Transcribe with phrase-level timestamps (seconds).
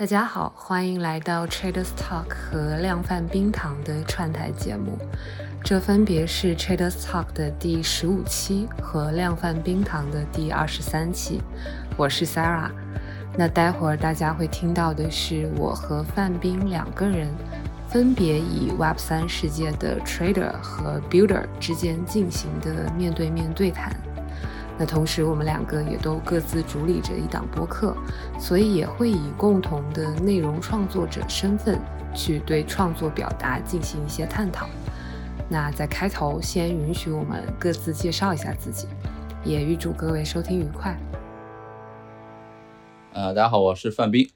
[0.00, 4.96] 大家好，欢迎来到 Traders Talk 和量贩冰糖的串台节目。
[5.62, 11.42] 这分别是 Traders Talk 的第十五期和量贩冰糖的第二十三期。
[11.98, 12.70] 我是 Sarah。
[13.36, 17.28] 那待会儿大家会听到的是我和范冰两个人
[17.86, 23.94] 分别以 Web 三世界的 Trader 和 Builder 之间进行的面对面对谈。
[24.80, 27.94] 那同时，我们两个也都各自主理着一档播客，
[28.38, 31.78] 所以也会以共同的内容创作者身份
[32.14, 34.66] 去对创作表达进行一些探讨。
[35.50, 38.88] 那在开头，先允许我们各自介绍一下自己，
[39.44, 40.98] 也预祝各位收听愉快。
[43.12, 44.30] 呃，大家好，我是范冰。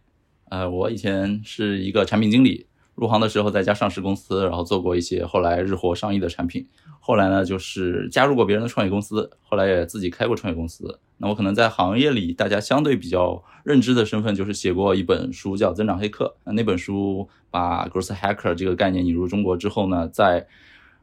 [0.51, 6.69] 呃，我以前是一个产品经理，入行的时候在家上市公司，然后做过一些后来日活上亿的产品。
[7.07, 10.99] 后来呢，就是加入过别人的创业公司，后来也自己开过创业公司。
[11.19, 16.35] 那我可能在行业里，大家相对比较认知的身份，就是写过一本书叫《增长黑客》。
[16.45, 20.47] 那那本书把 growth hacker 这个概念引入中国之后呢，在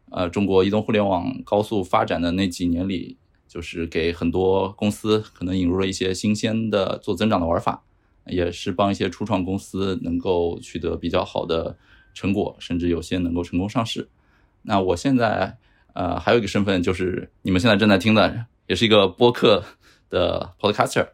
[0.09, 3.16] 呃中国移动互联网高速发展的那几年里，
[3.48, 7.83] 就是给很多公司可能引入了一些新鲜的做增长的玩法，
[8.26, 11.78] 也是帮一些初创公司能够取得比较好的
[12.16, 14.09] 成果，甚至有些能够成功上市。
[14.64, 15.59] 那我现在。
[15.94, 19.64] 呃，还有一个身份就是你们现在正在听的，也是一个播客
[20.09, 21.08] 的 podcaster，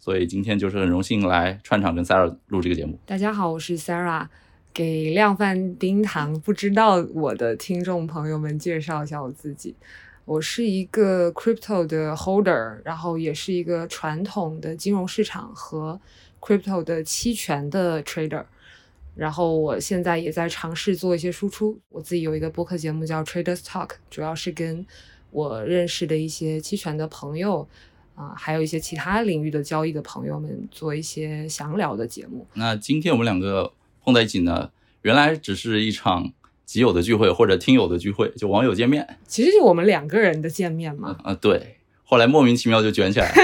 [0.00, 2.98] 所以今天就是很荣幸来串场跟 Sarah 录这个节目。
[3.06, 4.26] 大家好，我是 Sarah，
[4.74, 9.74] 给量贩冰糖不知道我的听众朋友们介绍一下我自己，
[10.24, 15.98] 我是一个 crypto 的 holder，然后也是一个传统的金融市场和
[16.40, 18.44] crypto 的期权的 trader。
[19.18, 24.86] 然后我现在也在尝试做一些输出，我自己有一个播客节目叫 Traders Talk，主要是跟
[25.32, 27.68] 我认识的一些期权的朋友
[28.14, 32.46] 啊，还有一些其他领域的交易的朋友们做一些详聊的节目。
[32.54, 33.72] 那今天我们两个
[34.04, 34.70] 碰在一起呢，
[35.02, 36.32] 原来只是一场
[36.64, 41.16] 集友的聚会或者听友的聚会，就网友见面，其实就我们两个人的见面嘛。
[41.24, 43.34] 啊，对，后来莫名其妙就卷起来了。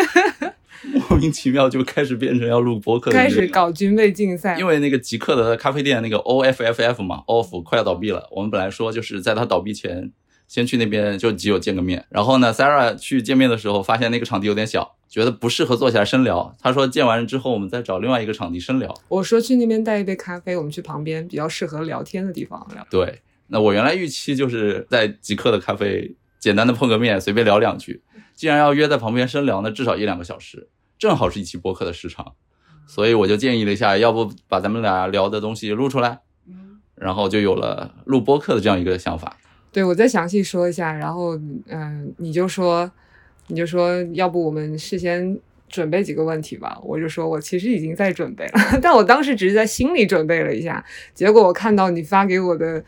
[1.10, 4.58] 莫名其妙就开始变成要录播客，开始搞军备竞赛。
[4.58, 8.28] 因为那个极客的咖啡店那个 O F F F 嘛，Off 快要倒闭了。
[8.30, 10.10] 我们本来说就是在它倒闭前，
[10.48, 12.04] 先去那边就基友见个面。
[12.08, 16.54] 然后呢，Sarah 去见面的时候，发现那个场地有点小，觉得不适合坐下来深聊。
[16.60, 18.94] 他说见完之后，我们再找另外一个场地深聊。
[19.08, 22.86] 我说去那边带一杯咖啡，我们去旁边比较适合聊天的地方聊。
[22.90, 28.02] 对，那我原来预期就是在极客的咖啡简单的碰个面，随便聊两句。
[28.34, 30.68] 既然要约在旁边深聊，那至少一两个小时。
[30.98, 32.34] 正好是一期播客的时长，
[32.86, 36.20] 所以我就建议了一下，要不把咱们俩聊的东西录出来，
[36.94, 39.36] 然后就有了录播客的这样一个想法。
[39.72, 42.90] 对，我再详细说一下，然后嗯，你就说，
[43.48, 45.38] 你就说，要不我们事先
[45.68, 46.78] 准备几个问题吧？
[46.82, 52.84] 我就说我其实已经在准备了， 但我当时只是在心里准备了一下，结果我看到你发给我的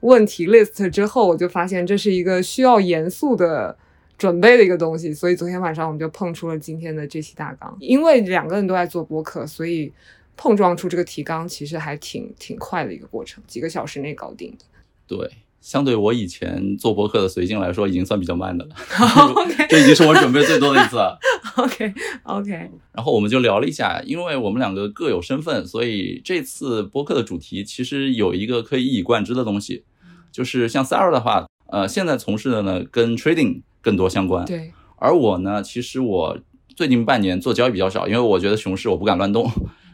[0.00, 3.78] 问题 list 之后，我就发现这是一个需要严肃的。
[4.18, 7.76] 准备的一个东西，所以昨天晚上我们就碰出了今天的这期大纲。
[7.80, 9.92] 因为两个人都在做播客，所以
[10.36, 14.64] 碰撞出这个提纲其实还挺挺快的一个过程，几个小时内搞定的。
[15.06, 18.74] 对，相对我以前做播客的随性来说，已经算比较慢的了。
[19.36, 21.18] OK，这已经是我准备最多的一次了。
[21.56, 22.52] OK，OK。
[22.92, 29.84] 然后我们就聊了一下，因为我们两个各有身份，所以这次播客的主题其实有一个可以一以贯之的东西，
[30.32, 33.60] 就是像 Sarah 的话，呃，现在从事的呢跟 trading。
[33.86, 34.72] 更多相关，对。
[34.96, 36.36] 而我呢，其实我
[36.74, 39.48] 最近半年做交易比较少，因为我觉得熊市我不敢乱动。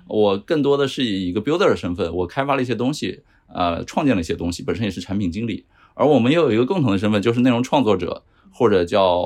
[0.09, 3.21] 我更多的是以一个 builder 的身份，我开发了一些东西，
[3.53, 5.67] 呃，创建了一些东西，本身也是产品经理。
[5.93, 9.23] 而我们又有一个共同的身份，就是内容创作者，或者叫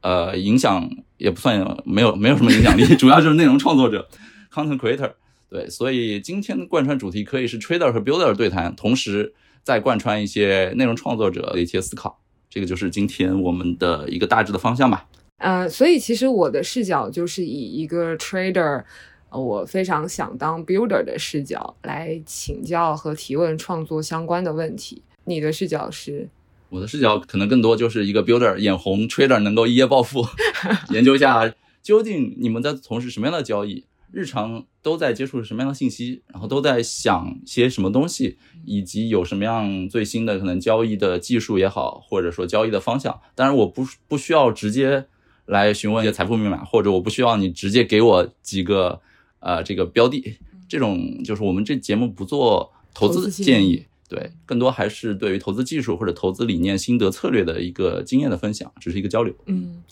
[0.00, 0.88] 呃影响
[1.18, 4.08] 也不算没有没有什么影响力， 主要就是内容创作者
[4.50, 5.12] content creator。
[5.50, 12.19] 对，所以今天的贯穿主题可以是 trader 和 builder 对谈，同时再贯穿一些内容创作者的一些思考。
[12.50, 15.06] 这个就是今天我们的一个大致的方向吧。
[15.38, 18.84] 呃，所以其实我的视角就是以一个 trader，
[19.30, 25.02] 我非常想当 builder 的视角来请教和提问创作相关的问题。
[25.24, 26.28] 你的视角是？
[26.68, 30.24] 我的视角可能更多就是一个 builder 眼红 trader 能够一夜暴富，
[30.90, 33.84] 研究一下究竟你们在从事什么样的交易。
[34.12, 43.20] 日常都在接触什么样的信息，然后都在想些什么东西，以及有什么样最新的可能交易的技术也好，或者说交易的方向。
[43.34, 45.06] 当然，我不不需要直接
[45.44, 49.00] 来询问一些财富密码，或者我不需要你直接给我几个
[49.40, 50.38] 呃这个标的。
[50.68, 59.34] 这种就是我们这节目不做投资建议，对，更多还是对于投资技术或者投资理念、心得策略的一个经验的分享，只是一个交流。
[59.46, 59.82] 嗯。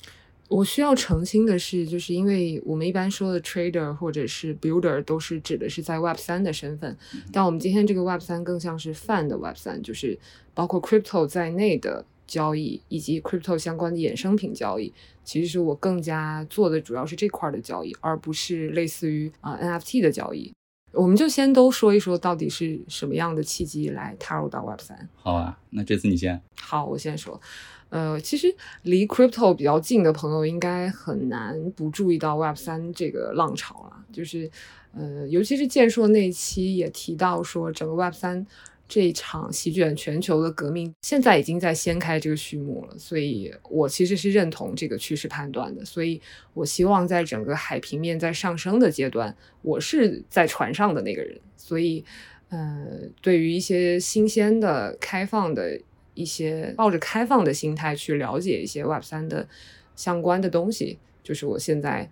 [0.48, 6.96] 我需要澄清的是，就是因为我们一般说的 trader 或者是 builder 都是指的是在 Web 三的身份，
[7.30, 10.18] 但我们今天这个 Web 三更像是泛的 Web 三，就是
[10.54, 14.92] 包括 crypto 在内的交易以及 crypto 相关的衍生品交易。
[15.22, 20.50] 其实我更加做的主要是这块的交易，而不是类似于啊 NFT 的交易。
[20.92, 25.06] 我们就先都说一说，到底是什么样的契机来踏入到 Web 三？
[25.16, 26.40] 好啊，那这次你先。
[26.58, 27.38] 好，我先说。
[27.90, 34.04] 呃，其实离 crypto 比较近的朋友，应该很难不注意到 Web 三这个浪潮了。
[34.12, 34.50] 就是，
[34.92, 38.46] 呃，尤其是建硕那期也提到说，整个 Web 三
[38.86, 42.98] 这一场席卷全球的革命，现在已经在掀开这个序幕了。
[42.98, 45.82] 所以我其实是认同这个趋势判断的。
[45.82, 46.20] 所以
[46.52, 51.40] 我希望在整个海平面在上升的阶段，我是在船上的那个人。
[51.56, 52.04] 所以，
[52.50, 52.86] 呃，
[53.22, 55.80] 对于一些新鲜的、开放的。
[56.18, 59.48] 一些抱着开放的心态去了解一些 Web 三的
[59.94, 62.10] 相关的东西，就是我现在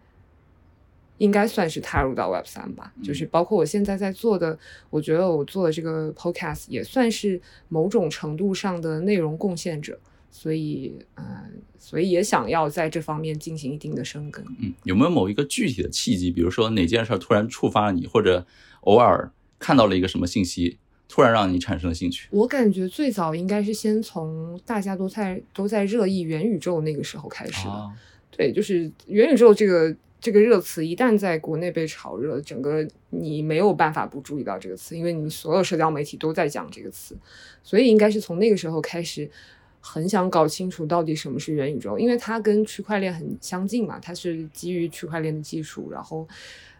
[1.18, 2.92] 应该算是踏入到 Web 三吧。
[3.02, 4.56] 就是包括我现在在做的，
[4.90, 9.98] 我觉得我做的这个 Podcast 也算是某种程度上的内容贡献者，
[10.30, 11.24] 所以，嗯，
[11.76, 14.44] 所以也想要在这方面进行一定的深耕。
[14.60, 16.30] 嗯，有没有某一个具体的契机？
[16.30, 18.46] 比如说哪件事突然触发了你，或者
[18.82, 20.78] 偶尔看到了一个什么信息？
[21.08, 27.90] 突然让你产生了兴趣，我感觉最早应该是先从大家都在都在热议元宇宙那个时候开始的。
[28.30, 37.16] 对，就是元宇宙这个这个热词，一旦在国内被炒热，整个你没有办法不注意到这个词，因为你所有社交媒体都在讲这个词，
[37.62, 39.30] 所以应该是从那个时候开始，
[39.80, 46.28] 很想搞清楚到底什么是元宇宙，因为它跟区块链很相近嘛，它是基于区块链的技术，然后。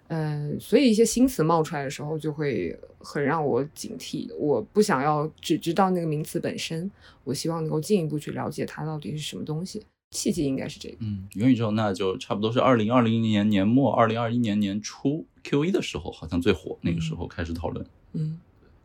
[0.09, 4.33] 嗯，所以一些新词冒出来的时候，就会很让我警惕。
[4.37, 6.91] 我不想要只知道那个名词本身，
[7.25, 9.83] 我希望能够进一步去了解它到底是什么东西。
[10.13, 10.97] 契机应该是这个。
[11.01, 17.85] 嗯，元宇宙那就差不多是二零二零年年末、二零二一年年初 Q 一的时候，好像最火，那个时候开始讨论。
[18.13, 18.39] 嗯，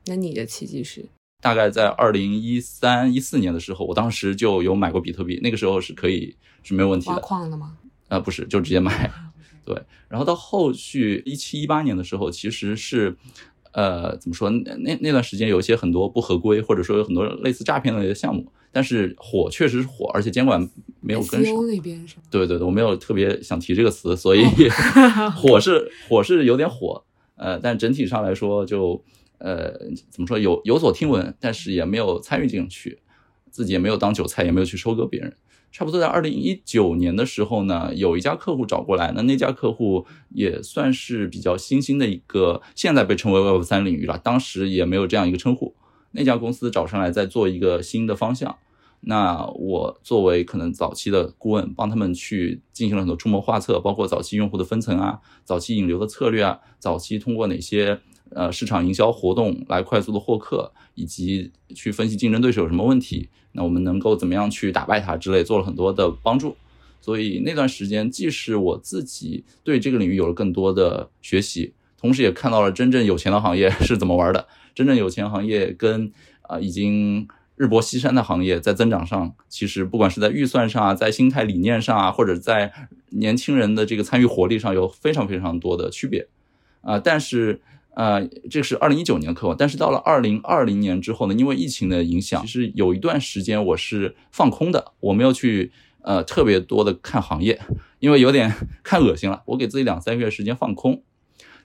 [0.08, 1.06] 那你的契机是？
[1.40, 7.14] 大概在二零一三一四年的时候，我当时就有买过比特币，那个时候是可以是没有问题的。
[7.14, 7.78] 挖矿的吗？
[8.10, 9.10] 呃，不是，就直接买。
[9.64, 9.80] 对，
[10.10, 13.16] 然后到后续一七一八年的时候，其实是，
[13.74, 14.50] 呃，怎么说？
[14.50, 20.68] 那那段时间有一些很多不合规，或者说有很多类似诈骗类的项目，但是火确实是火，而且监管
[21.00, 21.54] 没有跟上。
[21.68, 22.24] 那边是吗？
[22.32, 24.44] 对对对，我没有特别想提这个词，所以
[25.38, 27.04] 火是火是有点火，
[27.36, 29.04] 呃，但整体上来说就
[29.38, 29.72] 呃
[30.10, 33.00] 怎么说有有所听闻，但是也没有参与进去，
[33.50, 35.34] 自己也没有当韭菜，也没有去收割别人。
[35.72, 45.74] 差不多在二零一九年的时候呢，有一家客户找过来，那那家客户也算是比较新兴的一个，现在被称为 Web 三领域了，当时也没有这样一个称呼。
[46.12, 48.58] 那家公司找上来在做一个新的方向，
[49.00, 58.02] 那我作为可能早期的顾问，帮他们去进行了很多出谋划策，包括早期用户的分层啊，早期引流的策略啊，早期通过哪些
[58.32, 63.30] 呃市场营销活动来快速的获客，以及去分析竞争对手有什么问题。
[63.54, 66.56] 那我们能够怎么样去打败它之类，做了很多的帮助，
[67.02, 74.48] 所以那段时间既是我自己对这个领域有了更多的学习，同时也看到了真正有钱的行业是怎么玩的。
[74.74, 76.12] 真正有钱行业跟
[76.44, 82.72] 啊已经日薄西山的行业在增长上，其实不管是在预算上啊，在心态理念上啊，或者在
[83.10, 86.28] 年轻人的这个参与活力上，有非常非常多的区别
[86.82, 87.62] 啊，但是。
[87.94, 97.60] 呃，这是二零一九年的课，但是到了二零二零年之后呢，因为疫情的影响，其实有一段时间我是放空的，我没有去呃特别多的看行业，
[98.00, 99.44] 因为有点 看恶心了。
[99.46, 101.04] 我给自己两三个月时间放空，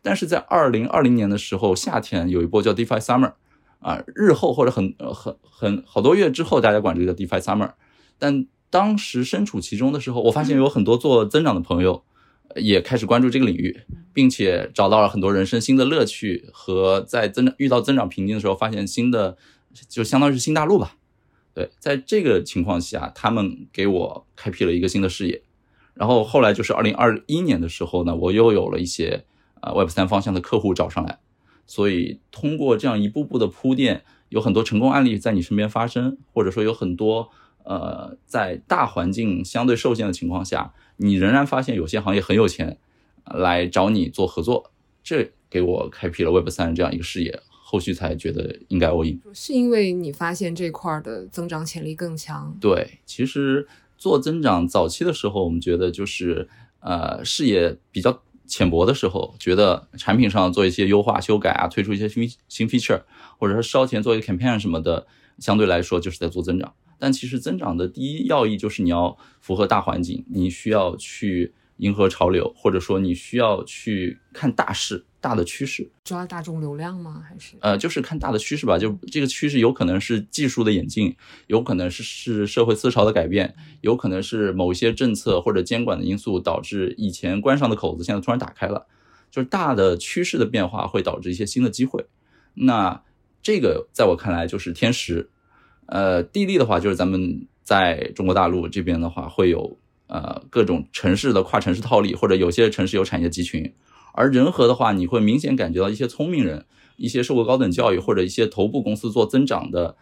[0.03, 3.35] 但是在二零二零年的时候，夏天有一波叫 DeFi Summer，
[3.79, 7.71] 啊，日后或者很很很好多月之后，大家管这个叫 DeFi Summer，
[8.19, 12.03] 但当时身处其中的时候，我发现有很多做增长的朋友。
[12.57, 13.81] 也开始关注这个领域，
[14.13, 19.37] 并且找到了很多人生新的乐趣和在增长遇到增长瓶颈的时候发现新的，
[19.89, 20.97] 就相当于是新大陆吧。
[21.55, 25.43] 对，在这个情况下，他们给我开辟了一个新的视野。
[25.95, 29.25] 然后后来就是二零二一年的时候呢，我又有了一些
[29.63, 31.19] 呃 Web 三方向的客户找上来，
[31.67, 37.31] 所以通过这样一步步的铺垫，有很多成功案例在你身边发生，或者说有很多
[37.67, 40.73] 呃在大环境相对受限的情况下。
[40.99, 42.79] 你仍然发现有些行业很有钱，
[43.27, 44.71] 来找你做合作，
[45.05, 49.21] 这给我开辟了 Web 三这样一个视野，后续才觉得应该 all in。
[49.35, 52.57] 是因为你发现这块的增长潜力更强？
[52.59, 53.69] 对，其实
[53.99, 56.49] 做增长早期的时候，我们觉得就是
[56.81, 63.03] 呃视野比较浅薄的时候，觉得产品上做一些优化修改啊，推出一些新新 feature，
[63.39, 65.07] 或者说烧钱做一个 campaign 什么的，
[65.39, 66.73] 相对来说就是在做增长。
[66.99, 75.91] 但其实增长的第一要义就是你要符合大环境，你需要去迎合潮流，或者说你需要去看大势、大的趋势。
[76.05, 77.23] 抓大众流量吗？
[77.29, 78.79] 还是呃，就是看大的趋势吧。
[78.79, 81.15] 就这个趋势有可能是技术的演进，
[81.49, 88.87] 有可能是是社会思潮的改变，有可能是某些政策或者监管的因素导致以前关上的口子现在突然打开了。
[89.31, 92.07] 就是大的趋势的变化会导致一些新的机会。
[92.55, 93.03] 那
[93.43, 95.29] 这个在我看来就是天时。
[95.87, 99.79] 呃，地利的话，就是咱们在中国大陆这边的话，会有
[100.09, 103.73] 呃各种城市的跨城市套利，或者有些城市有产业集群。
[104.13, 106.65] 而人和的话，你会明显感觉到一些聪明人，
[106.97, 109.97] 一些受过高等教育，或者一些头部公司做增长的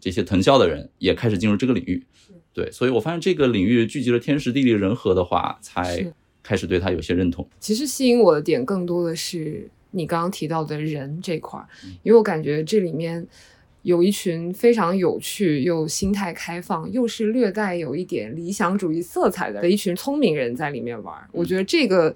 [0.00, 2.04] 这些藤校的人，也开始进入这个领域。
[2.52, 7.48] 对，所以我发现这个领域聚集了天时地利人和的话，才开始对他有些认同。
[7.60, 11.68] 其实吸引我的点更多的是你刚刚提到的人这块儿，
[12.02, 13.28] 因为我感觉这里面。
[13.88, 21.16] 有一群非常有趣又心态开放，又是略带有一点理想主义色彩的一群聪明人在里面玩。
[21.32, 22.14] 我觉得这个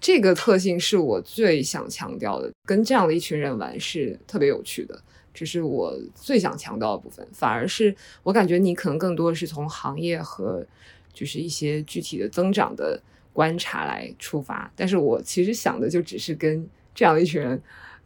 [0.00, 2.50] 这个特性是我最想强调的。
[2.64, 4.98] 跟这样的一群人玩是特别有趣的，
[5.34, 7.28] 这是我最想强调的部分。
[7.30, 10.66] 反而是我感觉你可能更多的是从行业和
[11.12, 12.98] 就是一些具体的增长的
[13.34, 17.62] 观察来出发，但是我其实想的就只是跟这样的一群人。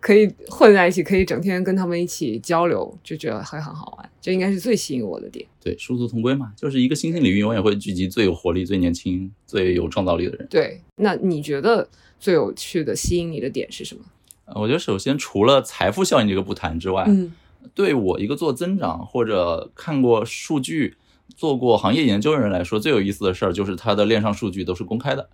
[0.06, 4.08] 可以混在一起，可以整天跟他们一起交流，就觉得会很好玩。
[4.20, 5.44] 这应该是最吸引我的点。
[5.60, 10.46] 对，殊途同归嘛，就是一个新兴领域，永远会聚集最有活力、最年轻、最有创造力的人。
[10.48, 11.88] 对，那你觉得
[12.20, 14.04] 最有趣的、吸引你的点是什么？
[14.54, 17.32] 我觉得首先除了财富效应这个不谈之外，嗯，
[17.74, 20.94] 对我一个做增长或者看过数据、
[21.34, 25.28] 做过行业研究的人来说，最有意思的事儿就是它的链上数据都是公开的。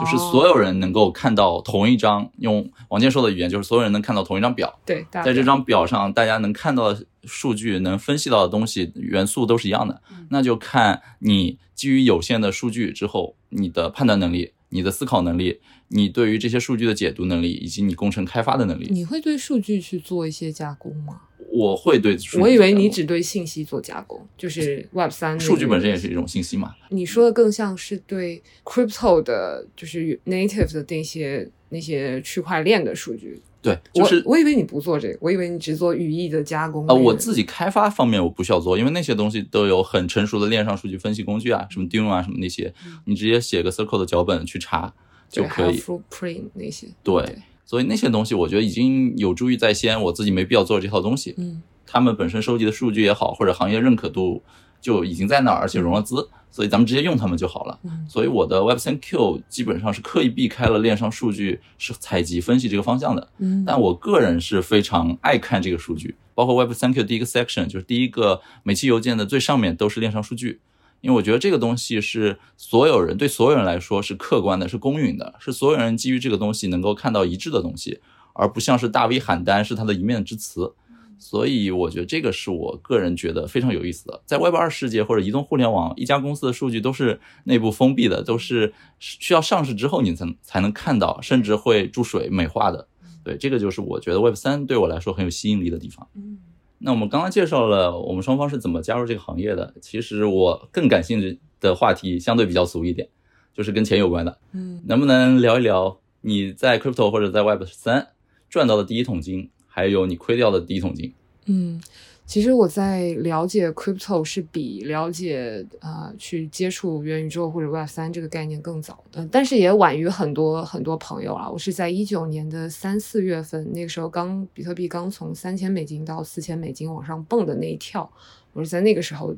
[0.00, 4.78] 就是所有人能够看到同一张，用王健硕的语言，就是所有人能看到同一张表。
[4.84, 10.00] 对，在这张表上，大家能看到的数据、能分析到的东西、元素都是一样的。
[10.30, 18.88] 那就看你基于有限的数据之后，你的判断能力、你的思考能力、你对于这些数据的解读能力，以及你工程开发的能力。
[18.90, 21.22] 你会对数据去做一些加工吗？
[21.50, 26.74] 我会对，我以为你只对信息做加工，就是 Web 三数据本身也是一种信息嘛。
[26.90, 33.40] 你说的更像是对 Crypto 的，就是 Native 的那些那些区块链的数据。
[33.62, 36.86] 对，就是我以为你不做这个，我以为你只做语义的加工。
[36.86, 42.72] 啊，我自己开发方面我不需要做，因为那些东西都有很成熟的链上数据分析工具啊，什么 Dune 啊，什么那些，
[43.06, 44.94] 你直接写个 Circle 的脚本去查
[45.28, 45.80] 就可以。
[46.10, 46.86] Print 那些。
[47.02, 47.38] 对。
[47.66, 51.34] 所以那些东西，我觉得已经有助于在先，我自己没必要做这套东西。
[51.36, 54.40] 嗯，他们本身收集的数据也好，或者行业认可度
[54.80, 57.78] 就已经在那儿，而且融了资，所以咱们直接用他们就好了。
[57.82, 63.28] 嗯，所以我的 Web3Q 基本上是刻意避开了链上数据是采集分析这个方向的。
[63.38, 70.60] 嗯，但我个人是非常爱看这个数据，包括 Web3Q 第一个 section 就是第一个每期邮件的最上面都是链上数据。
[71.06, 78.00] 因为我觉得这个东西是所有人对所有人来说是客观的，是公允的，是所有人基于这个东西能够看到一致的东西，
[78.32, 80.74] 而不像是大 V 喊单是他的一面之词。
[81.16, 84.20] 所以我觉得这个是我个人觉得非常有意思的。
[84.26, 92.88] 在 Web 二世界或者移动互联网，一家公司的数据都是内部封闭的，都是需要上市之后你才才能看到，甚至会注水美化的。
[93.22, 96.08] 对，这个就是我觉得 Web 三对我来说很有吸引力的地方。
[96.16, 96.38] 嗯。
[96.78, 99.74] 那我们刚刚介绍了我们双方是怎么加入这个行业的。
[99.80, 103.08] 其实我更感兴趣的话题相对比较俗一点，
[103.54, 104.38] 就是跟钱有关的。
[104.52, 108.08] 嗯，能不能聊一聊你在 crypto 或者在 Web 三
[108.50, 111.12] 赚到的第一桶金，还有你亏掉的第一桶金？
[111.46, 111.80] 嗯。
[112.26, 121.48] 其实我在了解 crypto 是比了解啊去接触元宇宙或者 Web 三这个概念更早的，但是也晚于很多很多朋友啊。
[121.48, 128.10] 我是在一九年的三四月份，那个时候刚比特币刚从三千美金到四千美金往上蹦的那一跳，
[128.52, 129.32] 我是在那个时候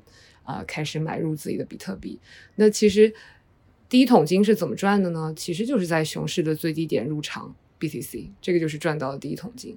[0.44, 2.18] 啊开始买入自己的比特币。
[2.54, 3.12] 那其实
[3.90, 5.30] 第一桶金是怎么赚的呢？
[5.36, 9.76] 其实就是在熊市的最低点入场 BTC，这个就是赚到的第一桶金。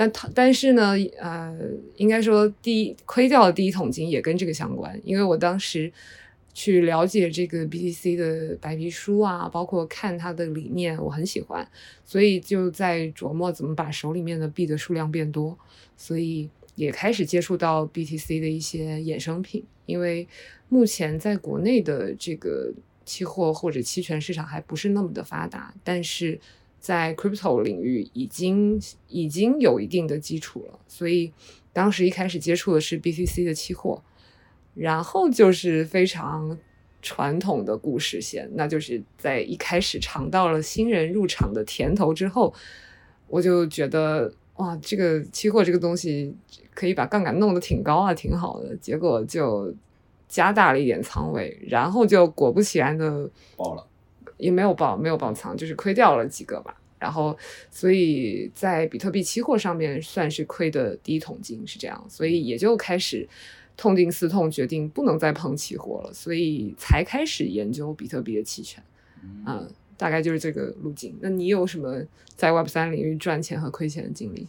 [0.00, 1.54] 但他但是呢，呃，
[1.96, 5.92] 应该说第一亏掉的第一桶金也跟这个相关，因为我当时
[6.54, 11.68] 去了解这个 BTC 的白皮书啊，包括看它的理念，我很喜欢，
[12.02, 15.58] 所以就在琢磨怎么把手里面的币的数量变多，
[15.98, 20.26] 所以也开始接触到 BTC 的一些衍生品，因为
[20.70, 22.72] 目前在国内的这个
[23.04, 26.40] 期货或者期权市场还不是那么的发达，但是。
[26.80, 31.30] 在 crypto 领域已经已经有一定的基础了，所以
[31.72, 34.02] 当时一开始接触的是 BTC 的期货，
[34.74, 36.58] 然后就是非常
[37.02, 42.52] 传统的故事线，那就是在一开始尝到了新人入场的甜头之后，
[43.28, 46.34] 我就觉得哇，这个期货这个东西
[46.74, 49.74] 可以把杠杆弄得挺高啊，挺好的，结果就
[50.28, 53.86] 加大了一点仓位，然后就果不其然的爆了，
[54.40, 56.74] 也没有爆，没有爆仓，就是亏掉了几个吧。
[56.98, 57.36] 然后，
[57.70, 63.26] 所以在比特币期货上面算是亏的第一桶金，是这样，所以也就开始
[63.76, 68.82] 痛定思痛，决定不能再碰期货了，所以才开始研究比特币的期权。
[69.46, 69.66] 嗯，
[69.96, 71.16] 大概就是这个路径。
[71.22, 72.02] 那你有什么
[72.36, 74.46] 在 Web 三领域赚钱和亏钱的经历？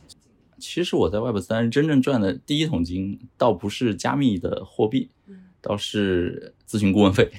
[0.57, 5.09] 其实我在 Web 三真正赚的第一桶金，倒不是加密的货币，
[5.61, 7.31] 倒是咨询顾问费。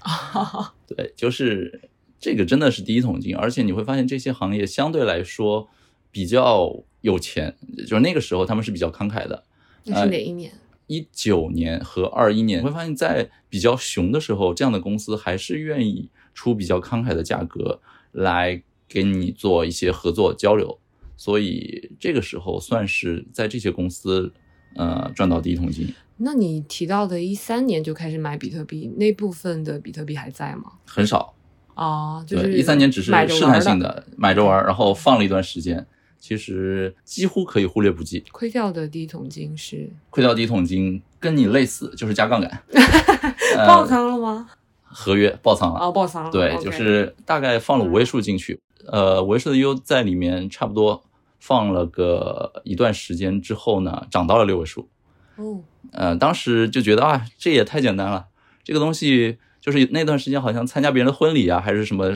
[0.88, 1.82] 对，就是
[2.22, 5.68] 这个真的是第一桶金，而且你会发现这些行业相对来说
[6.12, 9.42] 比较有钱，就是那个时候他们是比较慷慨的。
[9.86, 10.52] 那是哪一年？
[10.86, 17.80] 一九年和二一年，你会发现在比较熊的时候，这样的公司还是愿意出比较慷慨的价格
[18.12, 20.78] 来给你做一些合作交流。
[21.16, 24.32] 所以这个时候算是在这些公司，
[24.76, 25.92] 呃，赚到第一桶金。
[26.18, 30.74] 那你提到的一三年就开始买比特币，那部分的比特币还在吗？
[30.86, 31.34] 很少
[31.74, 35.86] 啊，就是一三年只是试探性的买着玩，然后放了一段时间，
[36.18, 38.24] 其实几乎可以忽略不计。
[38.32, 42.62] 亏掉的第一桶金是亏掉第一桶金，跟你类似，就是加杠杆，
[43.66, 44.48] 爆仓了吗？
[44.84, 46.30] 合约爆仓了啊，爆仓了。
[46.30, 51.04] 对，就是大概放了五位数进去，呃，五位数的 U 在里面差不多。
[51.44, 54.88] 放了个一段时间之后呢，涨到了六位数。
[55.34, 55.60] 哦，
[55.90, 58.26] 呃，当时就觉得啊，这也太简单了。
[58.62, 62.12] 这个东西就是那段时间好像参加别人的婚礼啊，还是什么，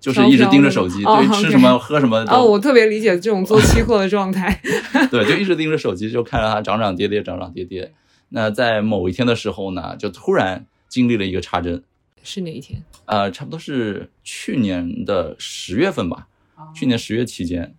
[0.00, 2.24] 就是一直盯着手机，对，吃什么喝什么。
[2.28, 4.58] 哦，我特别理解这种做期货的状态。
[5.12, 7.92] 对，就一直盯着手机，就看着它涨涨跌跌，涨涨跌跌。
[8.30, 11.84] 那在某一天的时候呢，就突然经历了一个插针。
[12.22, 12.82] 是哪一天？
[13.04, 16.26] 呃，差不多是去年的十月份吧。
[16.74, 17.74] 去年十月期间。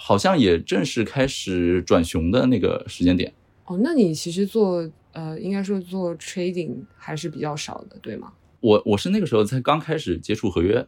[0.00, 3.32] 好像也正式开始转熊的那个时间点
[3.64, 3.76] 哦。
[3.82, 8.32] 那你其实做呃，应该说做 trading 还是比较少的，对吗？
[8.60, 10.86] 我我是那个时候才刚开始接触合约，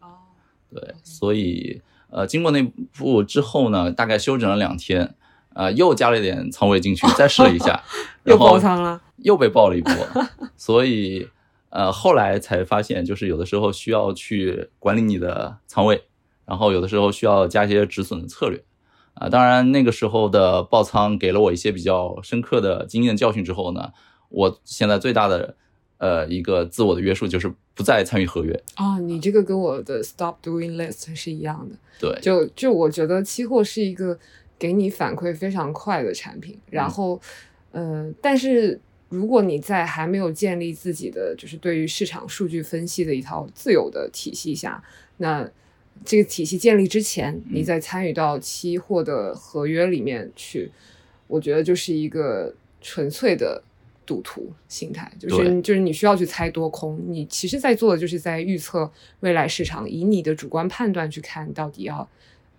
[0.72, 2.62] 对，所以呃，经过那
[2.96, 5.14] 步之后呢，大概休整了两天，
[5.54, 7.82] 呃，又加了一点仓位进去，再试了一下，
[8.24, 9.94] 又爆仓了，又被爆了一波。
[10.56, 11.28] 所以
[11.68, 16.02] 呃，后来才发现，就是有的时候需要去管理你的仓位，
[16.44, 18.64] 然后有的时候需要加一些止损的策略。
[19.14, 23.92] 啊，当然那个时候的爆仓给了我一些比较深刻的经验教训之后呢，
[24.30, 25.56] 我现在最大的
[26.00, 28.98] 呃一个自我的约束就是不再参与合约啊。
[28.98, 31.76] 你这个跟我的 stop doing list 是一样的。
[32.00, 34.18] 对，就就我觉得期货是一个
[34.58, 37.20] 给你反馈非常快的产品，然后
[37.70, 44.82] 呃，但是如果你在还没有建立自己的就是对于市场数据分析的一套自有的体系下，
[45.18, 45.48] 那。
[46.02, 50.70] 这个体系建立之前，你再参与到期货的合约里面去，
[51.26, 53.62] 我觉得就是一个纯粹的
[54.10, 62.08] 赌徒心态，就是就是你需要去猜多空，你其实在做的就是在预测未来市场，以你的主观判断去看到底要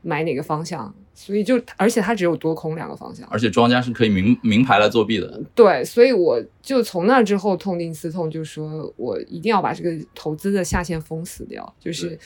[0.02, 5.44] 买哪个方向，所以就而且它只有多空两个方向，而且庄家是可以明明牌来作弊的。
[5.54, 12.18] 对，所以我就从那之后痛定思痛，就说我一定要把这个投资的下限封死掉，就是。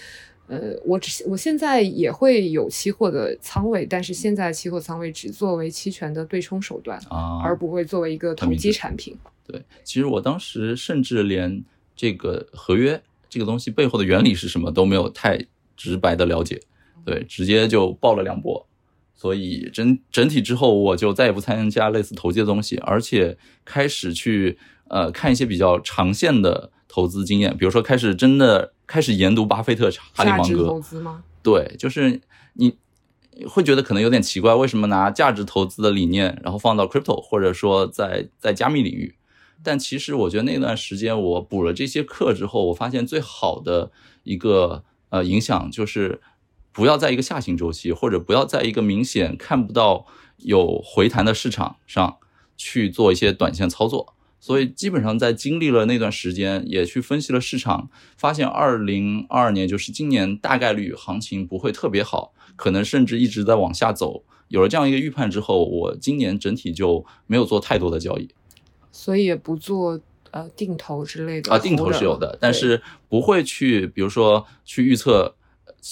[0.47, 9.17] 呃，我只我现在也会有期货的仓位，但是现在期货仓位只作为期权的对冲手段啊，而不会作为一个投机产品。
[9.47, 11.63] 对，其实我当时甚至连
[11.95, 15.39] 这个合约这个东西背后的原理是什么都没有太
[15.75, 16.61] 直白的了解，
[17.03, 18.65] 对，直接就爆了两波，
[19.15, 24.57] 所以整整体之后我就再也不参加类似投机的东西，而且开始去
[24.89, 28.73] 呃看一些比较长线的投资经验，比如说开始真的。
[28.87, 31.23] 开始研读巴菲特、哈利芒格，投资吗？
[31.41, 32.21] 对，就是
[32.53, 32.77] 你
[33.47, 39.15] 会觉得可能有点奇怪，为什么拿价值投资的理念，然后放到 crypto 或者说在在加密领域？
[39.63, 43.89] 但其实我觉得那段时间我补了这些课之后，我发现最好的
[44.21, 46.21] 一个呃影响就是
[46.75, 50.05] 不要在一个下行周期，或者不要在一个明显看不到
[50.37, 52.17] 有回弹的市场上
[52.57, 54.13] 去做一些短线操作。
[54.41, 64.23] 所以基本上在经历了那段时间，也去分析了市场，发现二零二二年就是今年大概率行情不会特别好，可能甚至一直在往下走。
[64.49, 68.29] 有了这样一个预判之后，我今年整体就没有做太多的交易，
[68.91, 75.35] 所以也不做呃定投之类的啊，定投是有的，但是不会去，比如说去预测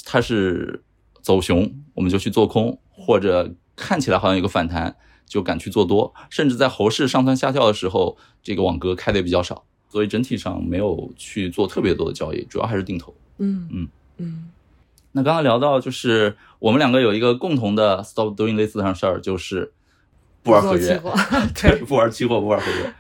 [0.05, 0.83] 它是
[1.21, 4.95] 走熊，我们就去做空，或者看起来好像有个反弹。
[5.25, 13.15] 就敢去做多，甚至在猴市上蹿下跳的时候，这个网格开的也比较少，所以整体上没有去做特别多的交易，主要还是定投。
[13.39, 14.51] 嗯嗯嗯。
[15.13, 19.73] 那刚刚聊到，就是我们两个有一个共同的 stop doing 类似的事儿，就是
[20.43, 21.01] 不玩合约，
[21.59, 22.93] 对，不玩期货，不玩合约。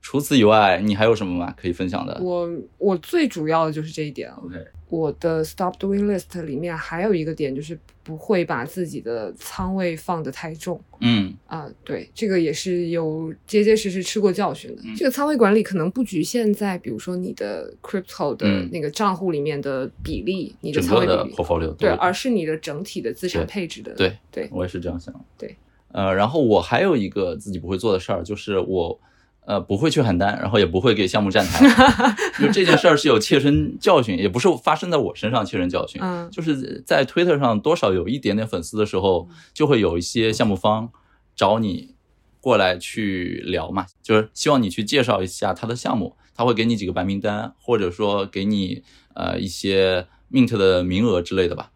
[0.00, 1.52] 除此以外，你还有什么吗？
[1.54, 4.32] 可以分享的我我最主要的就是这一点。
[4.42, 4.56] ？OK，
[4.94, 14.82] 我的 stop doing list 里面还有一个点就是不会把自己的仓位放得太重嗯啊、对，这个也是有结结实实吃过教训的。
[14.84, 23.92] 嗯这个仓位管理可能不局限在比如说你的 crypto 的嗯那个账户里面的比例，你的仓位比例，portfolio 对，而是你的整体的资产配置的。
[23.94, 25.12] 对对，我也是这样想。
[25.36, 25.56] 对，
[25.92, 28.98] 呃，然后我还有一个自己不会做的事儿，就是我
[29.46, 31.66] 呃不会去喊单，然后也不会给项目站台。
[32.40, 40.90] 就这件事儿是有切身教训，也不是发生在我身上切身教训，嗯就是在推特上多少有一点点粉丝的时候，就会有一些项目方
[41.36, 41.94] 找你
[42.40, 48.82] 过来去聊嘛，就是希望你去介绍一下他的项目，他会给你几个白名单，或者说给你
[49.14, 51.70] 呃一些 mint 的名额之类的吧。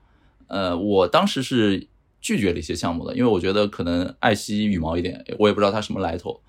[0.48, 1.86] 呃，我当时是
[2.20, 6.40] 拒绝了一些项目的，因为我觉得可能爱惜羽毛一点，我也不知道他什么来头。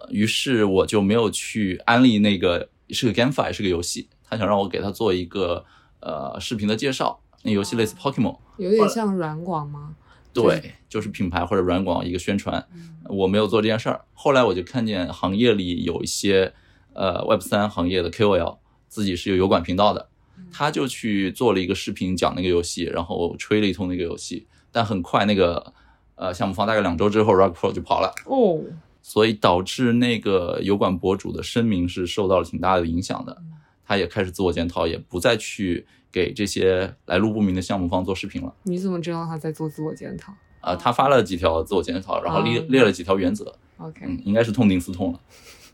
[0.00, 5.64] 呃，于是我就没有去安利那个是个 GameFi，是个游戏，他想让我给他做一个
[6.00, 7.20] 呃视频的介绍。
[7.42, 9.94] 那游戏类似 Pokemon，有点像软广吗？
[10.32, 12.66] 对，就是品牌或者软广一个宣传。
[12.74, 14.02] 嗯我没有做这件事儿。
[14.12, 16.52] 后来我就看见行业里有一些
[16.92, 20.08] 呃 Web 三行业的 KOL，自己是有油管频道的，
[20.52, 25.72] 他就去做了一个视频讲那个游戏，然后吹了一通那个游戏，但很快那个
[26.14, 28.14] 呃项目方大概两周之后，Rock Pro 就跑了。
[28.26, 28.60] 哦，
[29.02, 33.36] 所以导致那个油管博主的声明是受到了挺大的影响的。
[33.84, 38.54] 他也开始自我检讨，也不再去给这些来路不明的项目方做视频了。
[38.62, 45.20] 你怎么知道他在做自我检讨啊、他发了几条自我检讨，然后列哦列了几条原则，？OK，、嗯，应该是痛定思痛了。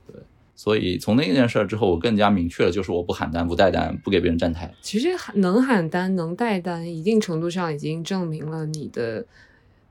[0.06, 0.14] 对，
[0.54, 4.72] 所以从那件事儿之后，我更加明确了，就是我不喊单、不带单、不给别人站台。
[4.80, 9.26] 其实喊能喊单、能带单，一定程度上已经证明了你的，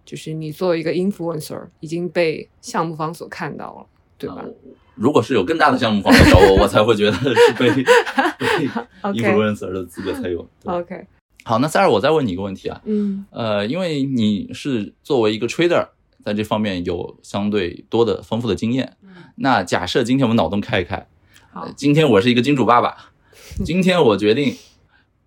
[0.06, 3.86] 就是你作为一个 influencer 已经被项目方所看到了，
[4.18, 4.46] 对吧、
[4.94, 7.84] 如果是有更大的项目方来找我，我才会觉得是被 被
[9.02, 10.48] OK influencer 的资格才有。
[10.64, 11.08] o k
[11.44, 15.90] 好，那塞尔，我再问你一个问题啊，嗯呃，因为你是作为一个 trader，
[16.24, 18.96] 在这方面有相对多的丰富的经验。
[19.36, 21.08] 那假设今天我们脑洞开一开，
[21.52, 23.12] 好呃今天我是一个金主爸爸，
[23.64, 24.56] 今天我决定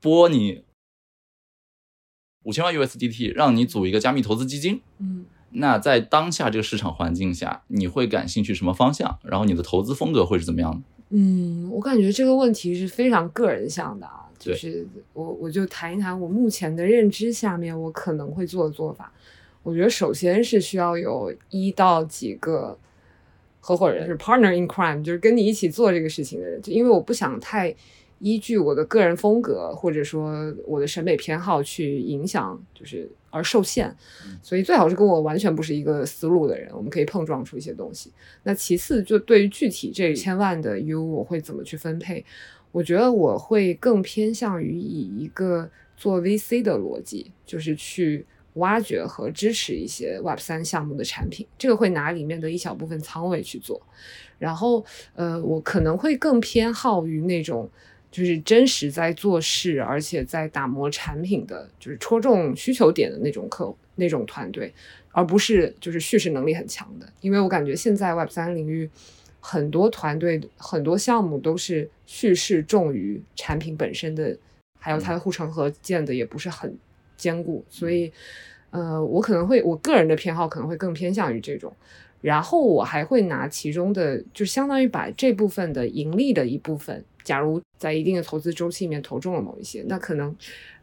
[0.01, 0.63] 拨你
[2.45, 4.81] 五千万 USDT，让你组一个加密投资基金。
[4.99, 9.19] 嗯那在当下这个市场环境下，你会感兴趣什么方向？
[9.23, 10.81] 然后你的投资风格会是怎么样的？
[11.09, 19.11] 嗯，我感觉这个问题是非常个人向的啊，就是我我就谈一谈我目前的认知下面我可能会做的做法。
[19.63, 22.79] 我觉得首先是需要有一到几个
[23.59, 26.61] 合伙人，就是 partner in crime，就是跟你一起做这个事情的人。
[26.61, 27.75] 就因为我不想太
[28.19, 33.95] 依据我的个人风格或者说我的审美偏好去影响，就是而受限。
[34.43, 38.13] 所以最好是跟我完全不是一个思路的人，我们可以碰撞出一些东西。
[38.43, 42.25] 那其次，就对于具体这千万的 U，我会怎么去分配？
[42.73, 53.81] 我觉得我会更偏向于以一个做 VC 的逻辑，就是去挖掘和支持一些 Web 三项目的产品，这个会拿里面的一小部分仓位去做。
[54.39, 57.69] 然后，呃，我可能会更偏好于那种
[58.11, 64.73] 就是真实在做事，而且在打磨产品的，就是戳中需求点的那种客那种团队，
[65.13, 67.07] 而不是就是叙事能力很强的。
[67.21, 68.89] 因为我感觉现在 Web 三领域
[69.41, 74.37] 很多团队、很多项目都是叙事重于产品本身的，
[74.79, 76.77] 还有它的护城河建的也不是很
[77.17, 78.11] 坚固，所以，
[78.71, 81.75] 呃，我可能会我个人的偏好可能会更偏向于这种。
[82.21, 90.35] 然后我还会拿其中的，就相当于把这部分的盈利的一部分，假如在一定的投资周期里面投中了某一些，那可能，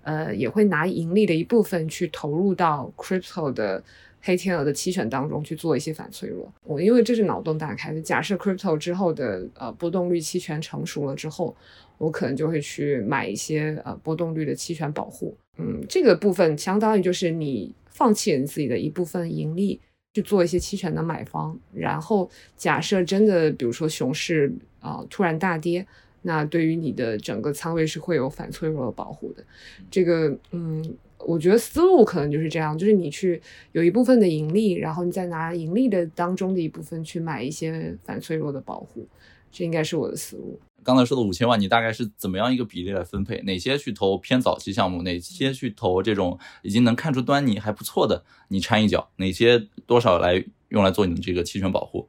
[0.04, 3.84] 呃，也会拿盈利的一部分去投入到 crypto 的
[4.22, 6.54] 黑天鹅的期权当中去做一些反脆弱。
[6.62, 11.56] 我因为这是脑洞大开的，假设 crypto 之后的呃波动率期权成熟了之后，
[11.98, 15.36] 我可能就会去买一些呃波动率的期权保护。
[15.58, 19.82] 嗯，这个部分相当于就是你放弃你自己的一部分盈利。
[20.14, 25.86] 去做一些期权的买方，然后假设真的，比如说熊市啊、突然大跌，
[26.28, 29.44] 那对于你的整个仓位是会有反脆弱的保护的。
[29.92, 30.84] 这个，嗯，
[31.20, 33.40] 我觉得思路可能就是这样，就是你去
[33.74, 39.08] 有一部分的盈利，然后你再拿盈利的当中的一部分去买一些反脆弱的保护，
[39.52, 40.60] 这应该是我的思路。
[40.84, 43.40] 刚才说的五千万，你大概是怎么样一个比例来分配？
[43.44, 45.04] 哪些去投偏早期项目？
[45.04, 48.24] 哪些去投这种已经能看出端倪还不错的？
[48.48, 49.10] 你掺一脚？
[49.18, 52.08] 哪些多少来用来做你的这个期权保护？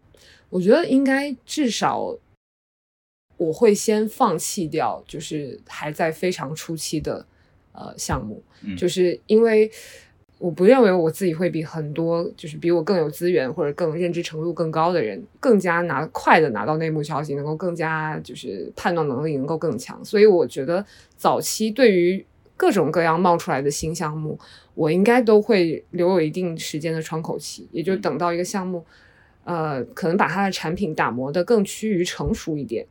[0.49, 2.17] 我觉得应该至少
[3.37, 7.27] 我会先放弃掉，就是还在非常初期的
[7.73, 9.71] 呃项目，嗯就是因为
[10.39, 20.03] 我不认为我自己会比很多就是比我更有资源或者更认知程度更高的人更加拿快的拿到内幕消息，能够更加就是判断能力能够更强。
[20.05, 20.85] 所以我觉得
[21.17, 22.25] 早期对于
[22.57, 24.39] 各种各样冒出来的新项目，
[24.75, 28.85] 我应该都会留有一定时间的窗口期，也就等到一个项目，
[29.45, 32.87] 呃，可能把它的产品打磨的更趋于成熟一点。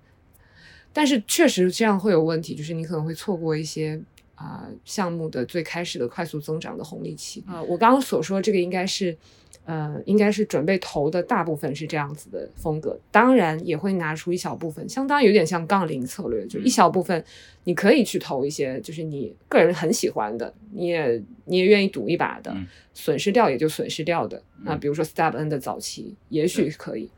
[0.95, 4.01] 但是确实这样会有问题，就是你可能会错过一些。
[4.37, 9.17] 啊，项目的最开始的快速增长的红利期啊，我刚刚所说这个应该是，
[9.63, 17.23] 呃，应该是准备投的大部分是这样子的风格，当然也会拿出一小部分，相当有点像杠铃策略，就一小部分
[17.63, 22.53] 你可以去投一些，就是你个人很喜欢的，你也你也愿意赌一把的，
[22.93, 24.43] 损失掉也就损失掉的。
[24.65, 27.09] 那比如说 Step N 的早期，也许可以。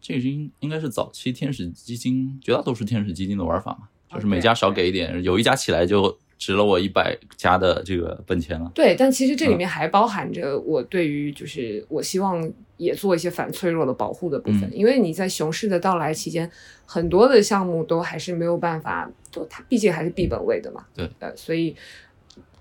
[0.00, 6.18] 这个应应该是早期天使基金，绝大多数天使基金的玩法嘛，就是每家少给一点，有一家起来就。
[6.38, 8.70] 值了我一百家的这个本钱了。
[8.72, 16.48] 对，但其实这里面还包含着我对于就是我希望也做一些反脆弱的保护的部分，因为你在熊市的到来期间，
[16.86, 20.86] 很多的项目都还是没有办法，就，它毕竟还是闭本位的嘛。
[20.94, 21.74] 对，呃，所以。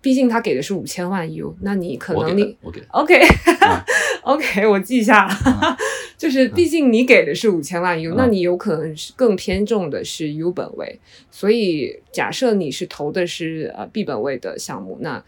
[0.07, 2.55] 毕竟他给的是五千万 U，那你可能你
[2.91, 3.21] OK
[4.23, 5.35] OK，我记下了，
[6.17, 10.97] 就是毕竟你给的是五千万 U，那你有可能是更偏重的是 U 本位，
[11.29, 15.21] 所以假设你是投的是呃 B 本位的项目，那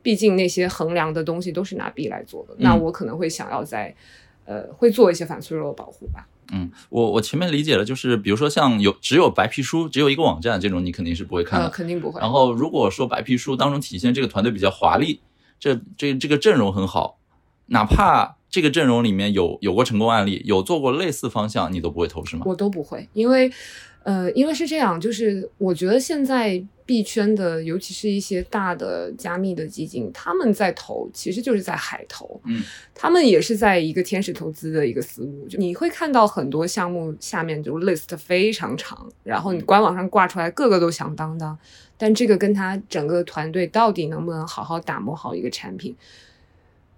[0.00, 3.94] 毕竟那些衡量的东西都是拿 B 来做的，那我可能会想要在
[4.46, 6.26] 呃会做一些反脆弱的保护吧。
[6.52, 12.20] 嗯，我我前面理解了，就是比如说像有只有白皮书，只有一个网站这种，你肯定是不会看的，肯定不会。
[12.20, 15.20] 然后如果说白皮书当中体现这个团队比较华丽，
[15.58, 17.18] 这这这个阵容很好，
[17.66, 22.42] 哪怕这个阵容里面有有过成功案例，有做过类似方向，你都不会投是吗？
[22.46, 23.50] 我都不会，因为。
[24.04, 32.62] 呃，因为是这样，就是我觉得现在币圈的，尤其是一些大的加密的基金，他们在投，其实就是在海投，嗯，
[32.94, 41.56] 他们也是在一个天使投资的一个思路，就你会看到很多项目下面就 list 非常长，然后你官网上挂出来个个都响当当，
[41.96, 45.96] 但这个跟他整个团队到底能不能好好打磨好一个产品，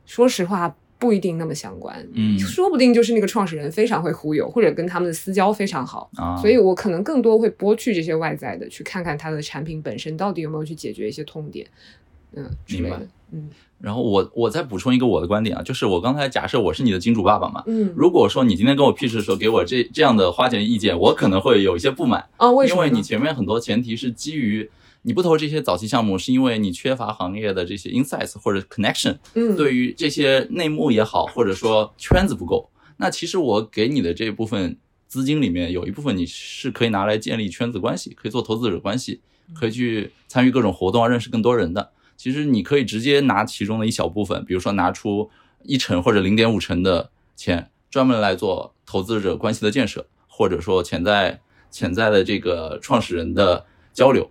[0.06, 0.74] 说实话。
[1.04, 11.66] 不一定那么相关，嗯，说不定就是那个创始人非常会忽悠，或者跟他们的私交非常好，啊，所以我可能更多会剥去这些外在的，去看看他的产品本身到底有没有去解决一些痛点，
[12.32, 12.98] 嗯，明白，
[13.32, 13.50] 嗯，
[13.82, 22.86] 然后我我再补充一个我的观点啊，就是我刚才假设我是你的金主爸爸嘛，嗯，如果说你今天跟我 P 的时候给我这这样的花钱意见，我可能会有一些不满啊，为什么？
[22.86, 24.70] 因为你前面很多前提是基于。
[25.06, 32.70] 你不投这些早期项目，是因为你缺乏行业的这些 insights 或者 connection，嗯，对于这些内幕也好，或者说圈子不够。
[32.96, 39.20] 那其实我给你的这一部分资金里面，有一部分你是可以拿来建立圈子关系，可以做投资者关系，
[39.54, 41.92] 可以去参与各种活动啊，认识更多人的。
[42.16, 45.28] 其实你可以直接拿其中的一小部分，比如说拿出
[45.64, 54.30] 一成或者零点五成的钱，专门来做投资者关系的建设，或者说潜在潜在的这个创始人的交流。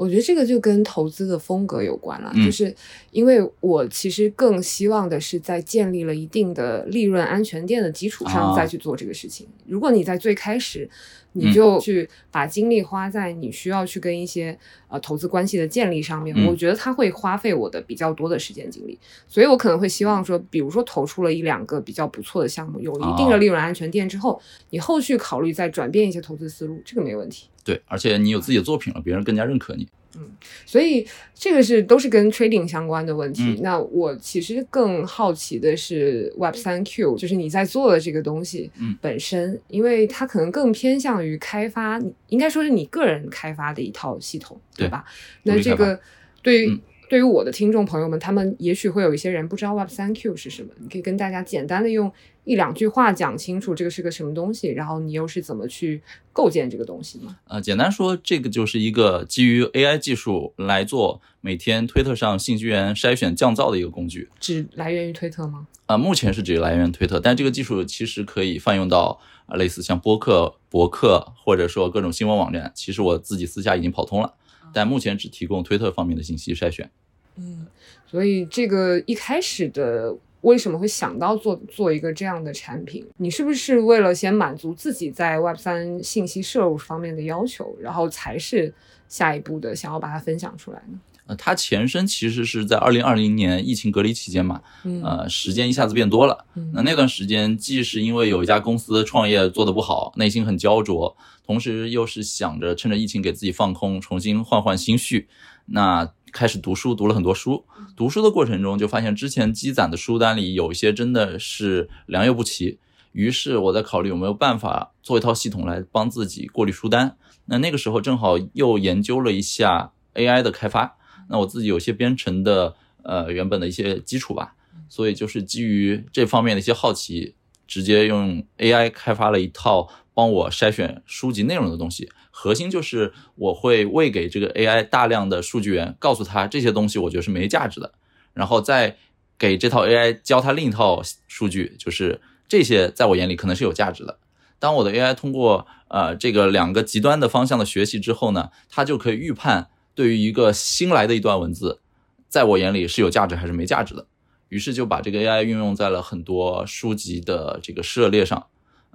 [0.00, 2.74] 我觉得这个就跟投资的风格有关了，就是
[3.10, 9.46] 因为我其实更希望的是在建立了一定的利润安全垫的基础上再去做这个事情。
[9.66, 10.88] 如果你在最开始
[11.32, 18.98] 你就去把精力花在你需要去跟一些呃投资关系的建立上面，我觉得它会花费我的比较多的时间精力。
[19.28, 24.40] 所以我可能会希望说，比如说投出了一两个比较不错的项目，有一定的利润安全垫之后，
[24.70, 27.48] 你后续考虑再转变一些投资思路，这个没问题。
[27.64, 29.86] 对，而且你有自己的作品了，别人更加认可你。
[30.16, 30.28] 嗯，
[30.66, 33.60] 所以这个是都是跟 trading 相关的问题。
[33.62, 38.70] 那我其实更好奇的是 Web 三 Q，就是你在做的这个东西
[39.00, 45.04] 本身，因为它可能更偏向于开发，应该说是你个人开发的一套系统，对吧？
[45.44, 46.00] 那这个
[46.42, 52.08] 对于对于我的听众朋友们，他们也许会有一些人不知道 Web 三 Q 是什么，你可以跟大家简单的用
[52.44, 56.00] 一两句话讲清楚这个是个什么东西，然后你又是怎么去
[56.32, 57.36] 构建这个东西吗？
[57.48, 64.28] 呃，简单说，这个就是一个基于 AI 技术来做每天推特上信息源筛选降噪的一个工具。
[64.38, 65.66] 只来源于推特吗？
[65.86, 72.70] 啊，目前是只来源于推特，但这个技术其实可以泛用到啊类似像播客、博客或者说各种新闻网站。
[72.72, 74.34] 其实我自己私下已经跑通了。
[74.72, 76.90] 但目前只提供推特方面的信息筛选。
[77.36, 77.66] 嗯，
[78.06, 83.06] 所以这个一开始的为什么会想到做做一个这样的产品？
[83.18, 88.72] 你是不是为了先满足自己在 Web 三信息摄入方面的要求，然后才是
[89.08, 91.00] 下一步的想要把它分享出来呢？
[91.30, 94.60] 呃，它前身其实是在二零二零年疫情隔离期间嘛，
[95.04, 96.44] 呃，时间一下子变多了。
[96.72, 101.16] 那那段时间，既是因为有一家公司创业做得不好，内心很焦灼，
[101.46, 105.28] 同时又是想着趁着疫情给自己放空，重新换换心绪，
[105.66, 107.64] 那开始读书，读了很多书。
[107.96, 112.80] 读书的过程中，就发现之前积攒的书单里有一些真的是良莠不齐。
[113.12, 117.16] 于是我在考虑有没有办法做一套系统来帮自己过滤书单。
[117.44, 120.96] 那那个时候正好又研究了一下 AI 的开发。
[121.30, 124.56] 那我自己有些编程的呃原本的一些基础吧，
[124.88, 127.36] 所以就是基于这方面的一些好奇，
[127.68, 132.10] 直接用 AI 开发了一套帮我筛选书籍内容的东西。
[132.32, 137.92] 核心就是我会喂给这个 AI 大量的数据源，告诉他这些东西我觉得是没价值的，
[138.34, 138.96] 然后再
[139.38, 144.18] 给这套 AI 教他另一套数据，就是这些在我眼里可能是有价值的。
[144.58, 149.68] 当我的 AI 通过呃这个两个极端的方向的学习之后呢，它就可以预判。
[150.00, 151.78] 对于一个新来的一段文字，
[152.26, 154.06] 在我眼里是有价值还是没价值的？
[154.48, 158.46] 于是就把这个 AI 运用在了很多书籍的这个涉猎上，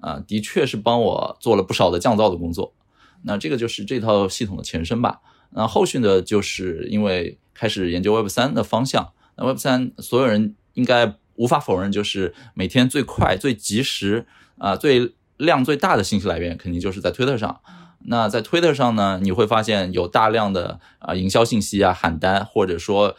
[0.01, 2.73] 啊，的确是帮我做了不少的降噪的工作。
[3.21, 5.21] 那这个就是这套系统的前身吧。
[5.51, 9.13] 那后续呢，就是因为开始研究 Web 三的方向。
[9.37, 14.25] 那 Web 三所有人应该无法否认，就是每天最快、最及时、
[14.57, 17.61] 啊最量最大的信息来源，肯定就是在推特上。
[18.07, 23.15] 那在 Twitter 上呢，你会发现有大量的啊营销信息啊喊单，或者说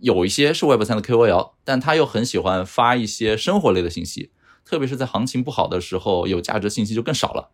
[0.00, 4.30] 有一些是 Web 三的 KOL，但他又很喜欢发一些生活类的信息，
[4.64, 7.50] 特别是在行情不好的时候，有价值信息就更少了。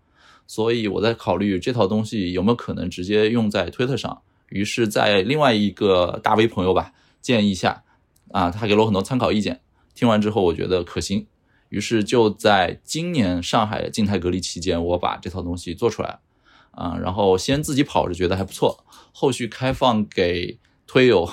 [0.47, 4.21] 所以我在考虑这套东西有没有可能直接用在 Twitter 上。
[4.51, 6.93] 于是，在另外一个大 V 朋友吧
[7.23, 7.83] 建议下，
[8.31, 9.63] 啊，他给了我很多参考意见，
[9.95, 11.27] 听完之后我觉得可行，
[11.71, 16.21] 于是就在今年上海静态隔离期间，我把这套东西做出来了。
[16.77, 21.29] 啊，然后先自己跑着觉得还不错，后续开放给推友，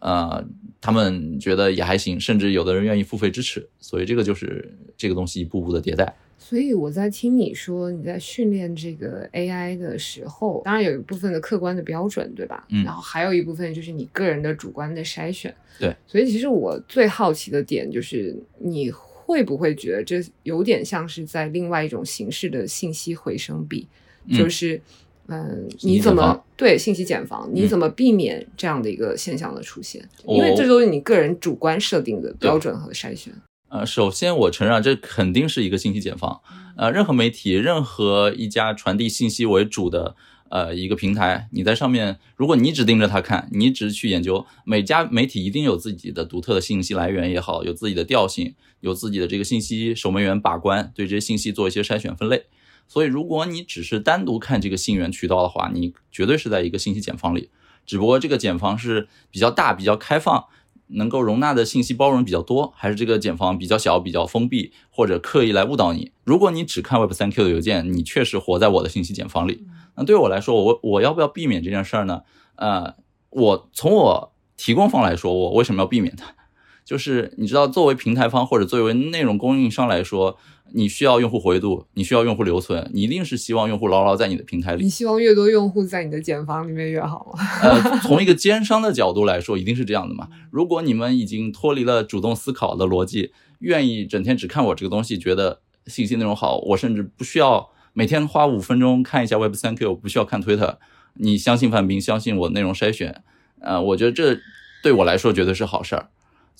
[0.00, 0.44] 呃，
[0.80, 6.14] 他们觉得也还行，甚至有的人愿意付费支持，所以这个就是这个东西一步步的迭代。
[6.38, 12.66] 所以我在听你说你在训练这个 AI 的时候，当然有一部分的客观的标准，对吧？
[12.70, 12.82] 嗯。
[12.82, 15.54] 然后还有一部分就是你个人的主观的筛选。
[15.78, 15.94] 对。
[16.06, 23.86] 所以其实我最好奇的点就是你会不会觉得这有点像是在另外一种形式的信息回声比？
[24.28, 24.80] 就是，
[25.28, 27.48] 嗯，你怎么对信息茧房？
[27.52, 30.08] 你怎么避免这样的一个现象的出现？
[30.26, 33.32] 因为这都是你个人主观设定的标准和筛选。
[33.68, 36.40] 呃，首先我承认这肯定是一个信息茧房。
[36.76, 40.16] 呃，任何媒体、任何一家传递信息为主的
[40.48, 52.46] 呃一个平台，你在上面，如果你只盯着它看，你只去研究，每家媒体一定有自己的独特的信息来源也好，有自己的调性，有自己的这个信息守门员把关，对这些信息做一些筛选分类。
[52.90, 57.48] 所以，如果你只是单独看这个信源渠道的话，你绝对是在一个信息茧房里。
[57.86, 60.46] 只不过这个茧房是比较大、比较开放，
[60.88, 66.10] 能够容纳的信息包容比较多，还是这个茧房比较小、比较封闭，或者刻意来误导你？
[66.24, 69.64] 如果你只看 Web 三 Q 的邮件，你确实活在我的信息茧房里。
[69.94, 72.22] 那对我来说，我我要不要避免这件事儿呢？
[72.56, 72.96] 呃，
[73.30, 76.34] 我从我提供方来说，我为什么要避免它？
[76.84, 80.38] 就是你知道，作为平台方或者作为内容供应商来说。
[80.72, 84.84] 你需要用户活跃度，你需要用户留存，你一定是希望用户牢牢在你的平台里。
[84.84, 87.44] 你希望越多用户在你的茧房里面越好吗？
[87.60, 90.28] 呃，从一个奸商的角度来说，一定是这样的嘛。
[90.52, 100.76] 如果你们已经脱离了主动思考的逻辑，愿意整天只看我这个东西，觉得信息内容好，我甚至不需要每天花五分钟看一下 Web 三 Q，不需要看 Twitter。
[101.14, 103.24] 你相信范冰，相信我内容筛选，
[103.60, 104.38] 呃，我觉得这
[104.84, 106.10] 对我来说绝对是好事儿。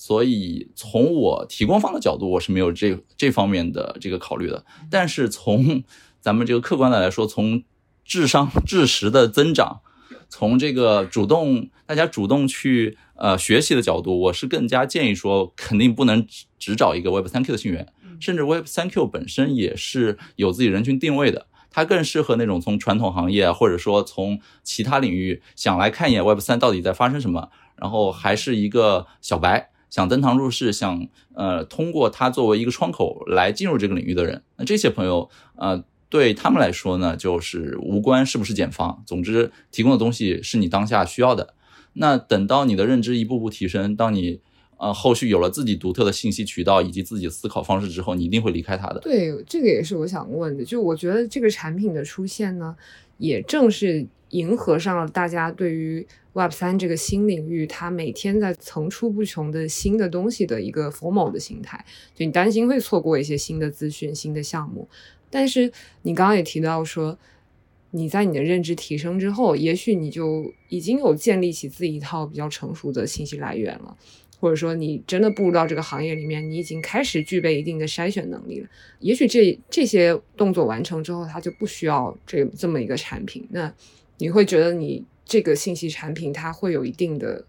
[0.01, 4.65] 所以从我提供方的角度，我是没有这这方面的这个考虑的。
[4.89, 5.83] 但是从
[6.19, 7.61] 咱们这个客观的来说，从
[8.03, 9.81] 智商智识的增长，
[10.27, 17.87] 从这个主动大家主动去呃学习的角度，我是更加建议说，肯定不能只只找一个 Web 三 Q 的信源，
[18.19, 29.70] 甚至 Web 三 Q 本身也是有自己人群定位的，它更适合那种从传统行业或者说从其他领域想来看一眼 Web 三到底在发生什么，然后还是一个小白。
[29.91, 41.53] 想登堂入室，想呃通过它作为一个窗口来进入这个领域的人，那这些朋友呃对他们来说呢，就是无关是不是减房，总之提供的东西是你当下需要的。
[41.93, 44.39] 那等到你的认知一步步提升，当你
[44.77, 48.99] 呃后续有了自己独特的信息渠道以及自己思考方式之后，你一定会离开它的。
[49.01, 52.73] 对，这个也是我想问的，就我觉得这个产品的出现呢，
[53.17, 56.07] 也正是迎合上了大家对于。
[56.33, 64.87] Web 三这个新领域，它每天在层出不穷的新的东西的一个 formal 的心态，就你担心会错过一些新的资讯、新的项目。
[65.29, 65.71] 但是
[66.03, 67.17] 你刚刚也提到说，
[67.91, 73.97] 你在你的认知提升之后，也许你就已经有建立起自己一套比较成熟的信息来源了，
[74.39, 78.67] 或者说你真的步入到这个行业里面，你已经开始具备一定的筛选能力了。
[78.99, 83.45] 也许这这些动作完成之后，它就不需要这这么一个产品。
[83.51, 83.73] 那
[84.17, 87.45] 你会觉得你这个信息产品它会有一定的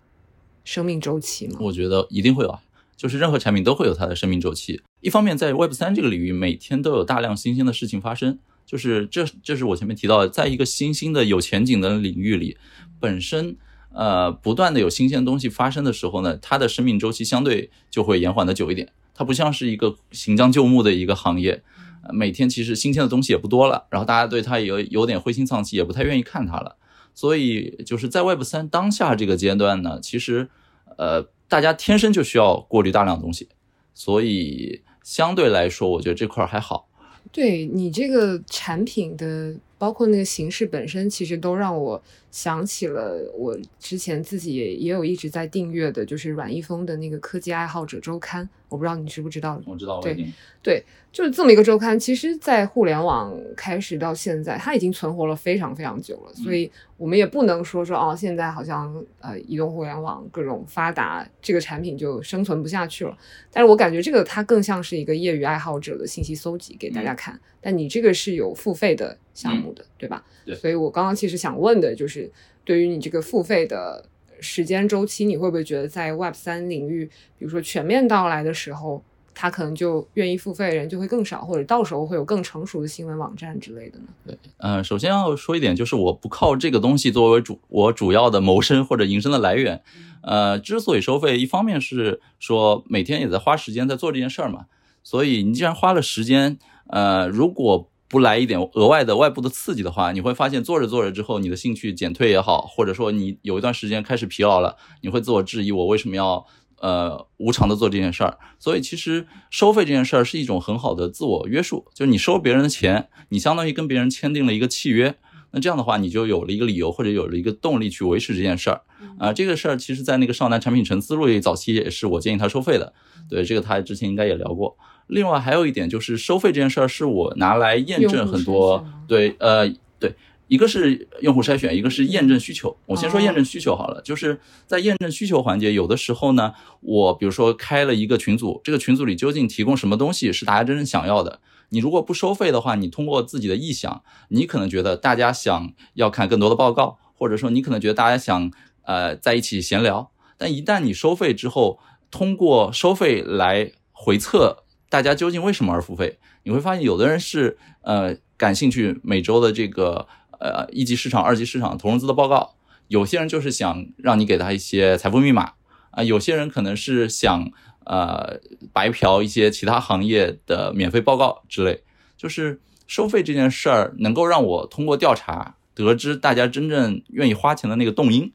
[0.63, 1.59] 生命周期吗？
[1.63, 2.63] 我觉得一定会有啊，
[2.97, 4.81] 就是任何产品都会有它的生命周期。
[5.01, 8.39] 一方面，在 Web 三这个领域，每天都有大量新鲜的事情发生。
[8.65, 12.57] 就是这，这是我前面提到的，在一个新兴的有前景的领域里，
[13.01, 13.57] 本身
[13.93, 18.93] 呃不断的有新鲜的东西发生的时候呢，它的生命周期相对就会延缓的久一点。
[19.13, 21.65] 它不像是一个行将就木的一个行业，
[22.13, 26.77] 每天其实新鲜的东西也不多了，然后大家对它也有有点灰心丧气，也不太愿意看它了。
[27.15, 30.49] 所以就是在 Web 三当下这个阶段呢，其实
[30.97, 33.49] 呃大家天生就需要过滤大量东西，
[33.95, 36.89] 所以相对来说，我觉得这块还好。
[37.31, 48.49] 对你这个产品的，包括那个形式本身，其实都让我想起了我之前自己也也有一直在订阅的，就是阮一峰的那个科技爱好者周刊。
[48.69, 49.61] 我不知道你知不知道？
[49.67, 50.17] 我知道，对
[50.63, 51.99] 对，就是这么一个周刊。
[51.99, 56.33] 其实，在互联网开始到现在，它已经存活了非常非常久了。
[56.33, 63.19] 所以，我们也不能说说哦，现在好像呃，移动互联网各种发达，这个产品就生存不下去了。
[63.51, 67.39] 但是我感觉这个它更像是一个业余爱好者的信息搜集给大家看。
[67.61, 70.25] 但你这个是有付费的项目的，对吧？
[70.45, 70.55] 对。
[70.55, 72.31] 所以我刚刚其实想问的就是，
[72.65, 74.07] 对于你这个付费的。
[74.45, 77.09] 时间周期，你会不会觉得在 Web 三领域，
[77.39, 79.01] 比如说全面到来的时候，
[79.33, 84.07] 他可能就愿意付费的人就会更少，或者到时候会有更成熟的新闻网站之类的呢？
[84.27, 89.81] 对，嗯，首先要说一点，就是我不靠这个东西作为主我主要的谋生或者营生的来源。
[90.23, 94.67] 呃，之所以收费，一方面是说每天也在花时间在做这件事儿嘛，
[95.05, 96.59] 所以你既然花了时间，
[96.89, 106.45] 呃，如果不来一点额外的外部的刺激的话，你会发现做着做着之后，你的兴趣减退也好，或者说你有一段时间开始疲劳了，你会自我质疑我为什么要
[106.81, 108.37] 呃无偿的做这件事儿。
[108.59, 115.17] 所以其实收费这件事儿是一种很好的自我约束，就是你收别人的钱，你相当于跟别人签订了一个契约。
[115.55, 118.83] 那这样的话，你就有了一个理由或者有了一个动力去维持这件事儿。
[119.19, 122.93] 啊，这个事儿其实在那个少男产品沉思录早期也是我建议他收费的。
[123.31, 124.77] 对，这个他之前应该也聊过。
[125.13, 130.15] 另外还有一点就是收费这件事儿，是我拿来验证很多对呃对，
[130.49, 132.75] 一个是用户筛选，一个是验证需求。
[132.87, 141.41] 我先说验证需求好了，就是在验证需求环节，有的时候呢，我比如说开了一个群组，这个群组里究竟提供什么东西是大家真正想要的？
[141.69, 148.51] 你如果不收费的话，你通过自己的臆想，你可能觉得大家想要看更多的报告，或者说你可能觉得大家想
[148.85, 150.11] 呃在一起闲聊。
[150.39, 151.79] 但一旦你收费之后，
[152.11, 154.62] 通过收费来回测。
[154.93, 156.19] 大家究竟为什么而付费？
[156.43, 160.07] 你会发现，有的人是呃感兴趣每周的这个
[160.39, 162.57] 呃一级市场、二级市场投融资的报告，
[162.89, 165.55] 有些人就是想让你给他一些财富密码
[165.93, 167.51] 啊，有些人可能是想
[167.87, 168.39] 呃
[168.71, 171.83] 白嫖一些其他行业的免费报告之类。
[172.19, 178.31] 就是收费这件事儿，能够让我通过调查得知大家真正愿意花钱的那个动因，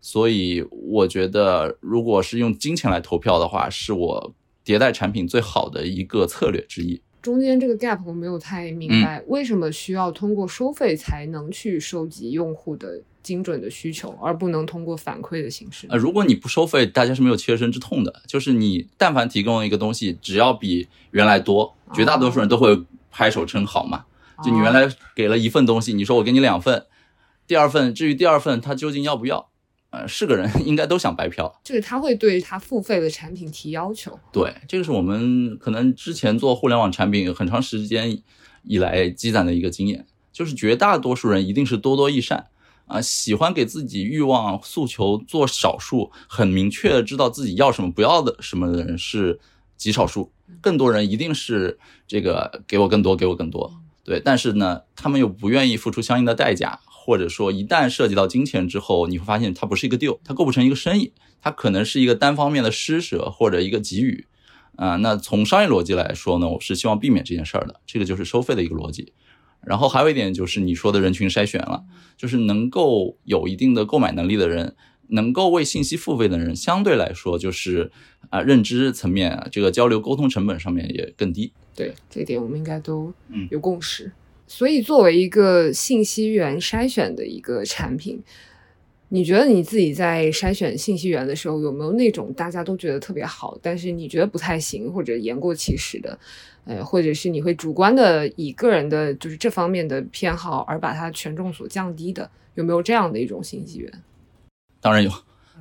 [0.00, 4.32] 所以我觉得，如果是用金钱来投票的话，是我。
[4.64, 7.00] 迭代产品最好的一个策略之一。
[7.22, 15.86] 中间这个 gap 我没有太明白，为什么需要通过收费才能去收集用户的精准的需求，而不能通过反馈的形式？
[15.90, 18.22] 呃，如果你不收费，大家是没有切身之痛的。
[18.26, 24.06] 就是你但凡提供一个东西，只要比原来多，绝大多数人都会拍手称好嘛。
[24.42, 26.86] 就你原来给了一份东西，你说我给你两份，
[27.46, 29.49] 第二份至于第二份他究竟要不要？
[29.90, 34.18] 呃，是个人 应该都想白嫖，就是他会对他付费的产品提要求。
[34.32, 38.22] 对，这个是我们可能之前做互联网产品很长时间
[38.62, 42.46] 以来积攒的一个经验，就是绝大多数人一定是多多益善
[42.86, 49.40] 啊，喜欢给自己欲望诉求做少数，很明确的知道自己要什么不要的什么的人是
[49.76, 50.30] 极少数，
[50.60, 53.72] 更多人一定是这个给我更多，给我更多。
[54.04, 56.78] 对，但是呢，他们又不愿意付出相应的代价。
[57.10, 64.26] 或者说，一旦涉及到金钱之后，你会发现它不是一个 deal，它构不成一个生意，它可能是一个单方面的施舍或者一个给予。
[64.76, 69.12] 啊，那从商业逻辑来说呢，我是希望避免这件事儿的，这个就是收费的一个逻辑。
[69.60, 71.82] 然后还有一点就是你说的人群筛选了，
[72.16, 74.76] 就是能够有一定的购买能力的人，
[75.08, 77.90] 能够为信息付费的人，相对来说就是
[78.28, 81.52] 啊，认知层面啊，这个交流沟通成本上面也更低。
[81.74, 83.12] 对，这点我们应该都
[83.50, 84.12] 有共识。
[84.52, 88.20] 所以，作为一个信息源筛选的一个产品，
[89.10, 96.18] 你觉得你自己在筛选信息源的时候，有没有那种大家都觉得特别好，但是你觉得不太行或者言过其实的？
[96.64, 104.02] 呃，或者是你会主观的以个人的就是这方面的偏好而把它权重所降低的，有没有这样的一种信息源？
[104.80, 105.12] 当然有，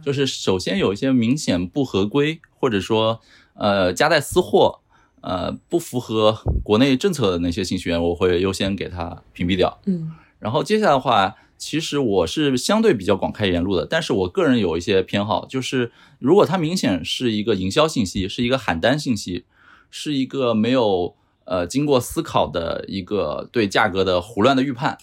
[0.03, 3.21] 就是首先有一些明显不合规，或者说
[3.53, 4.79] 呃夹带私货，
[5.21, 6.31] 呃不符合
[6.63, 9.79] 国内政策的那些信息源，我会优先给它屏蔽掉。
[9.85, 19.45] 嗯，然后接下来的话，其实我是相对比较广开言路的，但是我个人有一些偏好，就是如果它明显是一个营销信息，是一个喊单信息。
[19.91, 21.15] 是一个没有
[21.45, 24.99] 呃经过思考的一个对价格的胡乱的预判，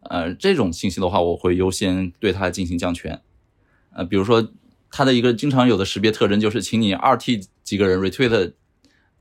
[0.00, 3.22] 呃，这种信息的话，我会优先对它进行降权。
[3.94, 4.50] 呃，比如说
[4.90, 8.54] 它的一个经常有的识别特征就是，请你二 T 几个人 retweet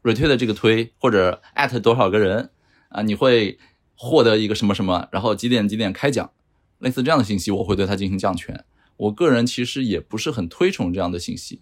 [0.03, 2.49] retweet 这个推或者 at 多少个人
[2.89, 3.57] 啊，你会
[3.95, 6.31] 获得一个什么什么，然后几点几点开奖，
[6.79, 8.63] 类似这样的信息，我会对它进行降权。
[8.97, 11.61] 我个人其实也不是很推崇这样的信息。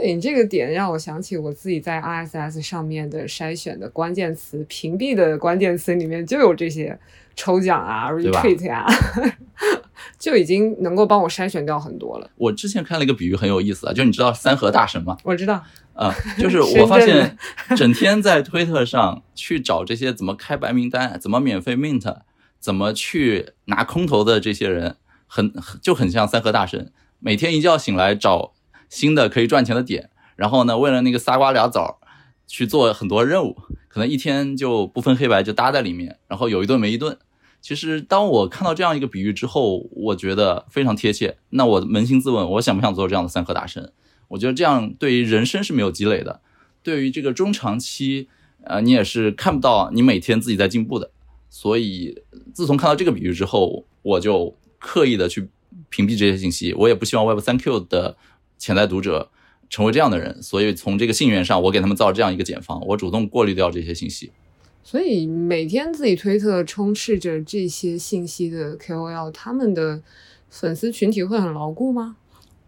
[0.00, 6.96] 对你这个点让我想起我自己在 RSS 上面的筛选的关键词，屏蔽的关键词里面就有这些
[7.34, 8.86] 抽奖啊、retweet 啊，
[10.16, 12.30] 就已经能够帮我筛选掉很多了。
[12.36, 15.16] 我之前看了一个比喻很有意思啊，就你知道三和大神吗？
[15.24, 15.60] 我知道
[15.94, 17.36] 啊，就是我发现
[17.76, 22.18] 整天在推特上去找这些怎么开白名单、怎么免费 mint、
[22.60, 24.94] 怎么去拿空投的这些人，
[25.26, 28.52] 很就很像三和大神，每天一觉醒来找。
[28.88, 32.00] 新的可以赚钱的点，然后呢，为了那个仨瓜俩枣
[32.46, 33.56] 去做很多任务，
[33.88, 37.18] 可能一天就不分黑白就搭在里面，然后有一顿没一顿。
[37.60, 41.36] 其实当我看到这样一个比喻之后，我觉得非常贴切。
[41.50, 43.92] 那我扪心自问，我想不想做这样的三颗大神？
[44.28, 46.40] 我觉得这样对于人生是没有积累的，
[46.82, 48.28] 对于这个中长期，
[48.62, 51.10] 呃，你也是看不到你每天自己在进步的。
[51.50, 52.22] 所以
[52.54, 55.48] 自从看到这个比喻之后，我就刻意的去
[55.90, 56.72] 屏蔽这些信息。
[56.74, 58.16] 我也不希望 Web 三 Q 的。
[58.58, 59.30] 潜在读者
[59.70, 64.32] 成为这样的人，所以从这个信源上，我给他们造这样一个茧房，我主动过滤掉这些信息。
[64.82, 70.00] 所以每天自己推特充斥着这些信息的 KOL，他们的
[70.48, 72.16] 粉丝群体会很牢固吗？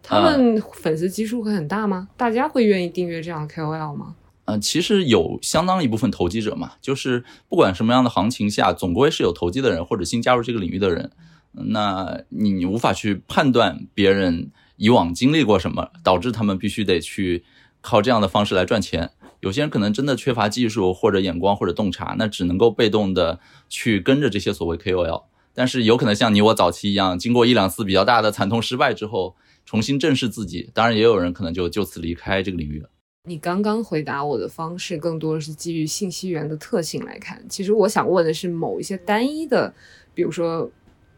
[0.02, 2.08] 他们粉丝基数会很大吗？
[2.18, 4.16] 大家会愿意订阅这样的 KOL 吗？
[4.44, 11.10] 嗯，其实有相当一部分投机者嘛，就是不管什么样的行情下，总归是有投机的人或者新加入这个领域的人。
[11.52, 14.50] 那你无法去判断别人。
[14.80, 17.44] 以往经历过什么，导致他们必须得去
[17.82, 19.10] 靠这样的方式来赚钱？
[19.40, 25.24] 有些人可能真的缺乏技术或者眼光或者洞察，那只能够被动的去跟着这些所谓 KOL。
[25.52, 30.70] 但是有可能像你我早期一样，经过一两次比较大的惨痛失败之后，重新正视自己。
[30.72, 32.88] 当然，也有人可能就就此离开这个领域了。
[33.28, 37.44] 你刚刚回答我的方式，更多是基于信息源的特性来看。
[37.50, 39.74] 其实我想问的是，某一些单一的，
[40.14, 40.70] 比如说。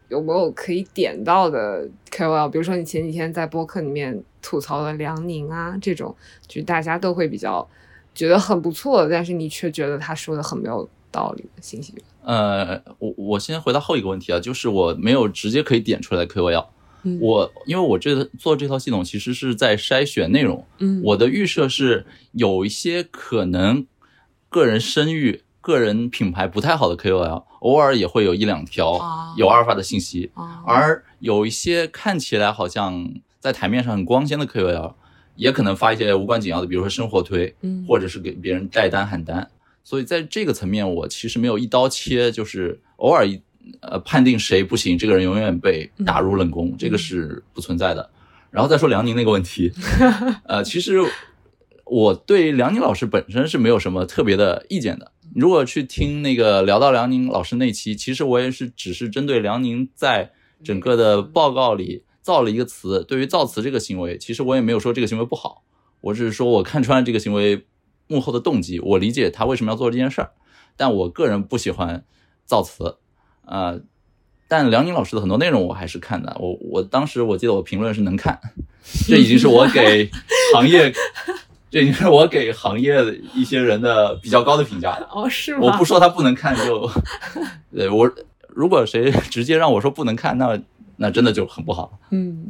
[0.09, 2.49] 有没有可以点到的 KOL？
[2.49, 6.15] 比如说你前几天在播客里面吐槽了梁宁啊，这种
[6.47, 7.67] 就大家都会比较
[8.13, 11.93] 觉得很不错，但是你却觉得他说的很没有道理的信息。
[12.23, 16.67] 呃，我我先回答后一个问题啊，就是我没有直接可以点出来的 KOL。
[17.19, 20.65] 我因为我这做这套系统其实是在筛选内容。
[20.79, 23.85] 嗯，我的预设是有一些可能
[24.49, 25.41] 个人声誉。
[25.63, 28.99] 个人品牌不太好的 KOL，偶尔也会有一两条
[29.37, 30.29] 有阿尔法的信息，
[30.67, 34.93] 而有一些看起来好像在台面上很光鲜的 KOL，
[35.37, 37.55] 也可能发一些无关紧要的，比如说生活推，
[37.87, 39.49] 或者是给别人带单喊单。
[39.85, 43.41] 所以在这个层面，我其实没有一刀切，就是偶尔一
[43.79, 48.09] 呃判定谁不行，这个人永远被打入冷宫，这个是不存在的。
[48.51, 49.71] 然后再说梁宁那个问题，
[50.45, 50.99] 呃，其实
[51.85, 55.11] 我对梁宁老师本身是没有什么特别的意见的。
[55.35, 60.31] 如果去听那个聊到梁宁老师那期，其实我也是只是针对梁宁在
[60.63, 63.03] 整个的报告里造了一个词。
[63.03, 65.63] 对于造词这个行为，其实我也没有说这个行为不好，
[66.01, 67.65] 我只是说我看穿这个行为
[68.07, 70.31] 幕后的动机，我理解他为什么要做这件事儿。
[70.77, 72.05] 但我个人不喜欢
[72.45, 72.97] 造词，
[73.45, 73.79] 啊，
[74.47, 76.35] 但梁宁老师的很多内容我还是看的。
[76.39, 78.39] 我我当时我记得我评论是能看，
[79.07, 80.09] 这已经是我给
[80.53, 80.93] 行业。
[81.73, 85.09] 这已经是我给行业的一些人的比较高的评价了。
[85.11, 85.61] 哦，是吗？
[85.63, 86.87] 我不说他不能看，就，
[87.75, 88.07] 对我
[88.49, 90.61] 如果谁直接让我说不能看，那
[90.97, 91.97] 那真的就很不好。
[92.11, 92.45] 嗯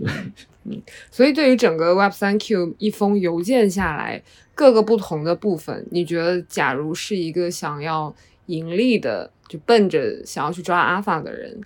[0.66, 4.22] 嗯，所以对于整个 Web 三 Q 一封邮件下来，
[4.54, 8.14] 各个不同的部分，你觉得，假如是一个想要
[8.48, 11.62] 盈利的，就奔着想要去抓阿法的人。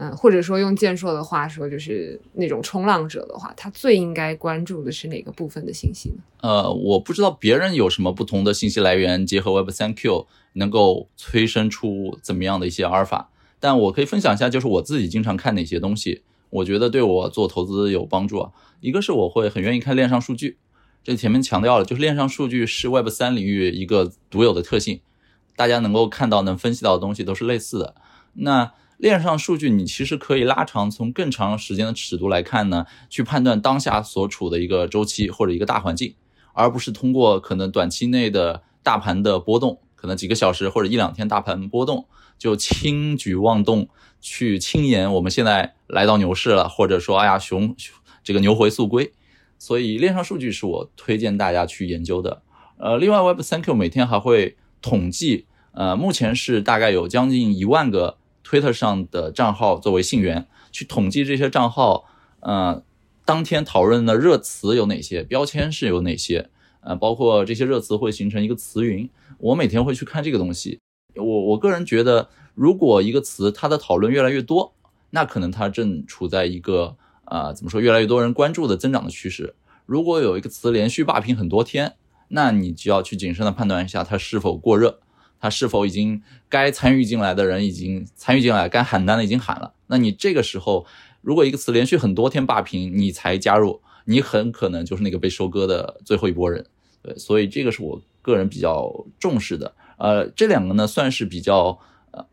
[0.00, 6.16] 嗯，或者说用健硕的话说，就是那种冲浪者的话，他最应该关注的是哪个部分的信息呢？
[6.40, 16.22] 呃，我不知道别人有什么不同的信息来源，结合 Web 三 Q 能够催生出怎么样的一些阿尔法，但我可以分享一下，就是我自己经常看哪些东西。
[16.50, 18.52] 我觉得对我做投资有帮助啊。
[18.80, 20.56] 一个是我会很愿意看链上数据，
[21.02, 25.00] 这前面强调了，就是链上数据是 Web 三领域一个独有的特性，
[25.56, 27.96] 大家能够看到、能分析到的东西都是类似的。
[28.34, 36.14] 那链上数据你其实可以拉长，从更长时间的尺度来看呢，去判断当下所处的一个周期或者一个大环境，
[36.52, 42.06] 而不是通过可能短期内的大盘的波动，可能几个小时或者一两天大盘波动
[42.38, 43.88] 就轻举妄动
[44.20, 47.74] 去轻言我们现在来到牛市了，或者说哎呀熊。
[48.24, 49.10] 这个牛回速归，
[49.58, 52.42] 所以链上数据是我推荐大家去研究的。
[52.76, 58.18] 呃，另外 Web 三 Q 每天还会统计，呃，目前是大概有将近一万个
[58.48, 62.06] Twitter 上的账号作为信源，去统计这些账号，
[62.40, 62.82] 呃，
[63.24, 66.48] 当天讨论的热词有哪些，标签是有哪些，
[66.80, 70.78] 呃，包括这些热词会形成一个词云，我每天会去看这个东西。
[71.16, 74.72] 我我个人觉得，如果一个词它的讨论越来越多，
[75.10, 76.96] 那可能它正处在一个。
[77.30, 77.78] 啊，怎么说？
[77.78, 79.54] 越来越多人关注的增长的趋势。
[79.84, 81.92] 如果有一个词连续霸屏很多天，
[82.28, 84.98] 那你就要去谨慎的判断一下它是否过热，
[85.40, 89.74] 他是否已经该参与进来的人已经参与进来，该喊单的已经喊了。
[89.86, 90.86] 那你这个时候，
[91.20, 96.66] 如果一个词连续很多天霸屏，你才加入，你很可能就是那个被收割的最后一波人。
[97.02, 99.74] 对，所以这个是我个人比较重视的。
[99.96, 101.78] 呃，这两个呢，算是比较。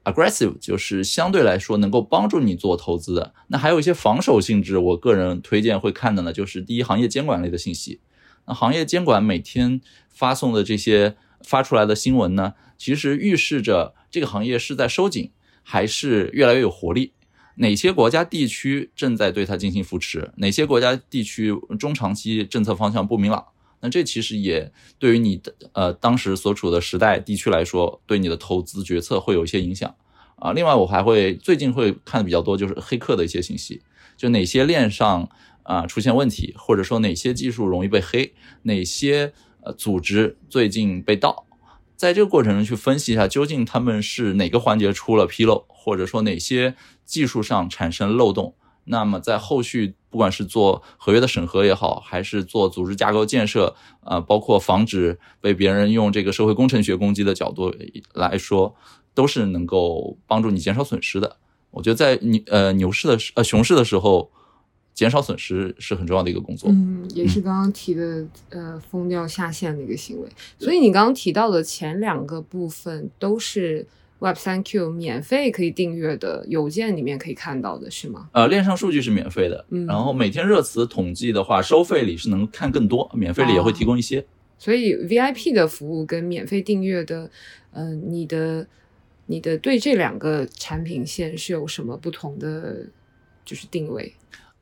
[0.03, 3.33] aggressive 就是相对来说能够帮助你做投资的。
[3.49, 7.99] 那还有一些防守性质，我个人推荐会看的呢，就是第一行业监管类的信息。
[8.47, 9.79] 那行业监管每天
[10.09, 11.15] 发送的这些
[11.45, 15.31] 发出来的新闻呢，其实预示着这个行业是在收紧
[15.63, 17.13] 还是越来越有活力。
[17.57, 20.31] 哪些国家地区正在对它进行扶持？
[20.37, 23.45] 哪些国家地区中长期政策方向不明朗？
[23.79, 29.95] 那这其实也对于你的呃当时所处的时代地区来说，对你的投资决策会有一些影响
[30.37, 30.51] 啊。
[30.51, 33.81] 另外，我还会最近会看的比较多，就是黑客的一些信息，
[34.17, 35.29] 就哪些链上
[35.63, 38.33] 啊出现问题，或者说哪些技术容易被黑，
[38.63, 39.31] 哪些
[39.65, 41.45] 呃组织最近被盗，
[41.97, 48.53] 在这个过程中去分析一下，究竟他们是哪个环节出了纰漏，或者说哪些技术上产生漏洞。
[48.87, 57.73] 那么在后续，不管是做合约的审核也好，还是做组织架构建设，呃，包括防止被别人用这个社会工程学攻击的角度
[58.13, 58.75] 来说，
[59.15, 61.37] 都是能够帮助你减少损失的。
[61.71, 64.31] 我觉得在牛呃牛市的呃熊市的时候，
[64.95, 66.71] 减少损失是很重要的一个工作。
[66.71, 70.27] 嗯，也是刚刚提的呃封掉下线的一个行为。
[70.57, 73.85] 所以你刚刚提到的前两个部分都是。
[74.19, 78.29] Web 三 Q 免费可以订阅的邮件里面可以看到的是吗？
[78.31, 84.25] 呃，链上数据是免费的，嗯，然后每天热词统计的话，收费里是能看更多，免费里也会提供一些。
[84.57, 87.29] 所以 VIP 的服务跟免费订阅的，
[87.73, 88.65] 嗯，你的
[89.25, 92.87] 你的对这两个产品线是有什么不同的
[93.43, 94.15] 就是定位？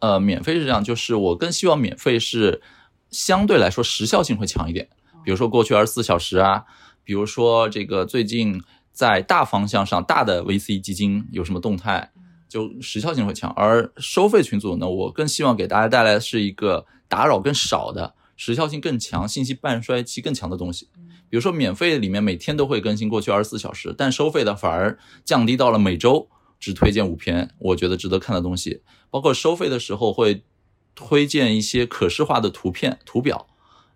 [0.04, 2.62] 呃，免费是这样，就是我更希望免费是
[3.10, 4.90] 相对来说时效性会强一点，
[5.24, 6.66] 比如说过去二十四小时啊，
[7.06, 8.62] 比如说这个最近。
[8.94, 12.12] 在大方向上，大的 VC 基金有什么动态，
[12.48, 13.50] 就时效性会强。
[13.56, 20.90] 而收费群组呢，我更希望给大家带来的是一个打扰更少的、时效性更强、信息半衰期更强的东西。
[21.28, 26.30] 比如说，免费里面每天都会更新过去二十四小时，但收费的反而降低到了每周
[26.64, 28.82] 只推荐五篇我觉得值得看的东西。
[29.12, 30.44] 包括收费的时候会
[30.96, 33.48] 推荐一些可视化的图片、图表。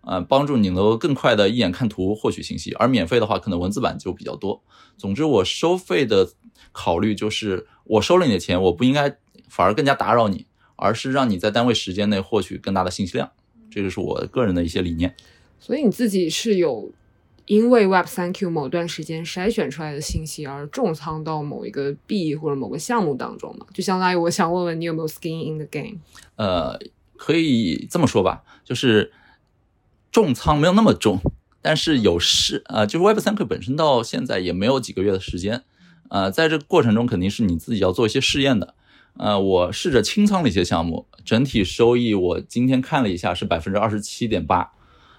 [0.02, 4.62] 呃，帮助你能够更快的一眼看图获取信息，而免费的话，可能文字版就比较多。
[4.96, 6.30] 总之，我收费的
[6.72, 10.46] 考虑就是，我收了你的钱，我不应该反而更加打扰你，
[10.76, 13.30] 而是让你在单位时间内获取更大的信息量。
[13.70, 15.14] 这个是我个人的一些理念。
[15.60, 16.90] 所以你自己是有
[17.48, 23.66] 因为 Web 三 Q 某段时间筛选出来的信息而重仓到某一个币或者某个项目当中嘛？
[23.74, 25.98] 就相当于我想问问你有没有 skin in the game？
[26.36, 26.78] 呃，
[27.16, 29.10] 可以这么说吧，就是。
[30.10, 31.20] 重仓没有那么重，
[31.60, 35.62] 但是有试呃，就是 Web 三 Q 本身到现在也没有几个月的时间，
[36.08, 38.74] 呃，在这个过程中肯定是你自己要做一些试验的，
[39.18, 44.72] 呃，我试着清仓了一些项目，整体收益我今天看了一下是百分之二十七点八。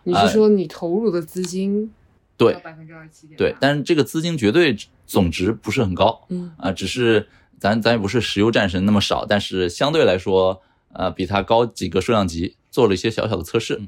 [0.04, 1.94] 你是说你投入的资金？
[2.40, 3.38] 对，百分之二十七点。
[3.38, 4.76] 对，但是这个资金绝对
[5.06, 7.28] 总值不是很高，嗯啊，只是
[7.60, 10.62] 咱咱也不是石油战神那么少，但是相对来说，
[10.94, 13.82] 呃，比它高几个数量级，做了一些小小的测试。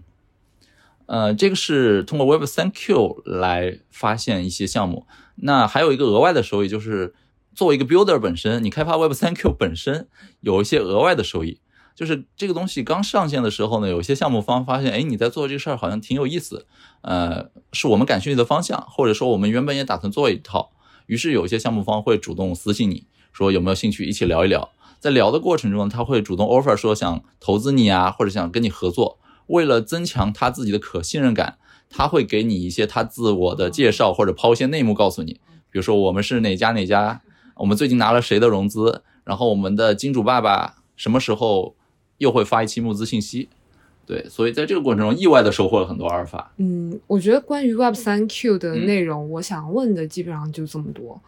[1.06, 5.08] 呃，这个是通过 Web 三 Q 来发现一些项目。
[5.36, 7.14] 那还有一个额外的收益，就是
[7.56, 10.08] 作为一个 builder 本身，你开发 Web 三 Q 本身
[10.42, 11.60] 有一些额外的收益。
[11.94, 16.66] 就是这个东西刚上线的时候呢，有些项目方发现，哎，你在做这个事儿好像挺有意思，
[17.02, 20.72] 呃，是我们感兴趣的方向，或者说我们原本也打算做一套。
[21.08, 24.70] 于是有些项目方会主动私信你说有没有兴趣一起聊一聊。
[25.00, 29.18] 在聊的过程中，他会主动 offer 说想投资你啊，或者想跟你合作。
[29.48, 31.58] 为了增强他自己的可信任感，
[31.90, 35.34] 他会给你一些他自我的介绍，或者抛一些内幕告诉你。
[35.72, 37.22] 比如说，我们是哪家哪家，
[37.56, 41.76] 我们最近拿了谁的融资，然后我们的金主爸爸什么时候
[42.20, 43.50] 又会发一期募资信息。
[44.06, 46.52] 对，所以在这个过程中，意外的收获了很多阿尔法。
[46.58, 51.22] 嗯，我觉得关于 Web 三 Q 的内容，我想问的基本上就这么多。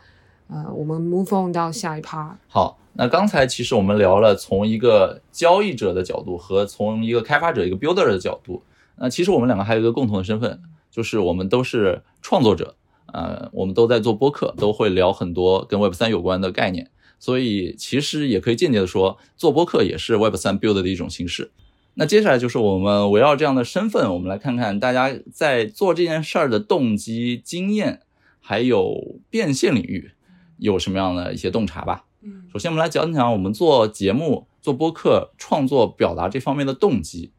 [0.50, 2.34] 呃，我们 move on 到下一 part。
[2.48, 8.62] 好，那刚才其实我们聊了从一个交易者的角度和从一个开发者一个 builder 的角度。
[8.98, 10.62] 那其实我们两个还有一个共同的身份，
[10.92, 12.76] 就是我们都是创作者。
[13.14, 16.90] 呃，我们都在做播客，都会聊很多跟 Web 三有关的概念。
[17.20, 21.52] 所以其实也可以间接的说，做播客也是 Web 三 build 的一种形式。
[21.96, 28.02] 那接下来就是我们围绕这样的身份，我们来看看大家在做这件事儿的动机、经验，
[28.40, 30.12] 还有变现领域
[30.58, 32.06] 有什么样的一些洞察吧。
[32.22, 37.32] 嗯，首先我们来讲讲我们做节目、做播客、创作、表达这方面的动机。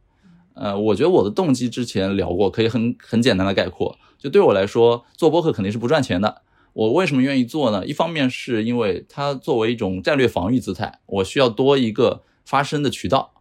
[0.54, 3.98] 呃，我觉得我的动机之前聊过，可以很很简单的概括。
[4.18, 6.42] 就对我来说，做播客肯定是不赚钱的。
[6.74, 7.84] 我为什么愿意做呢？
[7.84, 13.33] 一方面是因为它作为一种战略防御姿态，我需要多一个发声的渠道。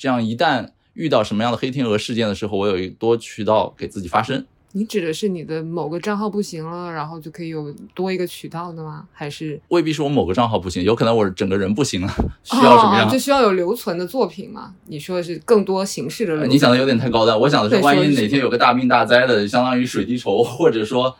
[0.00, 4.46] 这样一旦遇到什么样的黑天鹅事件的时候，我有一多渠道给自己发声。
[4.72, 9.06] 你指的是你的某个账号不行了，然后就可以有多一个渠道的吗？
[9.12, 12.08] 还是未必是我某个账号不行，有可能我整个人不行了，
[12.42, 13.10] 需要什么样？
[13.10, 14.72] 就需要有留存的作品嘛？
[14.86, 16.46] 你说的是更多形式的？
[16.46, 21.14] 你想的有点太高端，我想的是，万一哪天有个大病大灾的，相当于水滴筹， 或者说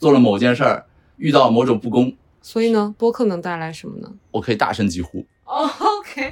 [0.00, 0.84] 做了某件事儿
[1.18, 2.12] 遇到某种不公，
[2.42, 4.10] 所以呢，播客能带来什么呢？
[4.32, 5.24] 我可以大声疾呼。
[5.44, 5.70] 哦
[6.00, 6.30] ，OK。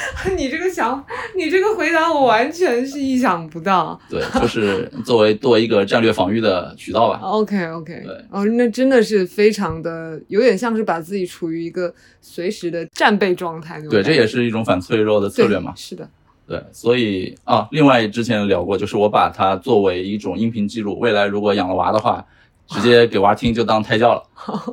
[0.36, 1.04] 你这个想，
[1.36, 3.98] 你这个回答我完全是意想不到。
[4.08, 7.18] 对，就是作为作为一个战略防御的渠道吧。
[7.22, 8.02] OK OK。
[8.04, 13.80] 对，哦，那真的是非常的，有点像是把自己处于一个随时的战备状态。
[13.90, 15.72] 对，这也是一种反脆弱的策略嘛。
[15.76, 16.08] 是的。
[16.46, 22.24] 对，所以啊，另外之前聊过，就是我把它作为一种音频记录，未来如果养了娃的话，
[22.66, 24.22] 直接给娃听就当胎教了。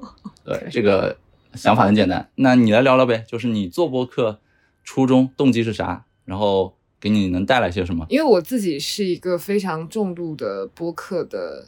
[0.43, 1.15] 对，这个
[1.53, 2.27] 想法很简单。
[2.35, 4.39] 那你来聊聊呗，就是你做播客。
[4.87, 6.05] 初衷动机是啥？
[6.23, 8.05] 然后给你能带来些什么？
[8.07, 11.65] 因为我自己是一个非常重度的播客的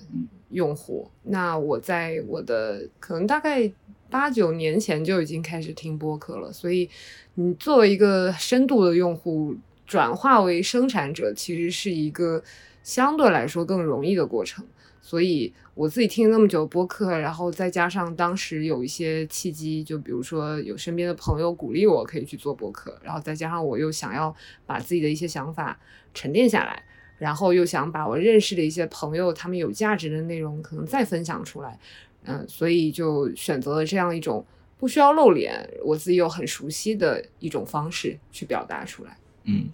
[0.51, 3.69] 用户，那我在我的可能大概
[4.09, 6.89] 八九年前就已经开始听播客了，所以
[7.33, 9.53] 你作为一个深度的用户，
[9.85, 12.41] 转化为生产者，其实是一个
[12.83, 14.65] 相对来说更容易的过程。
[15.09, 24.35] 所以我自己听了那么久播客，然后再加上当时有一些契机，就比如说有身边的朋友鼓励我可以去做播客，然后再加上我又想要
[24.67, 25.79] 把自己的一些想法
[26.13, 26.83] 沉淀下来，
[27.17, 31.79] 然后又想把我认识的一些朋友他们有价值的内容可能再分享出来，
[32.25, 34.45] 嗯，所以就选择了这样一种
[34.77, 39.17] 不需要露脸，我自己又很熟悉的一种方式去表达出来。
[39.45, 39.69] 嗯，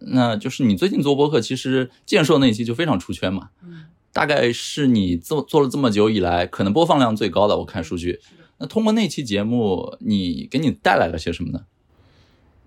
[0.00, 3.50] 那就是你最近做播客，其实建设那期就非常出圈嘛。
[3.62, 3.84] 嗯。
[4.12, 7.56] 大概是你做做了这么久以来，可能播放量最高的。
[7.58, 8.20] 我看数据，
[8.58, 11.64] 那通过那期节目，你给你带来了些什么呢？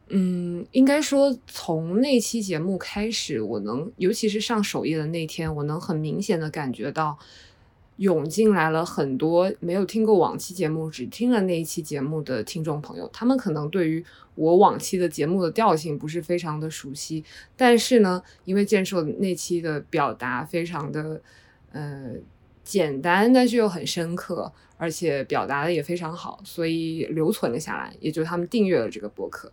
[0.10, 7.18] 嗯，应该说从那期节目开始，我能，尤其是上首页的那天，我能很明显的感觉到。
[7.98, 14.04] 涌进来了很多没有听过往期节目，只听了那一期节目的听众朋友，他们可能对于
[14.36, 17.24] 我往期的节目的调性不是非常的熟悉，
[17.56, 21.22] 但是呢，因为建设那期的表达非常的
[21.72, 22.14] 呃
[22.64, 29.52] 简单，但是又很深刻，而且表达的也非常好，所以留存了下来，也就他们订阅了这个博客。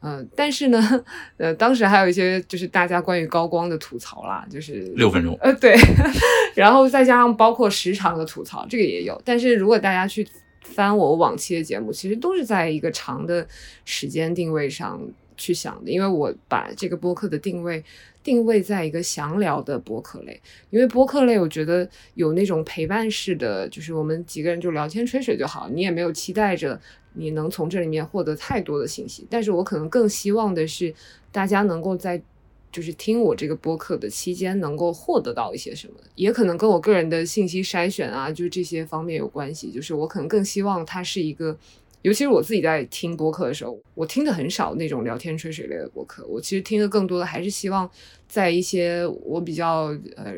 [0.00, 1.04] 嗯，但是呢，
[1.38, 5.74] 呃，当时还有一些就是大家关于高光的吐槽啦，就是六分钟，呃，对，
[6.54, 9.20] 然后再加上包括时长的吐槽，这个也有。
[9.24, 10.24] 但是如果大家去
[10.62, 13.44] 翻我往期的节目，其实都是在一个长的
[13.84, 15.00] 时间定位上
[15.36, 17.82] 去想的，因为我把这个播客的定位
[18.22, 20.40] 定位在一个详聊的播客类，
[20.70, 26.80] 因为播客类我觉得有那种陪伴式的，就是我们几个人就聊天吹水就好，你也没有期待着。
[27.18, 30.94] 你能从这里面获得太多的信息，但是我可能更希望的是，
[31.32, 32.22] 大家能够在
[32.70, 39.70] 就是听我这个播客的期间，能够获得到一些什么，也可能跟我个人的信息筛选啊，就是这些方面有关系。
[39.70, 41.56] 就是我可能更希望它是一个，
[42.02, 47.90] 尤其是我自己在听播客的时候，我听的很少那种聊天吹水类的播客，我其实听的更多的还是希望
[48.28, 50.32] 在一些我比较呃。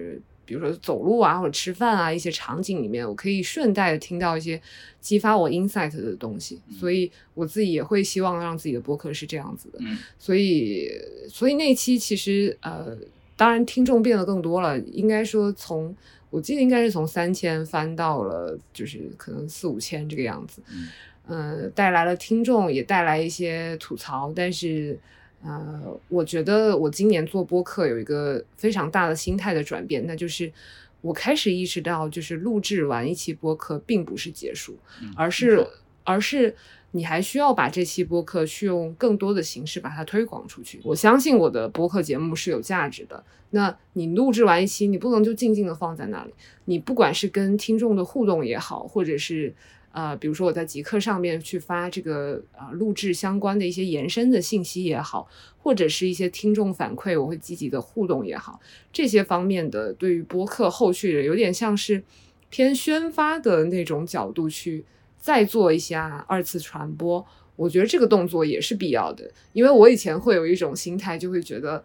[0.51, 4.61] 比如说走路啊，或者吃饭啊，一些场景里面，我可以顺带的听到一些
[5.01, 9.79] 激发我 insight 的东西，所以我自己也会希望让自己的播客是这样子的。
[10.19, 10.91] 所以，
[11.29, 12.99] 所以那期其实呃，
[13.37, 14.77] 当然听众变得更多了。
[14.81, 15.95] 应该说，从
[16.31, 20.61] 我记得应该是从三千翻到了就是可能四五千这个样子。
[20.73, 20.89] 嗯
[21.29, 24.99] 呃，带来了听众，也带来一些吐槽，但是，
[25.43, 30.53] 呃，我觉得我今年做播客有一个非常大的心态的转变，那就是
[31.01, 35.67] 我开始意识到，就是录制完一期播客并不是结束，嗯而是
[36.05, 36.55] 而是
[36.91, 40.81] 你还需要把这期播客去用更多的形式把它推广出去。
[40.85, 43.25] 我相信我的播客节目是有价值的。
[43.53, 46.35] 那你录制完一期，你不能就静静的放在那里，
[46.67, 49.55] 你不管是跟听众的互动也好，或者是
[49.93, 55.29] 呃，比如说我在极客上面去发这个呃录制相关的一些延伸的信息也好，
[55.59, 58.61] 或者是一些听众反馈，我会积极的互动也好，
[58.93, 62.03] 这些方面的对于播客后续的有点像是
[62.49, 64.85] 偏宣发的那种角度去
[65.19, 67.27] 再做一下二次传播，
[67.57, 71.85] 我觉得这个动作也是必要的，因为我以前会有一种心态，就会觉得。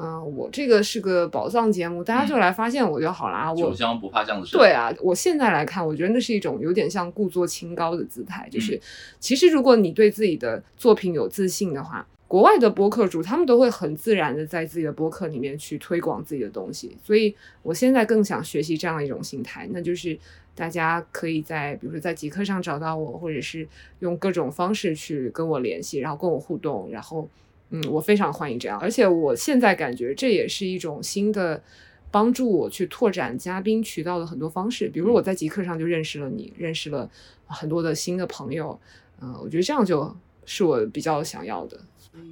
[0.00, 3.52] 嗯、我这个是个宝藏节目，大家就来发现我就好啦。
[3.52, 4.58] 我酒香不怕巷子深。
[4.58, 8.48] 对啊，我现在来看，我觉得那是一种有点像故作清高的姿态。
[8.50, 8.80] 就是嗯
[9.18, 16.96] 其实如果你对自己的作品有自信的话，国外的播客主他们都会很自然的在自己的播客里面去推广自己的东西。
[17.02, 20.16] 所以我现在更想学习这样的一种心态，那就是
[20.54, 23.66] 大家可以在比如说在极客上找到我，或者是
[23.98, 27.28] 用各种方式去跟我联系，然后跟我互动，然后。
[27.70, 31.62] 嗯，我非常欢迎这样，而且我现在感觉这也是一种新的
[32.10, 34.88] 帮助我去拓展嘉宾渠道的很多方式。
[34.88, 37.10] 比如我在极客上就认识了你，认识了
[37.46, 38.78] 很多的新的朋友，
[39.20, 40.16] 嗯、我觉得这样就
[40.46, 41.78] 是我比较想要的。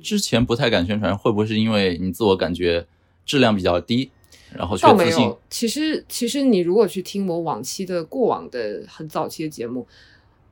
[0.03, 2.87] 之前不太敢宣传，会不会是因为你自我感觉
[3.25, 4.11] 质量比较低，
[4.53, 9.87] 然后缺倒没自信有？，其实其实你如果去听我往期的过往的很早期的节目，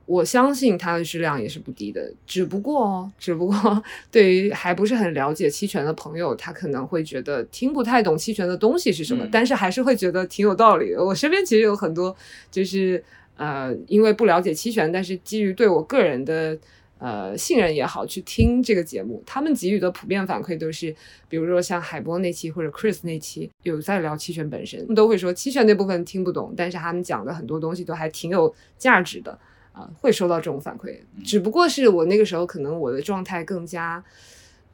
[0.05, 2.11] 我相信它的质量也是不低的。
[2.25, 11.03] 只不过哦，只不过对于还不是很了解期权的朋友，他可能会觉得听不太懂期权的东西是什么，嗯但是还是会觉得挺有道理的。
[11.03, 12.15] 我身边其实有很多
[12.49, 13.03] 就是
[13.37, 16.57] 呃，因为不了解期权，但是基于对我个人的。
[16.97, 20.95] 呃，信任也好，去听这个节目，他们给予的普遍反馈都是，
[21.27, 29.37] 比如说像海波那期或者 Chris 那期有在聊期权本身，他们都会说期权那部分听不懂，但是他们讲的很多东西都还挺有价值的
[29.75, 30.97] 啊、会收到这种反馈。
[31.23, 34.01] 只不过是我那个时候可能我的状态更加，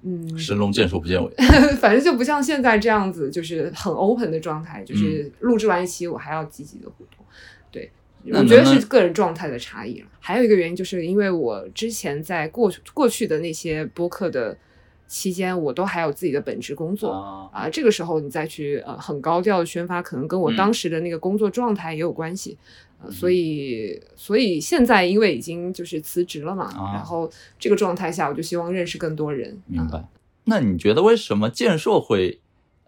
[0.03, 1.31] 嗯，神龙见首不见尾。
[1.81, 7.25] 反正就不像现在这样子，就是很 open 的状态，就是录制完一期我还要积极的互动。
[7.71, 7.91] 对，
[8.33, 10.07] 我觉得是个人状态的差异了。
[10.19, 14.55] 还有一个原因，就是因为我之前在过过去的那些播客的
[15.07, 17.11] 期间，我都还有自己的本职工作。
[17.11, 22.57] 啊，啊，这个时候你再去呃很高调的宣发，可能跟我嗯当时的那个工作状态也有关系。
[22.90, 29.59] 呃，所以所以现在因为已经就是辞职了嘛，啊然后这个状态下，我就希望认识更多人。
[29.67, 30.05] 啊明白。
[30.43, 32.39] 那你觉得为什么建硕会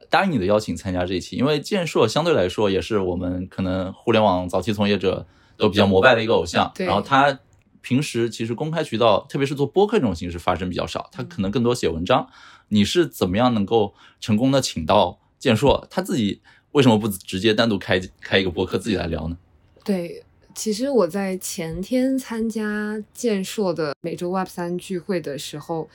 [0.10, 1.36] 答应你的邀请参加这一期？
[1.36, 6.72] 因为建硕相对来说也是我们可能互联网早期从业者都比较膜拜的一个偶像。
[6.76, 7.40] 对然后他
[7.82, 12.28] 平时其实公开渠道，特别是做播客这种形式发声比较少，他可能更多写文章。
[12.70, 15.86] 你是怎么样能够成功的请到建硕？
[15.90, 16.42] 他自己
[16.72, 19.38] 为什么不直接单独开开一个播客自己来聊呢？
[19.84, 20.24] 对，
[20.56, 25.90] 其实我在前天参加健硕的每周 Web 三聚会的时候，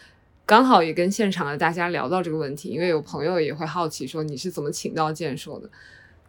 [0.45, 5.71] 刚好也跟现场的大家聊到这个问题，因为有朋友也会好奇说你是怎么请到健硕的。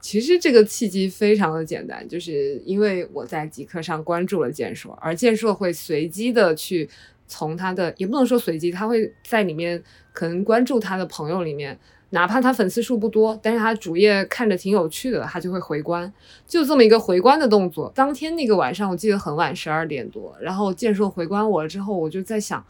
[0.01, 6.89] 其实这个契机非常的简单，就是因为我在极客上关注了健硕，而健硕会随机的去
[7.29, 16.11] 从他的也不能说随机，他会在里面可能关注他的朋友里面，哪怕他粉丝数不多，但是他主页看着挺有趣的，他就会回关，
[16.47, 17.89] 就这么一个回关的动作。
[17.95, 22.65] 当天那个晚上，我记得很晚，十二点多，然后建硕回关我了之后，我就在想，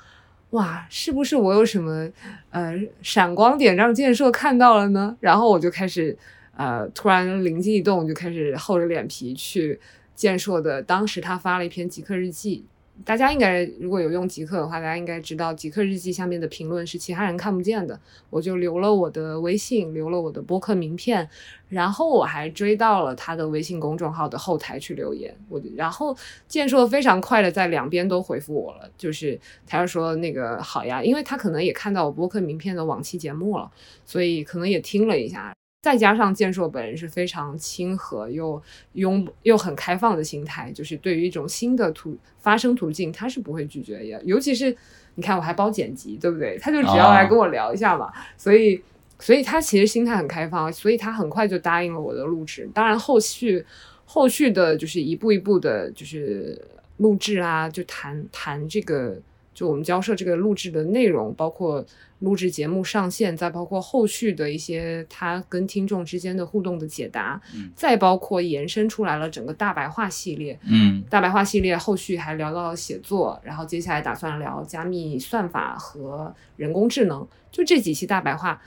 [0.49, 2.09] 哇，是不是我有什么
[2.51, 5.15] 呃闪光点让建硕看到了呢？
[5.21, 6.17] 然后我就开始
[6.57, 9.79] 呃突然灵机一动，就开始厚着脸皮去
[10.15, 12.65] 建硕的，当时他发了一篇极客日记。
[13.05, 17.99] 大家应该如果有用极客的话，大家应该知道极客日记下面的评论是其他人看不见的。
[18.29, 21.27] 我就留了我的微信，留了我的播客名片，
[21.69, 25.35] 然后我还追到了他的微信公众号的后台去留言。
[25.47, 26.15] 我然后
[26.47, 33.71] 建硕非常快的在两边都回复我了，就是他就说那个好呀，因为他可能也看到我播客名片的往期节目了，
[34.05, 35.53] 所以可能也听了一下。
[35.81, 38.61] 再加上健硕本人是非常亲和又
[38.93, 44.21] 拥又很开放的心态，就是对于一种新的途发声途径，他是不会拒绝的。
[44.25, 44.75] 尤其是
[45.15, 46.57] 你看我还包剪辑，对不对？
[46.57, 48.81] 他就只要来跟我聊一下嘛，所以
[49.19, 52.69] 所以他其实心态很开放，所以他很快就答应了我的录制。
[52.73, 53.65] 当然后续
[54.03, 56.61] 后续的就是一步一步的，就是
[56.97, 59.17] 录制啊，就谈谈这个
[59.59, 61.85] 就我们交涉这个录制的内容，包括
[62.19, 70.57] 录制节目上线，再包括后续的一些他跟听众之间的互动的解答，嗯再包括延伸出来了整个大白话系列。
[70.63, 77.27] 嗯大白话系列后续还聊到了写作，然后接下来打算聊加密算法和人工智能。
[77.51, 78.61] 就这几期大白话，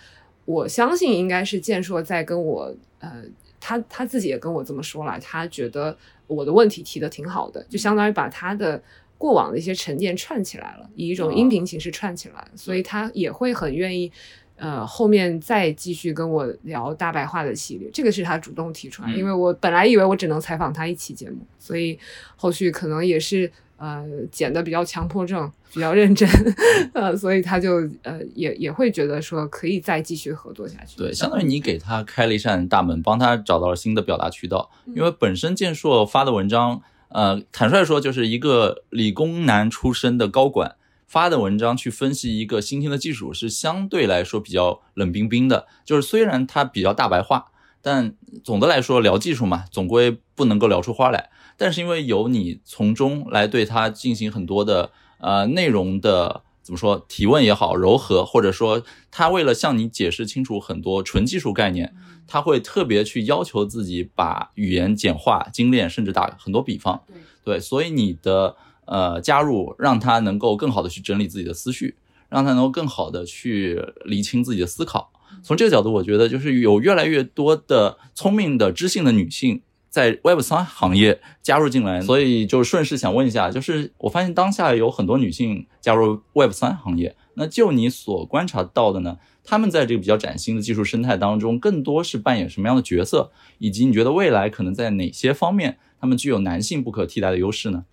[0.44, 3.22] 我相信应该是建硕在跟我呃，
[3.58, 8.82] 他他自己也跟我这么说了，他觉得我的问题提的挺好的，就相当于把他的
[9.22, 14.10] 过往的一些沉淀串起来了，以一种音频形式串起来，所以他也会很愿意。
[14.56, 21.98] 呃，后面再继续跟我聊大白话的系列，这个是他主动提出来，嗯因为我本来以为我只能采访他一期节目，所以
[22.36, 26.28] 后续可能也是呃剪的比较强迫症，比较认真，
[26.94, 30.96] 呃，所以他就呃也也会觉得说可以再继续合作下去。
[30.96, 34.70] 对，相当于你给他开了一扇大门，帮他找到了新的表达渠道。
[34.86, 36.80] 嗯因为本身建硕发的文章，
[37.14, 45.66] 呃，坦率说，就是一个理工男出身的高管发的文章去分析一个新兴的技术，是相对来说比较冷冰冰的。
[45.84, 47.52] 就是虽然它比较大白话，
[47.82, 51.30] 但总的来说聊技术嘛，总归不能够聊出花来。
[51.58, 61.92] 但是因为有你从中来对它进行很多的呃内容的怎么说提问也好，柔和，或者说他为了向你解释清楚很多纯技术概念，
[62.26, 67.02] 他会特别去要求自己把语言简化、精炼，甚至打很多比方。
[67.06, 71.96] 对对，所以你的呃加入，让他能够更好的去整理自己的思绪，
[72.28, 75.10] 让他能够更好的去理清自己的思考。
[75.42, 89.18] 从这个角度，我觉得就是有越来越多的聪明的、知性的女性在 Web 三行业加入进来，所以就顺势想问一下，就是我发现当下有很多女性加入 Web 三行业，那就你所观察到的呢？
[89.44, 93.32] 她们在这个比较崭新的技术生态当中，更多是扮演什么样的角色？
[93.58, 97.84] 以及你觉得未来可能在哪些方面，她们具有男性不可替代的优势呢？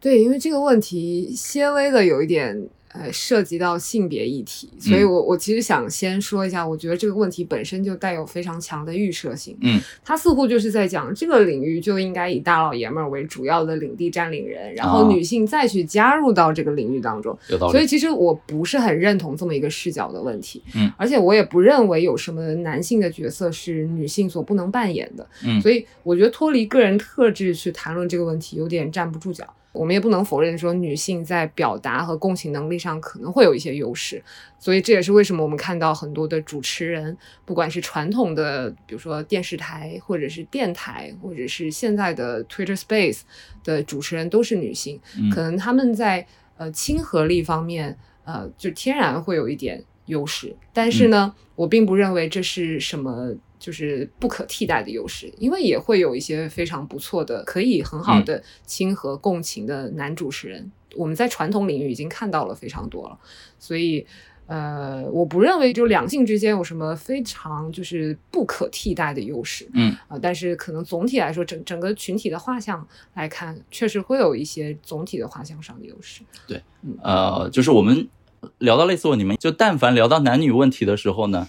[0.00, 9.56] 对，因为这个问题稍微的有一点呃涉及到性别议题，所以嗯我我其实想先说一下，我觉得这个问题本身就带有非常强的预设性。
[9.62, 17.36] 嗯，它似乎就是在讲这个领域就应该以大老爷们儿为主要的领地占领人，然后啊女性再去加入到这个领域当中。
[17.48, 17.72] 有道理。
[17.72, 29.46] 所以其实我不是很认同这么一个视角的问题，嗯，而且我也不认为有什么男性的角色是女性所不能扮演的，嗯所以我觉得脱离个人特质去谈论这个问题有点站不住脚。
[29.72, 34.22] 我们也不能否认说女性在表达和共情能力上可能会有一些优势，
[34.58, 43.20] 所以这也是为什么我们看到很多的主持人，不管是传统的，比如说电视台，或者是电台，或者是现在的 Twitter Space
[43.62, 45.30] 的主持人都是女性，嗯。
[45.30, 50.56] 可能他们在呃亲和力方面，呃，就天然会有一点优势。
[50.72, 60.72] 但是呢，我并不认为这是什么就是不可替代的优势，因为也会有一些非常不错的、可以很好的亲和共情的男主持人。
[60.96, 63.16] 我们在传统领域已经看到了非常多了，
[63.60, 64.04] 所以。
[64.46, 72.84] 呃，我不认为就两性之间有什么非常就是不可替代的优势，嗯啊、但是可能总体来说，整整个群体的画像
[73.14, 76.22] 来看，确实会有一些总体的画像上的优势。
[76.48, 76.60] 对
[77.00, 78.08] 呃，就是我们
[78.58, 81.46] 聊到类似问题们，就但凡聊到男女问题的时候呢，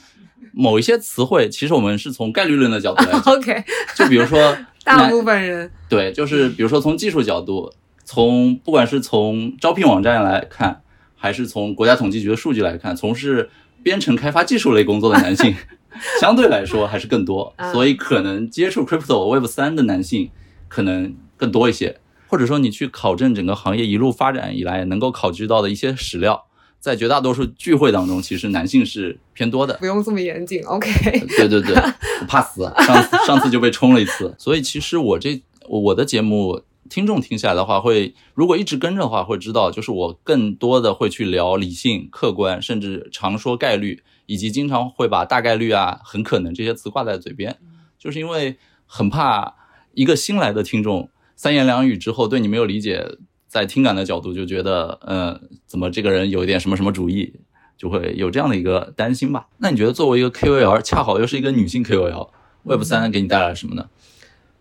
[0.54, 3.64] 某一些词汇，其实我们是从概率论的角度来讲， OK，
[3.96, 5.72] 就比如说 大部分人。
[5.88, 7.72] 对，就是比如说从技术角度，
[8.04, 10.82] 从不管是从招聘网站来看，
[11.16, 13.50] 还是从国家统计局的数据来看，从事
[13.84, 15.56] 编程开发技术类工作的男性，
[16.20, 17.72] 相对来说还是更多，啊。
[17.72, 20.30] 所以可能接触 crypto Web 三的男性
[20.68, 26.46] 可能更多一些，或者说你去考证整个行业一路发展以来能够考据到的一些史料。
[26.82, 29.76] 在绝大多数聚会当中，其实男性是偏多的。
[29.76, 30.62] 不用这么严谨。
[30.64, 31.76] OK，对对对，
[32.20, 34.36] 我怕死，上次上次就被冲了一次。
[34.38, 47.58] 所以其实我这我我的节目听众听下来的话，会如果一直跟着的话，会知道就是我更多的会去聊理性、客观，甚至常说概率，以及经常会把大概率啊、很可能这些词挂在嘴边，
[48.00, 48.58] 就是因为
[48.88, 49.54] 很怕
[49.94, 53.06] 一个新来的听众三言两语之后对你没有理解，
[53.52, 57.34] 在听感的角度就觉得，呃，怎么这个人有一点什么什么主义，
[57.78, 59.50] 就会有这样的一个担心吧。
[59.58, 63.90] 那你觉得作为一个 KOL，恰好又是一个女性 KOL，Web 三给你带来了什么呢？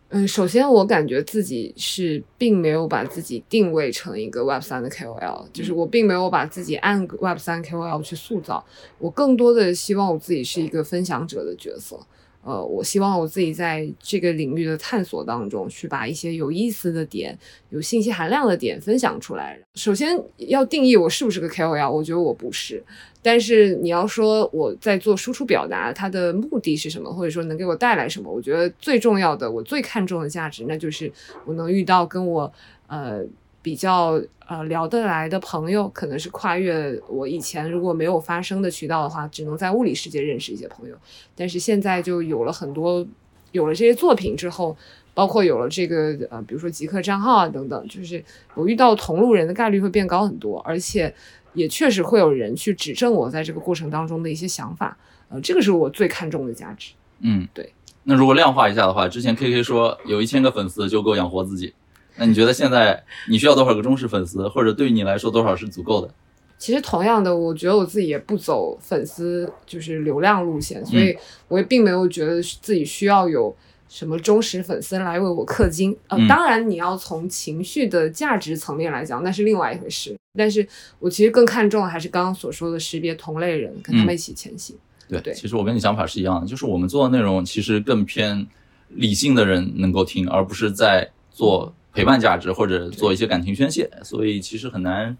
[0.09, 8.67] 嗯，首先我感觉自己是并没有把自己定位成一个 Web 三的 KOL，就是我并没有把自己按 Web 三 KOL 去塑造，
[8.99, 11.97] 我更多的希望我自己是一个分享者的角色。
[12.43, 17.39] 呃，我希望我自己在这个领域的探索当中，去把一些有意思的点、
[17.69, 19.59] 有信息含量的点分享出来。
[19.75, 22.83] 首先要定义我是不是个 KOL，我觉得我不是。
[23.23, 28.33] 但是你要说我在做输出表达，它的目的是什么，或者说能给我带来什么？
[28.33, 31.13] 我觉得最重要的，我最看重的价值，那就是
[31.45, 32.51] 我能遇到跟我
[32.87, 33.23] 呃
[33.63, 40.97] 比较呃聊得来的朋友，可能是跨越我以前如果没有发声的渠道的话，只能在物理世界认识一些朋友。
[41.37, 43.07] 但是现在就有了很多，
[43.53, 44.77] 有了这些作品之后，
[45.13, 51.15] 包括有了这个呃，比如说极客账号啊等等，就是我遇到同路人的概率会变高很多，而且
[51.53, 54.97] 也确实会有人去指正我在这个过程当中的一些想法。
[55.29, 56.93] 呃，这个是我最看重的价值。
[57.21, 57.73] 嗯，对。
[58.05, 61.75] 那如果量化一下的话，之前 K K 说有一千个粉丝就够养活自己。
[62.21, 66.15] 那你觉得现在你需要多少个忠实粉丝，或者对于你来说多少是足够的？
[66.59, 71.17] 其实同样的，我觉得我自己也不走粉丝就是流量路线，所以
[71.49, 73.57] 我也并没有觉得自己需要有
[73.89, 75.97] 什么忠实粉丝来为我氪金。
[76.09, 80.15] 呃，当然你要从情绪的价值层面来讲，那是另外一回事。
[80.37, 80.69] 但是
[80.99, 84.77] 我其实更看重还是刚刚所说的识别同类人，跟他们一起前行。
[85.09, 88.47] 对对，其实我跟你想法是一样的，就是我们做的内容其实更偏
[88.91, 91.75] 理性的人能够听，而不是在做。
[91.93, 95.17] 陪伴价值或者做一些感情宣泄，所以其实很难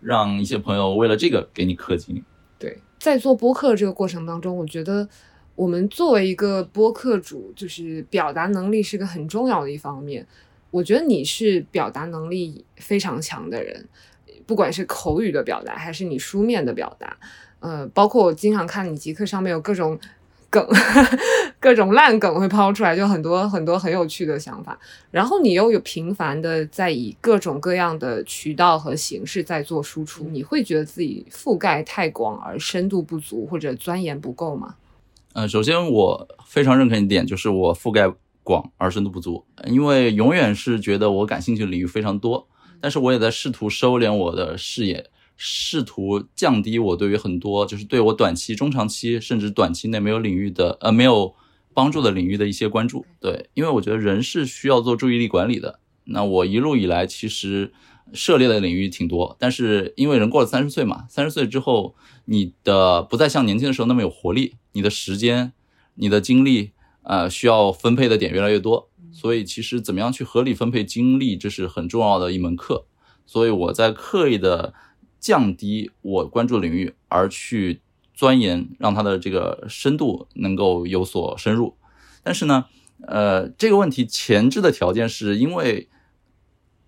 [0.00, 2.22] 让一些朋友为了这个给你氪金。
[2.58, 5.08] 对，在做播客这个过程当中，我觉得
[5.54, 10.26] 我们作为一个播客主，就是表达能力是个很重要的一方面。
[10.70, 13.88] 我觉得你是表达能力非常强的人，
[14.46, 17.16] 不管是口语的表达还是你书面的表达，
[17.60, 19.98] 呃，包括我经常看你极客上面有各种。
[20.50, 20.66] 梗，
[21.58, 24.78] 各种烂梗会抛出来，就很多很多很有趣的想法。
[25.10, 34.74] 然后你又有频繁的在以各种各样的渠道和形式在做输出，你会觉得自己覆盖太广而深度不足，或者钻研不够吗？
[35.32, 42.48] 呃，首先我非常认可一点，就是我覆盖广而深度不足，因为永远是觉得我感兴趣的领域非常多，
[42.80, 45.08] 但是我也在试图收敛我的视野。
[45.42, 51.34] 试图降低我对于很多就是对我短期、中长期甚至短期内没有领域的呃没有
[51.72, 53.06] 帮助的领域的一些关注。
[53.18, 55.80] 对，因为我觉得人是需要做注意力管理的。
[56.04, 57.72] 那我一路以来其实
[58.12, 61.94] 涉猎的领域挺多，但是因为人过了三十岁嘛，三十岁之后
[62.26, 65.54] 你的不再像年轻的时候那么有活力，你的时间、
[65.94, 66.72] 你的精力
[67.04, 72.84] 呃需要分配的点越来越多，所以其实怎么样去合理分配精力，这是很重要的一门课。
[73.24, 74.74] 所以我在刻意的。
[75.20, 77.82] 降低我关注领域，而去
[78.14, 81.76] 钻研，让它的这个深度能够有所深入。
[82.22, 82.64] 但是呢，
[83.06, 85.88] 呃，这个问题前置的条件是因为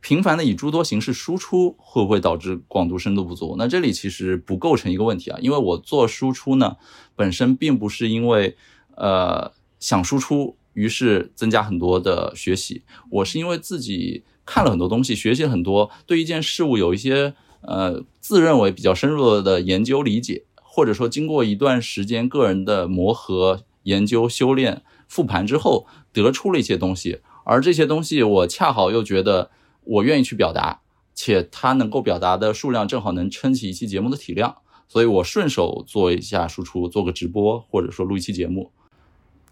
[0.01, 3.55] 频繁的以诸多形式输出，会不会导致广度深度不足？
[3.59, 6.77] 那这里其实不构成一个问题啊，因为我做输出呢，
[7.15, 8.57] 本身并不是因为
[8.97, 17.35] 呃想输出，于是增加很多的学习，我是因为自己看了很多东西，学习了很多，对一件事物有一些。
[17.63, 27.21] 呃，自认为比较深入的研究理解，或者说经过一段时间个人的磨合、研究、修炼、复盘之后，得出了一些东西。
[27.45, 29.51] 而这些东西，我恰好又觉得
[29.85, 30.81] 我愿意去表达，
[31.15, 34.57] 且它能够表达的数量正好能撑起一期节目的体量，
[34.89, 38.71] 所以我顺手做一下输出，做个直播，或者说录一期节目。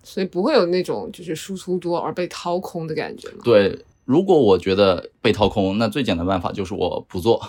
[0.02, 3.38] 所以不会有那种就是输出多而被掏空的感觉吗？
[3.44, 7.44] 对，如果我觉得被掏空，那最简单的办法就是我不做。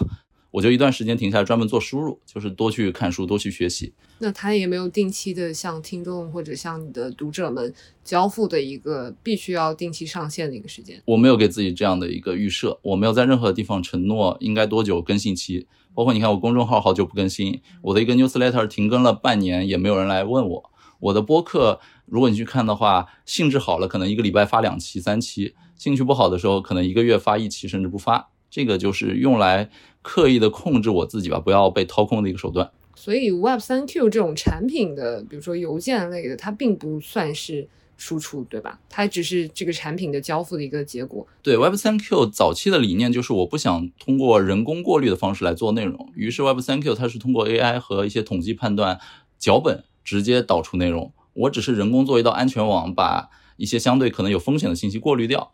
[0.51, 3.93] 我就一段时间停下来，专门做输入，就是多去看书，多去学习。
[4.19, 7.73] 那他也没有定期的向听众或者向你的读者们
[8.03, 11.01] 交付的一个必须要定期上线的一个时间。
[11.05, 15.67] 我没有给自己这样的一个预设，我没有在任何地方承诺应该多久更新期。
[15.93, 20.71] 包括你看，我公众号好久不更新，我的一个 newsletter 停更了半年，也没有人来问我。
[20.99, 28.29] 我的播客，如果你去看的话，兴致好了，可能一个礼拜发两期、三期；兴趣不好的时候，可能一个月发一期，甚至不发。
[28.51, 29.71] 这个就是用来。
[30.03, 32.71] 刻意的控制我自己吧，不要被掏空的一个手段。
[32.95, 38.79] 所以 Web 三 Q 这种产品的，比如说邮件类的，它并不算是输出，对吧？
[38.89, 41.27] 它只是这个产品的交付的一个结果。
[41.43, 48.99] 对 Web 三 Q 早期的理念就是我不想通过人工过滤的方式来做内容，于是 Web 三 Q 它是通过 AI 和一些统计判断
[49.37, 55.51] 脚本直接导出内容，我只是人工做一道安全网，把一些相对可能有风险的信息过滤掉。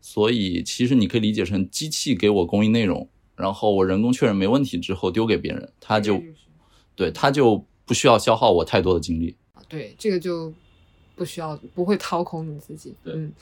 [0.00, 3.08] 所以其实你可以理解成机器给我供应内容。
[3.36, 6.20] 然后我人工确认没问题之后丢给别人，他就，
[6.96, 9.36] 对他就不需要消耗我太多的精力。
[9.68, 10.52] 对，这个就
[11.14, 12.92] 不需要，不会掏空你自己。
[13.04, 13.32] 嗯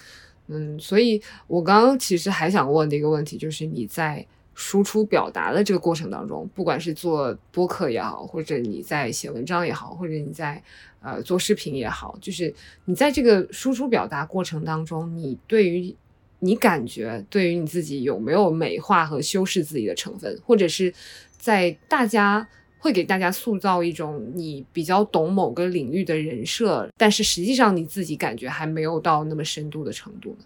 [0.49, 10.63] 嗯，所以我刚刚其实还想问的一个问题，就是你在输出表达的这个过程当中，不管是做播客也好，或者你在写文章也好，或者你在
[11.01, 12.55] 呃做视频也好，就是
[12.85, 15.95] 你在这个输出表达过程当中，你对于
[16.39, 20.93] 你感觉对于你自己有没有美化和修饰自己的成分，或者是
[21.37, 22.47] 在大家
[22.79, 30.45] 会给大家塑造一种你比较懂某个领域的人设，但是实际上你自己感觉还没有到那么深度的程度呢？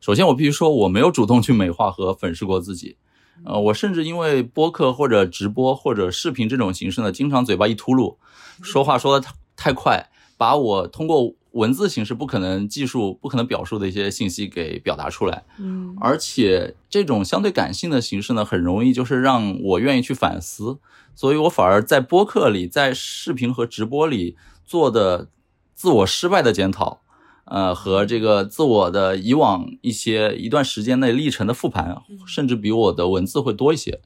[0.00, 2.96] 首先，我必须说我没有主动去美化和粉饰过自己，
[3.44, 8.16] 呃，我甚至因为播客或者直播或者视频这种形式呢，经常嘴巴一秃噜，
[8.62, 15.44] 说话说的太太快，把我通过文字形式不可能技术、不可能表述的一些信息给表达出来。
[15.58, 20.78] 嗯而且这种相对感性的形式呢，很容易就是让我愿意去反思，
[21.14, 25.28] 所以我反而在播客里、在视频和直播里做的
[25.74, 27.00] 自我失败的检讨，
[27.44, 34.00] 呃，和这个自我的以往一些一段时间内历程的复盘，甚至比我的文字会多一些。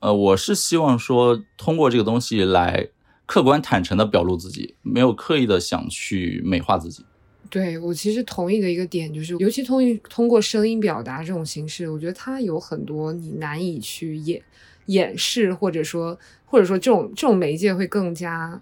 [0.00, 2.88] 呃，我是希望说通过这个东西来
[3.26, 7.04] 客观坦诚的表露自己，没有刻意的想去美化自己。
[7.50, 14.42] 对我其实同意的一个点就是，尤其通通过声音表达这种形式，我觉得它有很多你难以去掩
[14.86, 18.60] 掩饰，或者说或者说这种这种媒介会更加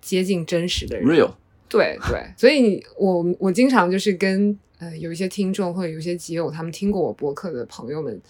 [0.00, 1.06] 接近真实的人。
[1.06, 1.30] Real，
[1.68, 8.20] 对对，所以我我经常就是跟呃有一些听众或者有一些集友，他们听过我博客的朋友们，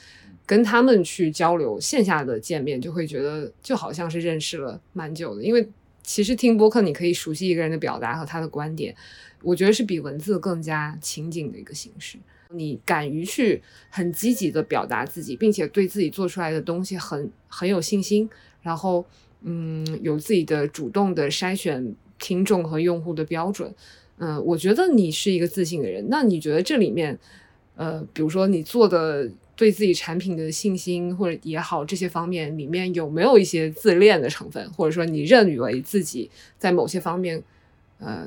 [0.45, 5.69] 跟他们去交流线下的见面，就会觉得就好像是认识了蛮久的，因为
[6.03, 8.95] 其实听播客你可以熟悉一个人的表达和他的观点，
[9.43, 12.19] 我觉得是比文字更加情景的一个形式。
[12.51, 18.29] 你敢于去很积极的表达自己，并且对自己做出来的东西很很有信心，
[18.61, 19.03] 然后
[19.41, 23.75] 嗯有自己的主动的筛选听众和用户的标准，
[24.19, 26.07] 嗯、我觉得你是一个自信的人。
[26.11, 27.19] 那你觉得这里面，
[27.75, 37.43] 呃，比如说你做的对自己产品的信心或者也好，这些方面里面有没有一些自恋的成分，或者说你认为自己在某些方面，
[37.99, 38.27] 呃，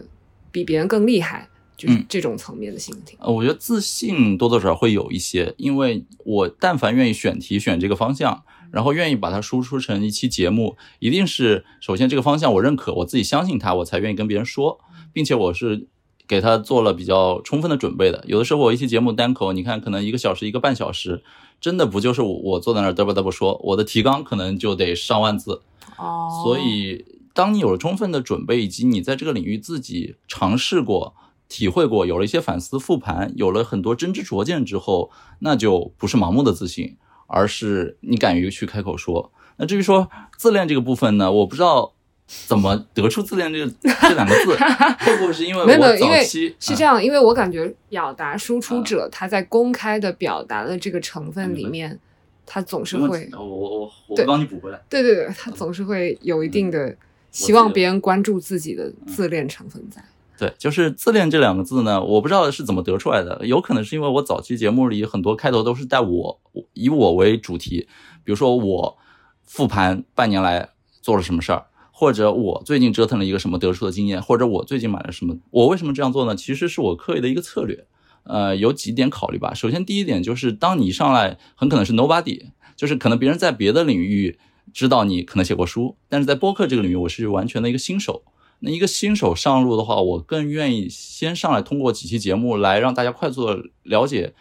[0.51, 2.05] 比别人更厉害，就是嗯。
[2.07, 3.17] 这种层面的心情？
[3.19, 14.79] 呃，我觉得自信多多少少会有一些，因为我但凡愿意选题选这个方向，然后愿意把它输出成一期节目，一定是首先这个方向我认可，我自己相信它，我才愿意跟别人说，
[15.11, 15.87] 并且我是
[16.27, 18.23] 给他做了比较充分的准备的。
[18.27, 21.23] 有的时候我一期节目单口，你看可能一个小时、一个半小时，
[21.61, 25.61] 真的不就是我坐在那儿嘚啵嘚啵说，我的提纲可能就得上万字，
[25.97, 31.13] 哦所以，当你有了充分的准备，以及你在这个领域自己尝试过、
[31.47, 36.97] 体会过，有了一些反思复盘，有了很多真知灼见之后，那就不是盲目的自信，
[37.27, 39.31] 而是你敢于去开口说。
[39.57, 41.93] 那至于说自恋这个部分呢，我不知道
[42.27, 43.71] 怎么得出自恋这个
[44.01, 44.55] 这两个字，
[45.05, 51.99] 会不会是因为没有没有，我因为早期是这样，因为我感觉表达输出者他在公开的表达的这个成分里面，
[52.45, 54.81] 他总是会，我我我我对帮你补回来。
[54.89, 56.95] 对对对，他总是会有一定嗯的
[57.31, 60.03] 希望别人关注自己的自恋成分在。
[60.37, 66.39] 对，就是自恋这两个字呢，我不知道是怎么得出来的，有可能是因为我早期节目里很多开头都是带我
[66.73, 67.87] 以我为主题，
[68.23, 68.97] 比如说我
[69.45, 70.69] 复盘半年来
[71.01, 71.65] 做了什么事儿，
[71.97, 75.37] 或者我最近折腾了一个什么得出的经验，或者我最近买了什么。
[75.49, 76.35] 我为什么这样做呢？
[76.35, 77.85] 其实是我刻意的一个策略。
[78.23, 79.53] 呃，有几点考虑吧。
[79.53, 84.37] 首先，第一点就是，当你一上来很可能是 nobody，就是可能别人在别的领域
[84.73, 88.23] 知道你可能写过书，但是在播客这个领域，我是完全的一个新手。
[88.59, 94.33] 那一个新手上路的话，我更愿意先上来通过几期节目来让大家快速的了解，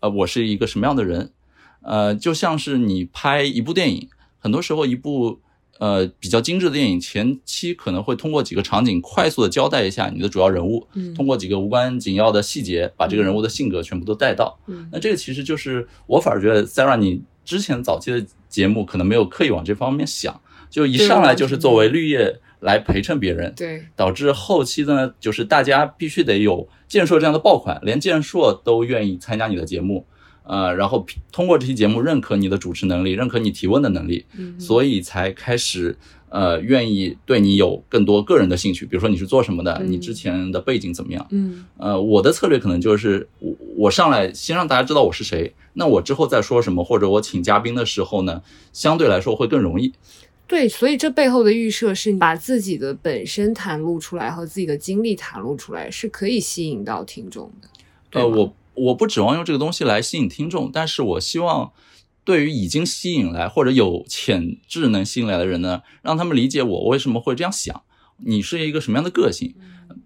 [0.00, 1.32] 呃，我是一个什么样的人。
[1.82, 4.08] 呃，就像是你拍一部电影，
[4.38, 5.40] 很多时候一部
[5.78, 11.14] 呃比较精致的电影，前期可能会通过几个场景快速的交代一下你的主要人物，嗯。
[11.14, 14.58] 通过几个无关紧要的细节，把这个人物的性格全部都带到。
[14.66, 14.88] 嗯。
[14.92, 20.40] 那这个其实就是我反而觉得 Sarah 你之前早期的节目可能没有刻意往这方面想，
[20.70, 30.06] 就一上来就是作为绿叶来陪衬别人，对，导致后期的呢，就是大家必须得有健硕这样的爆款，连健硕都愿意参加你的节目，
[30.46, 35.96] 呃，然后通过这期节目认可你的主持能力，认可你提问的能力，嗯所以才开始
[36.28, 48.42] 呃愿意对你有更多个人的兴趣，比如说你是做什么的，嗯你之前的背景怎么样，嗯呃，我的策略可能就是我我上来先让大家知道我是谁，那我之后再说什么，或者我请嘉宾的时候呢，
[48.72, 49.92] 相对来说会更容易。
[50.48, 57.68] 对，所以这背后的预设是把自己的本身袒露出来和自己的经历袒露出来，是可以吸引到听众的。
[58.12, 61.72] 呃，我我不指望用这个东西来吸引听众，但是我希望
[62.24, 67.82] 对于已经吸引来或者有潜质能吸引来的人呢，让他们理解我为什么会这样想，
[68.18, 69.54] 你是一个什么样的个性。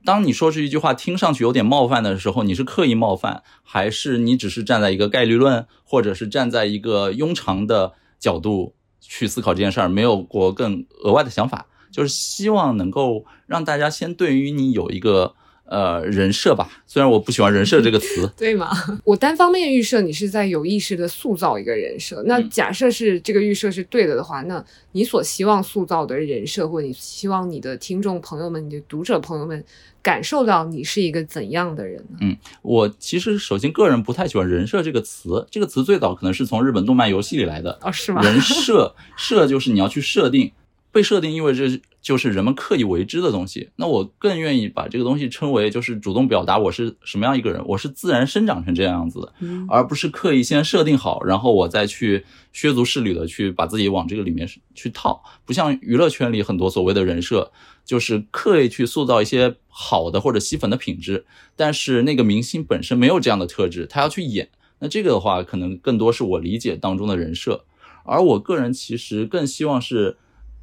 [0.05, 11.67] 当你说出一句话听上去有点冒犯的时候，你是刻意冒犯，还是你只是站在一个概率论，或者是站在一个庸常的角度去思考这件事儿，没有过更额外的想法？
[11.91, 15.35] 就是希望能够让大家先对于你有一个
[15.71, 16.69] 呃人设吧。
[16.87, 18.71] 虽然我不喜欢人设这个词， 对吗？
[19.05, 22.23] 我单方面预设你是在有意识的塑造一个人设。
[22.27, 29.65] 那假设是这个预设是对的的话，那你所希望塑造的人设，或者你希望你的听众朋友们、你的读者朋友们
[30.03, 32.19] 感受到你是一个怎样的人呢？
[32.21, 37.79] 嗯，我其实首先个人不太喜欢人设这个词，这个词最早可能是从日本动漫游戏里来的。
[37.83, 38.21] 哦，是吗？
[38.27, 40.51] 人设设就是你要去设定。
[40.93, 49.33] 被设定意味着就是人们刻意为之的东西，那我更愿意把这个东西称为就是主动表达我是什么样一个人，我是自然生长成这样子的，
[49.69, 55.23] 而不是刻意先设定好，然后我再去削足适履的去把自己往这个里面去套。
[55.45, 57.53] 不像娱乐圈里很多所谓的人设，
[57.85, 64.49] 就是刻意去塑造一些好的或者吸粉的品质，但是那个明星本身没有这样的特质，他要去演，
[64.81, 67.65] 那这个的话可能更多是我理解当中的人设，
[68.05, 70.17] 而我个人其实更希望是。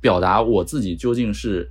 [0.07, 1.69] 表达我自己究竟是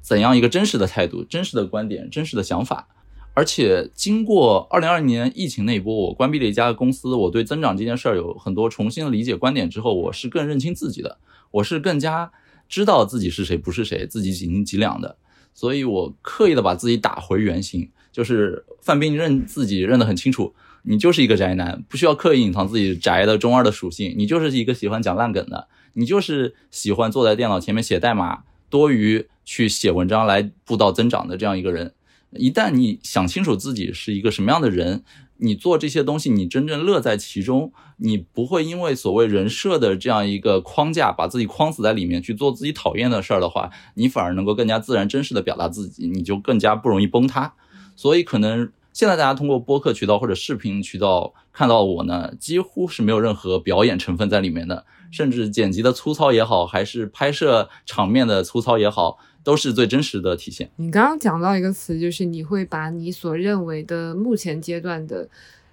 [0.00, 2.88] 怎样一个真实的态度、真实的观点、真实的想法，
[3.34, 11.18] 而且经过二零二零年疫情那一波，我关闭了一家公司，我对增长这件事儿有很多重新的理解观点之后，我是更认清自己的，
[11.52, 12.32] 我是更加
[12.68, 15.16] 知道自己是谁不是谁，自己几斤几两的，
[15.54, 20.52] 所以我刻意的把自己打回原形，就是范冰认自己认得很清楚，
[20.82, 25.68] 你就是一个宅男，不需要刻意隐藏自己宅的中二的属性，你就是一个喜欢讲烂梗的。
[25.94, 31.94] 你就是喜欢坐在电脑前面写代码，多于去写文章来布道增长的这样一个人。
[32.32, 35.04] 一旦你想清楚自己是一个什么样的人，
[35.36, 47.52] 你做这些东西，你真正乐在其中，你不会因为所谓人设的这样一个框架，把自己框死在里面去做自己讨厌的事儿的话，你反而能够更加自然、真实的表达自己，你就更加不容易崩塌。
[47.94, 54.84] 所以，可能现在大家通过播客渠道或者视频渠道看到我呢，几乎是没有任何表演成分在里面的。
[55.10, 60.70] 甚至剪辑的粗糙也好，还是拍摄场面的粗糙也好，都是最真实的体现。
[60.76, 65.28] 你刚刚讲到一个词，就是你会把你所认为的目前阶段的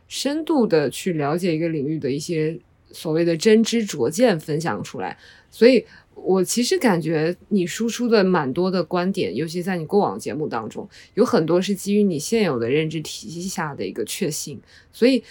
[0.10, 2.60] 深度的去了解一个领域的一些
[2.92, 5.18] 所谓的真知灼见分享出来。
[5.50, 5.86] 所以
[6.24, 14.60] 我其实感觉你输出的蛮多的观点，尤其在你过往节目当中，有很多是基于你现有的认知体系下的一个确信，
[14.92, 15.24] 所以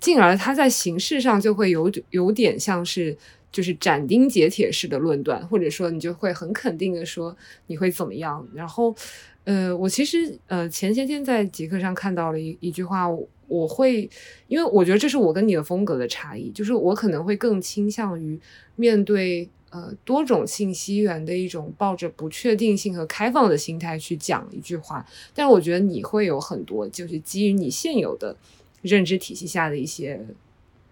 [0.00, 3.16] 进而它在形式上就会有有点像是。
[3.52, 7.36] 就是斩钉截铁式的论断，或者说你就会很肯定的说
[7.66, 8.48] 你会怎么样。
[8.54, 8.96] 然后，
[9.44, 13.06] 呃，我其实呃前些天在极客上看到了一一句话，
[13.46, 14.08] 我会
[14.48, 18.40] 因为我觉得这是我跟你的风格的差异，就是我可能会更倾向于
[18.76, 25.04] 面对呃多种信息源的一种抱着不确定性和开放的心态去讲一句话，
[25.34, 28.36] 但是我觉得你会有很多就是基于你现有的
[28.82, 30.24] 认知体系下的一些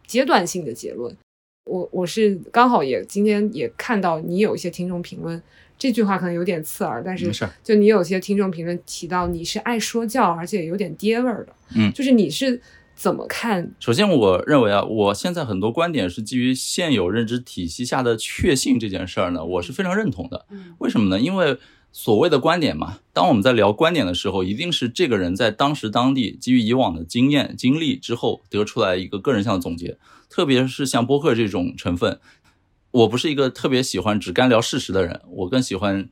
[0.07, 1.15] 阶段性的结论。
[1.67, 5.41] 我我是刚好也今天也看到你有一些听众评论，
[5.79, 7.31] 这句话可能有点刺耳，但是
[7.63, 12.61] 就你有些听众评论提到你是爱说教，而且有点爹味儿的，嗯，就是你是
[13.01, 13.75] 怎么看？
[13.81, 20.45] 首先，我认为啊，我现在很多观点是基于现有认知体系下的确信这件事儿呢，我是非常认同的。
[20.81, 21.19] 为什么呢？
[21.19, 21.57] 因为
[21.93, 29.97] 所谓的观点嘛，当我们在聊观点的时候，一定是这个人在当时当地基于以往的经验经历之后得出来一个个人向的总结。
[30.29, 32.21] 特别是像播客这种成分，
[32.91, 36.11] 我不是一个特别喜欢只干聊事实的人，我更喜欢，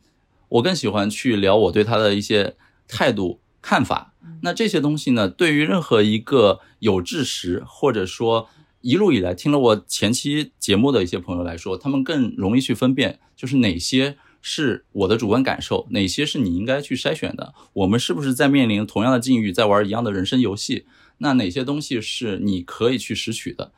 [0.48, 2.56] 我更喜欢去聊我对他的一些
[2.88, 4.14] 态度看法。
[4.42, 8.48] 那这些东西呢，对于任何一个有志识或者说
[8.80, 17.52] 一路以来听了我前期节目的一些朋友来说，他们更容易去分辨，就是哪些是我的主观感受，哪些是你应该去筛选的。
[17.72, 20.86] 我们是不是在面临同样的境遇，在玩一样的人生游戏？
[21.18, 23.72] 那哪些东西是你可以去拾取的？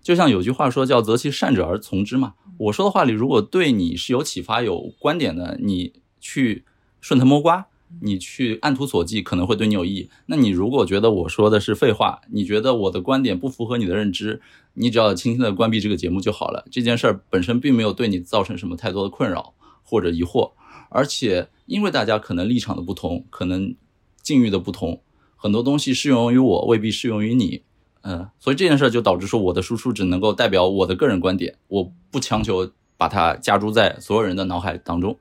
[0.00, 2.34] 就像有句话说叫“择其善者而从之”嘛。
[2.58, 6.64] 我说的话里，如果对你是有启发、有观点的，你去
[7.00, 7.66] 顺藤摸瓜，
[8.02, 10.10] 你去按图索骥，可能会对你有意义。
[10.26, 14.40] 那你如果觉得我说的是废话，你觉得我的观点不符合你的认知，
[14.74, 16.66] 你只要轻轻的关闭这个节目就好了。
[16.70, 20.52] 这件事儿本身并没有对你造成什么太多的困扰或者疑惑，
[20.90, 23.74] 而且因为大家可能立场的不同，可能
[24.22, 25.00] 境遇的不同，
[25.36, 27.62] 很多东西适用于我，未必适用于你。
[28.02, 35.18] 嗯，所以这件事就导致说，我的输出只能够代表我的个人观点，我不强求把它加注在所有人的脑海当中。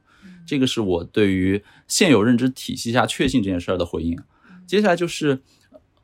[0.48, 4.18] 这个是我对于现有认知体系下确信这件事儿的回应。
[4.68, 5.42] 接下来就是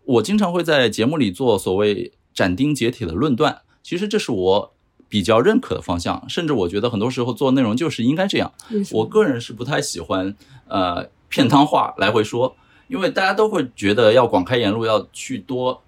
[0.05, 4.73] 我经常会在节目里做所谓斩钉截铁的论断，其实这是我
[5.09, 8.53] 比较认可的方向，甚至我觉得很多时候做内容就是应该这样。
[8.91, 10.35] 我个人是不太喜欢
[10.67, 12.55] 呃片汤话来回说，
[12.87, 15.83] 因为大家都会觉得要广开言路，要去多。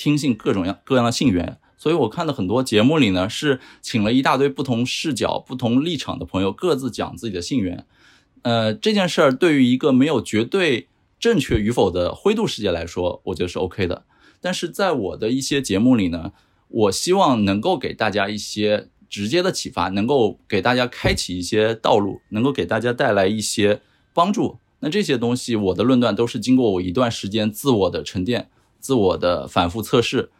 [0.00, 7.84] 听信各种样各样的信源，所以我看的很多节目里呢，是请了一大堆不同视角、不同立场的朋友，各自讲自己的信源。
[8.42, 10.88] 呃，这件事儿对于一个没有绝对
[11.18, 14.04] 正确与否的灰度世界来说，我觉得是 OK 的。
[14.40, 16.32] 但是在我的一些节目里呢，
[16.68, 23.80] 我希望能够给大家一些直接的启发，能够给大家开启一些道路，能够给大家带来一些
[24.12, 24.58] 帮助。
[24.80, 28.48] 那这些东西，我的论断都是经过我一段时间自我的沉淀、
[28.78, 30.30] 自我的反复测试，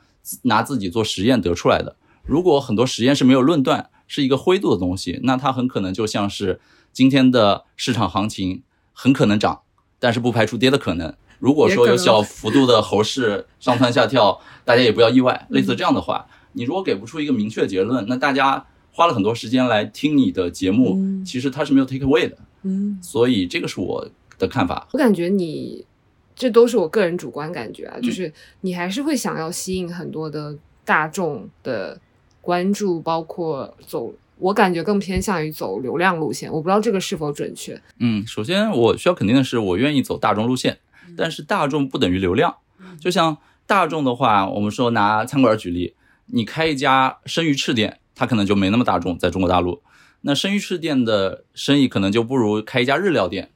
[0.42, 1.96] 拿自己做实验得出来的。
[2.22, 6.60] 如果很多实验是没有论断，是一个灰度的东西，那它很可能就像是
[6.92, 8.62] 今天的市场行情，
[8.92, 9.62] 很可能涨，
[9.98, 11.14] 但是不排除跌的可能。
[11.38, 15.46] 如果说有小幅度的猴市上蹿下跳，大家也不要意外。
[15.50, 22.36] 类似这样的话，你如果给不出一个明确结论，那大家花了很多时间来听你的节目，其实它是没有 take away 的。
[22.62, 24.88] 嗯，所以这个是我的看法。
[24.92, 25.86] 我感觉你
[26.34, 28.32] 这都是我个人主观感觉啊，就是
[28.62, 32.00] 你还是会想要吸引很多的大众的
[32.40, 34.12] 关注，包括走。
[34.38, 37.80] 我感觉更偏向于走流量路线，我不知道这个是否准确。
[37.98, 40.78] 嗯，首先我需要肯定的是，我愿意走大众路线。
[41.16, 42.56] 但是大众不等于流量，
[43.00, 45.94] 就像大众的话，我们说拿餐馆举例，
[46.26, 49.82] 你开一家生鱼翅店，它可能就没那么大众，在中国大陆，
[50.20, 53.50] 那生鱼翅店的生意可能就不如开一家日料店，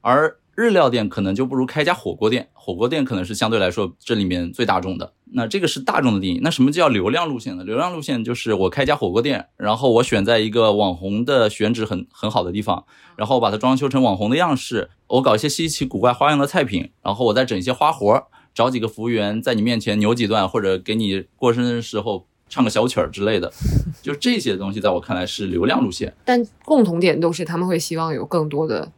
[0.00, 0.38] 而。
[0.56, 5.12] 日料店可能就不如开一家火锅店，火锅店可能是相对来说这里面最大众的。
[5.32, 6.40] 那这个是大众的定义。
[6.42, 7.62] 那什么叫流量路线呢？
[7.62, 23.52] 流量路线就是我开一家火锅店，然后我选在一个网红的选址很很好的地方，然后把它装修成网红的样式，我搞一些稀奇古怪花样的菜品，然后我再整一些花活，找几个服务员在你面前扭几段，或者给你过生日的时候唱个小曲儿之类的，
[24.00, 26.14] 就这些东西在我看来是流量路线。
[26.24, 28.90] 但共同点都是他们会希望有更多的。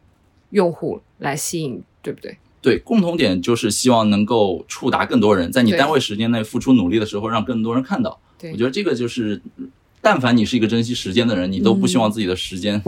[0.51, 2.37] 用户来吸引，对不对？
[2.61, 8.19] 对，共同点就是希望能够触达更多人，在你单位时间内付出努力的时候，让更多人看到。
[8.41, 9.41] 我觉得这个就是，
[10.01, 12.81] 但凡你是一个珍惜时间的人，你都不希望自己的时间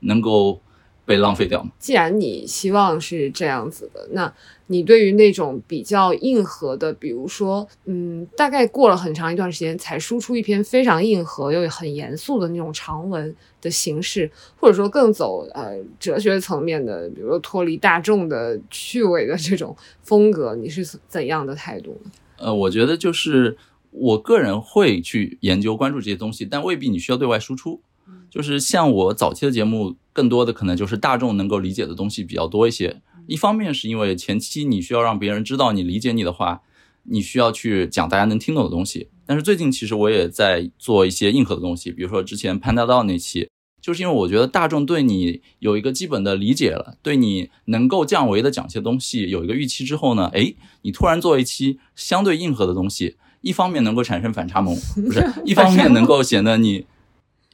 [0.00, 0.60] 能够。
[1.06, 1.70] 被浪费掉嘛？
[1.78, 4.34] 既然你希望是这样子的，那
[4.68, 22.10] 你对于那种比较硬核的，比如说，嗯，大概过了很长一段时间才输出一篇非常硬核又很严肃的那种长文的形式，或者说更走呃哲学层面的，比如说脱离大众的趣味的这种风格，你是怎样的态度呢？
[22.38, 23.56] 呃，我觉得就是
[23.90, 27.80] 我个人会去研究关注这些东西，但未必你需要对外输出。
[28.28, 33.00] 就是像我早期的节目，更多的可能就是大众能够理解的东西比较多一些。
[33.26, 36.62] 一方面是因为前期你需要让别人知道你理解你的话，
[37.04, 39.08] 你需要去讲大家能听懂的东西。
[39.26, 43.48] 但是最近其实我也在做一些硬核的东西，比如说之前潘大道那期，
[43.80, 56.86] 就是因为我觉得大众对你有一个基本的理解了，对你能够降维的讲些东西有一个预期之后呢，哎，你突然做一期相对硬核的东西，一方面能够产生反差萌，不是， 一方面能够显得你。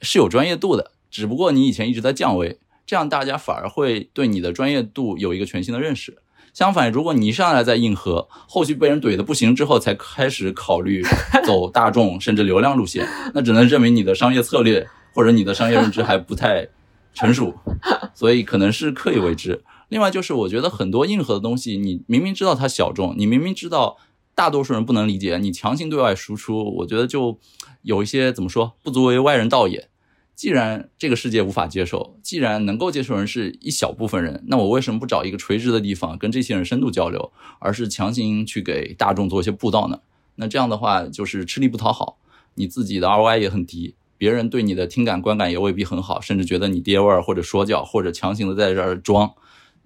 [0.04, 6.18] 是有专业度的，只不过你以前一直在降维，这样大家反而会对你的专业度有一个全新的认识。
[6.52, 11.02] 相反，如果你一上来在硬核，后续被人怼的不行之后，才开始考虑
[11.46, 16.68] 走大众甚至流量路线，那只能证明你的商业策略或者你的商业认知还不太
[17.14, 17.54] 成熟，
[18.14, 19.62] 所以可能是刻意为之。
[19.88, 23.96] 另外就是，我觉得很多硬核的东西，你明明知道它小众，你明明知道
[24.34, 27.38] 大多数人不能理解，你强行对外输出，我觉得就
[27.80, 29.88] 有一些怎么说，不足为外人道也。
[30.42, 40.00] 既然这个世界无法接受，既然能够接受人是一小部分人，那我为什么不找一个垂直的地方跟这些人深度交流，而是强行去给大众做一些布道呢？
[40.34, 42.18] 那这样的话就是吃力不讨好，
[42.56, 49.32] 你自己的 ROI 也很低，别人对你的听感观感也未必很好，甚至觉得你爹味儿或者说教或者强行的在这儿装，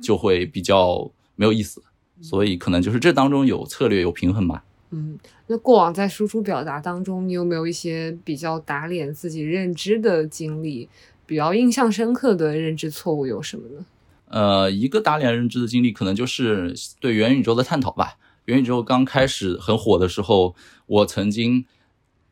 [0.00, 1.82] 就会比较没有意思。
[2.22, 4.64] 所以可能就是这当中有策略有平衡吧。
[4.90, 5.18] 嗯，
[5.48, 10.88] 那过往在输出表达当中，你有没有一些比较打脸自己认知的经历？
[11.26, 13.84] 比较印象深刻的认知错误有什么呢？
[14.28, 18.16] 呃，一个打脸认知的经历，可能就是对元宇宙的探讨吧。
[18.44, 20.54] 元宇宙刚开始很火的时候，
[20.86, 21.64] 我曾经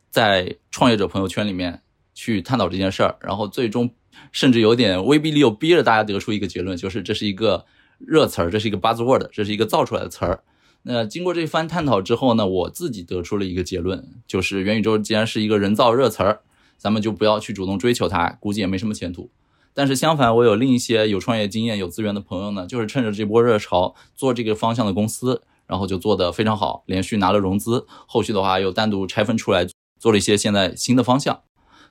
[0.09, 1.81] 在创业者朋友圈里面
[2.13, 3.93] 去探讨这件事儿，然后最终
[4.31, 7.65] 甚至有点威逼利诱，逼着大家得出一个结论，就是这是一个
[7.99, 10.41] 热词儿，这是一个 buzzword，这是一个造出来的词儿。
[10.87, 16.41] 那经过这番探讨之后呢，我自己得出了一个结论，就是元宇宙既然是一个人造热词儿，
[16.77, 19.31] 咱们就不要去主动追求它，估计也没什么前途。
[19.73, 29.67] 但是相反，我有另一些有创业经验、有资源的朋友呢，就是趁着这波热潮做这个方向的公司，然后就做得非常好，连续拿了融资，后续的话又单独拆分出来
[29.99, 31.41] 做了一些现在新的方向。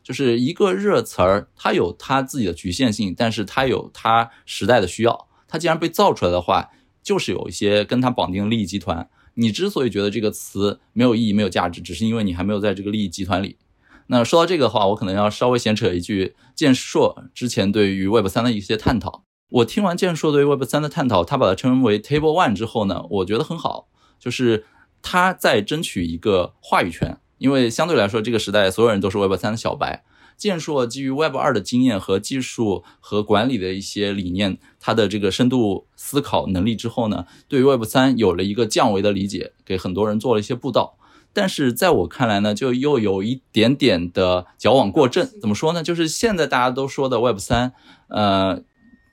[0.04, 5.26] 就是一个热词儿，它有它自己的局限性，但是它有它时代的需要。
[5.48, 6.70] 它既然被造出来的话，
[7.04, 13.58] 就是有一些跟他绑定利益集团，你之所以觉得这个词没有意义、没有价值，只是因为你还没有在这个利益集团里。
[14.06, 24.64] 那说到这个的话，我可能要稍微闲扯一句，建硕之前对于 Web 三的一些探讨，我听完建硕对 Web 三的探讨，他把它称为 Table One 之后呢，我觉得很好，就是
[25.02, 30.04] 他在争取一个话语权，因为相对来说，这个时代所有人都是 Web 三的小白。
[30.44, 40.98] 建硕基于 Web 二的经验和技术和管理的一些理念，他的这个深度思考能力之后呢，对于 Web 三有了一个降维的理解，给很多人做了一些布道。
[41.32, 45.26] 但是在我看来呢，就又有一点点的矫枉过正。
[45.40, 45.82] 怎么说呢？
[45.82, 47.72] 就是现在大家都说的 Web 三，
[48.08, 48.62] 呃，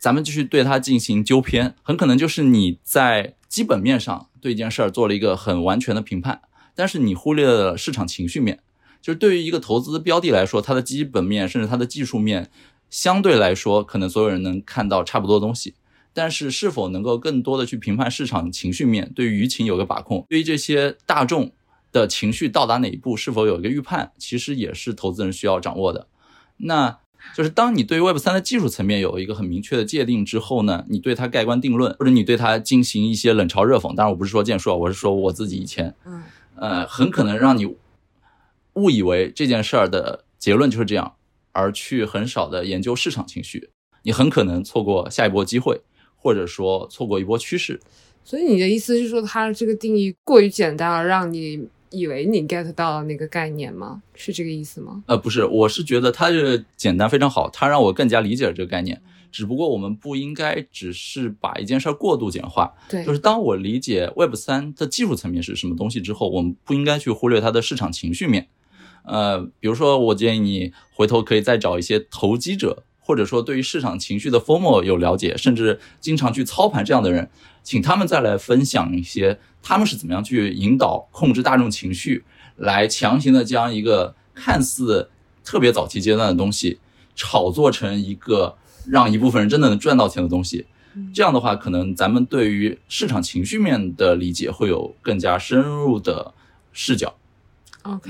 [0.01, 6.41] 咱们继续对它进行纠偏，很可能就是你在基本面上对一件事儿做了一个很完全的评判，
[6.75, 8.59] 但是你忽略了市场情绪面。
[9.01, 12.49] 就是对于一个投资标的来说，它的基本面甚至它的技术面，
[12.89, 15.73] 相对来说可能所有人能看到差不多的东西，
[16.13, 21.51] 但是是否能够更多的去评判市场情绪面，对于舆情有个把控，对于这些大众。
[21.93, 26.07] 的情绪到达哪一步，是否有一个预判，其实也是投资人需要掌握的。
[26.55, 26.99] 那
[27.35, 33.93] 就是当你对于 Web 三的技术层面有一个很明确的界定之后呢，你对它盖棺定论，或者你对它进行一些冷嘲热讽。
[33.93, 36.23] 当然，我不是说建硕，我是说我自己以前，嗯，
[36.55, 37.75] 呃，很可能让你
[38.73, 41.15] 误以为这件事儿的结论就是这样，
[41.51, 43.69] 而去很少的研究市场情绪，
[44.03, 45.81] 你很可能错过下一波机会，
[46.15, 47.79] 或者说错过一波趋势。
[48.23, 51.67] 所以你的意思是说，它这个定义过于简单了，让你。
[51.93, 54.01] 以为你 get 到了那个概念吗？
[54.15, 55.03] 是这个意思吗？
[55.07, 59.01] 呃，不是，我是觉得它这个简单非常好，它让我更加理解了这个概念。
[59.29, 62.73] 只不过我们不应该只是把一件事儿过度简化。
[62.87, 68.47] 对，就是当我理解 Web 三的技术层面是什么东西之后，我们不应该去忽略它的市场情绪面。
[69.03, 77.29] 呃，比如说，我建议你回头可以再找一些投机者，或者说对于市场情绪的 formal 有了解，甚至经常去操盘这样的人，
[77.63, 79.39] 请他们再来分享一些。
[79.63, 82.23] 他们是怎么样去引导、控制大众情绪，
[82.55, 85.09] 来强行的将一个看似
[85.43, 86.79] 特别早期阶段的东西
[87.15, 88.57] 炒作成一个
[88.87, 90.65] 让一部分人真的能赚到钱的东西？
[91.13, 96.33] 这样的话，可能咱们对于市场情绪面的理解会有更加深入的
[96.73, 97.15] 视角。
[97.83, 98.09] OK，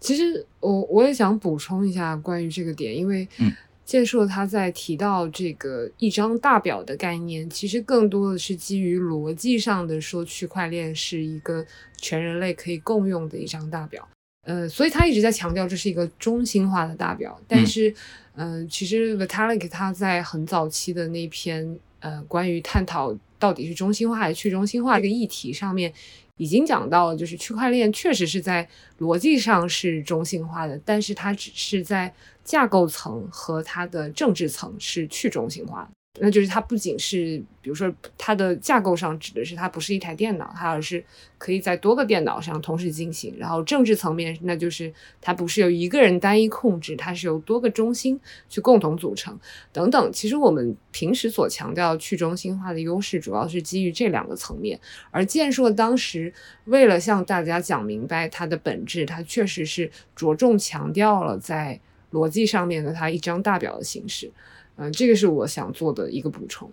[0.00, 3.52] 其实我我也想补充一下关于这个点，因为嗯。
[3.88, 11.64] 建硕他在提到这个一张大表的概念，其实更多的是基于逻辑上的说，区块链是一个
[11.96, 14.06] 全人类可以共用的一张大表。
[14.42, 17.40] 呃，所以他一直在强调这是一个中心化的大表。
[17.48, 17.94] 但是，
[18.34, 25.90] 嗯，其实 Vitalik 他在很早期的那篇呃关于探讨到底是中心化还是去中心化这个议题上面，
[26.38, 28.66] 已经讲到了，就是区块链确实是在
[29.00, 32.12] 逻辑上是中心化的，但是它只是在。
[32.48, 35.90] 架构层和它的政治层是去中心化的。
[36.20, 41.04] 那就是它不仅是，比如说它的架构上指的是它不是一台电脑，它而是
[41.36, 43.34] 可以在多个电脑上同时进行。
[43.38, 48.18] 然后政治层面，那就是它不是由一个人单一控制，它是由多个中心
[48.48, 49.38] 去共同组成
[49.72, 50.12] 等等。
[50.12, 54.78] 其实我们平时所强调去中心化的优势，主要是基于这两个层面。
[55.10, 56.32] 而建硕当时
[56.64, 61.78] 为了向大家讲明白它的本质，它确实是着重强调了在
[62.12, 64.30] 逻辑上面的它一张大表的形式。
[64.78, 66.70] 嗯，这个是我想做的一个补充。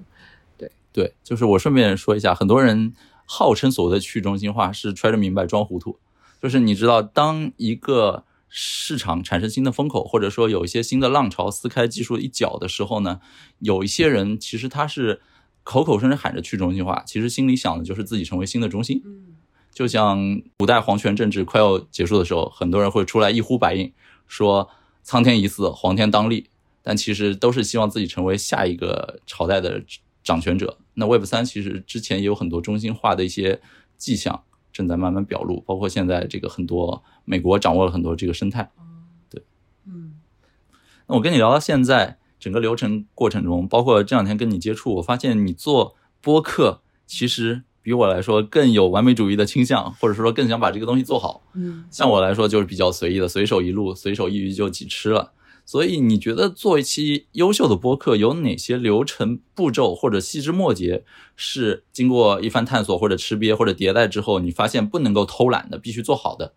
[0.57, 2.94] 对对，就是我顺便说一下，很多人
[3.26, 5.98] 号称所谓的去中心化是揣着明白装糊涂。
[6.41, 13.19] 就是你知道，当一个市场产生新的风口，或者说有一些新的浪潮撕开技术一角的时候呢，
[13.60, 15.22] 有一些人其实他是
[15.64, 19.02] 口口声声喊着去中心化，其实心里想的就是自己成为新的中心。
[19.03, 19.36] 嗯，
[19.73, 23.91] 就像古代皇权政治快要结束的时候，很多人会出来一呼百应，
[24.27, 24.69] 说
[25.02, 26.48] 苍天已死，黄天当立。
[26.88, 29.84] 但其实都是希望自己成为下一个朝代的
[30.24, 30.78] 掌权者。
[30.94, 33.60] 那 Web 三其实之前也有很多中心化的一些
[33.98, 38.72] 迹象正在慢慢表露，包括现在这个很多美国掌握了很多这个生态。
[39.32, 39.41] 对，
[39.88, 40.14] 嗯。
[41.07, 51.41] 那我跟你聊到现在整个流程过程中，包括这两天跟你接触，我发现你做播客其实比我来说更有完美主义的倾向，或者说更想把这个东西做好。
[51.56, 51.86] 嗯。
[51.90, 55.32] 像我来说就是比较随意的，随手一录，随手一鱼就几吃了。
[55.66, 61.04] 所以你觉得做一期优秀的播客有哪些流程步骤或者细枝末节
[61.36, 66.54] 是经过一番探索或者吃瘪或者迭代之后，你发现不能够偷懒的，必须做好的？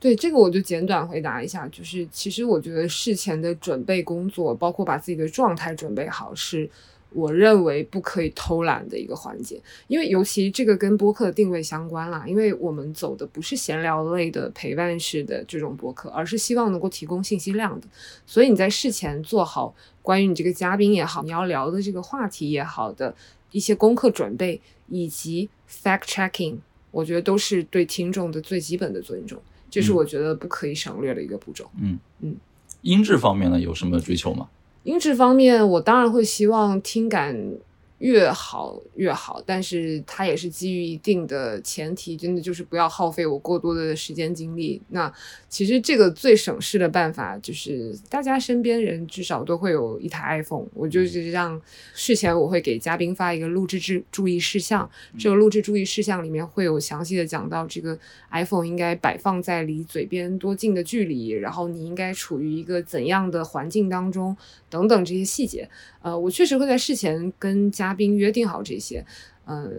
[0.00, 6.68] 对这个我就简短回答一下，就是其实我觉得事前的准备工作，包括把自己的状态准备好是。
[7.14, 17.86] 我认为不可以偷懒的一个环节，因为尤其这个跟播客的定位相关啦，因为我们走的不是闲聊类的陪伴式的这种播客，而是希望能够提供信息量的。
[18.26, 23.14] 所以你在事前做好关于你这个嘉宾也好，你要聊的这个话题也好的
[23.50, 26.56] 一些功课准备，以及 fact checking，
[26.90, 29.40] 我觉得都是对听众的最基本的尊重，
[29.70, 31.70] 这是我觉得不可以省略的一个步骤。
[31.80, 32.36] 嗯嗯，
[32.80, 34.48] 音质方面呢有什么追求吗？
[34.84, 37.54] 音质方面，我当然会希望听感。
[38.02, 44.82] 越好越好，但是它也是基于一定的前提，真的就是不要耗费我过多的时间精力。
[44.88, 45.10] 那
[45.48, 51.60] 其实这个最省事的办法就是大家身边人至少都会有一台 iPhone，我就是让
[51.94, 57.96] 事前我会给嘉宾发一个录制注注意事项，这个录制注意事项里面会有详细的讲到这个
[58.32, 64.36] iPhone 应该摆放在离嘴边多近的距离，然后你应该处于一个怎样的环境当中
[64.68, 65.68] 等等这些细节。
[66.00, 69.04] 呃，我确实会在事前跟嘉宾约定好这些，
[69.46, 69.70] 嗯，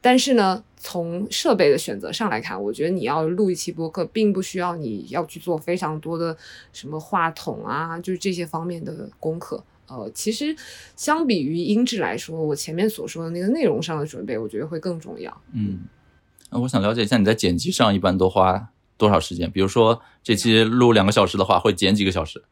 [0.00, 6.36] 但是呢，从设备的选择上来看，我觉得你要录一期播客，并不需要你要去做非常多的
[6.72, 9.62] 什么话筒啊，就是这些方面的功课。
[9.88, 10.56] 呃，其实
[10.96, 15.36] 相比于音质来说，我前面所说的那个内容上的准备，我觉得会更重要。
[15.52, 15.80] 嗯，
[16.50, 19.50] 那我想了解一下你在剪辑上一般都花多少时间？
[19.50, 22.42] 比如说这期录两个小时的话，会剪几个小时？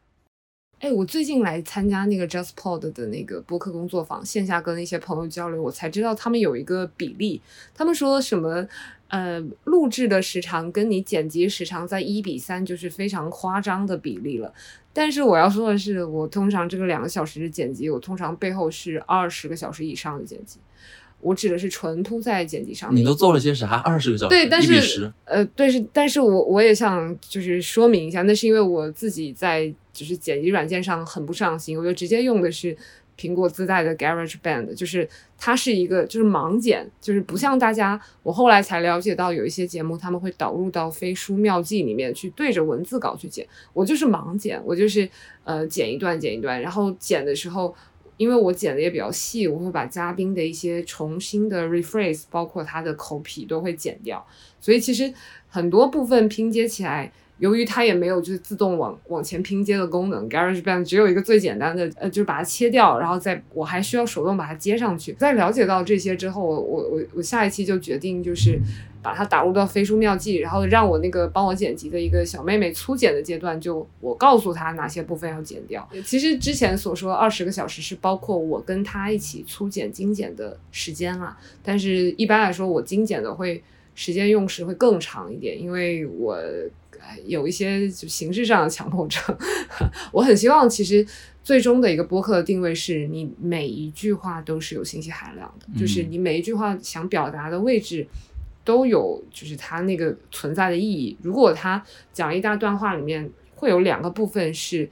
[0.81, 7.39] 哎，我最近来参加那个 JustPod 的那个播客工作坊，线下跟一些朋友交流，我才知道他们有一个比例。
[7.75, 8.67] 他们说什么，
[9.09, 14.51] 呃，录制的时长跟你剪辑时长在一比三，就是非常夸张的比例了。
[14.91, 20.57] 但是我要说的是，我通常这个两个小时的剪辑，我通常背后是二十个小时以上的剪辑。
[21.19, 22.99] 我指的是纯突在剪辑上面。
[22.99, 23.75] 你都做了些啥？
[23.85, 24.29] 二十个小时？
[24.29, 32.75] 对，但是呃，对是，但是我我也想就是说明一下，那是因为我自己在就是剪辑软件上很不上心，我就直接用的是
[33.17, 35.07] 苹果自带的 Garage Band，就是
[35.37, 45.09] 它是一个就是盲剪，就是不像大家，我后来才了解到有一些节目他们会导入到飞书妙记里面去对着文字稿去剪，我就是盲剪，我就是
[45.43, 47.75] 呃剪一段剪一段，然后剪的时候。
[48.17, 54.23] 因为我剪的也比较细，我会把嘉宾的一些重新的 rephrase，包括他的口癖都会剪掉，
[54.59, 55.11] 所以其实
[55.47, 57.11] 很多部分拼接起来。
[57.41, 65.13] 由于它也没有就是自动往往前拼接的功能，GarageBand 只有一个最简单的，呃，就是把它切掉，然后再我还需要手动把它接上去。
[65.13, 68.59] 在了解到这些之后，我我我我下一期就决定就是
[69.01, 75.89] 把它打入到飞书妙计，然后让我那个帮我剪辑的一个小妹妹粗剪的阶段，就我告诉她哪些部分要剪掉。
[76.05, 83.63] 其实之前所说二十个小时是包括我跟她一起粗剪精剪的时间啦，但是一般来说我精剪的会
[83.95, 86.37] 时间用时会更长一点，因为我。
[87.25, 89.21] 有一些就形式上的强迫症，
[90.11, 91.05] 我很希望其实
[91.43, 98.07] 最终的一个播客的定位是你每一句话都是有信息含量的，就是你每一句话想表达的位置
[98.63, 101.17] 都有，就是它那个存在的意义。
[101.21, 101.83] 如果他
[102.13, 104.89] 讲一大段话里面会有两个部分是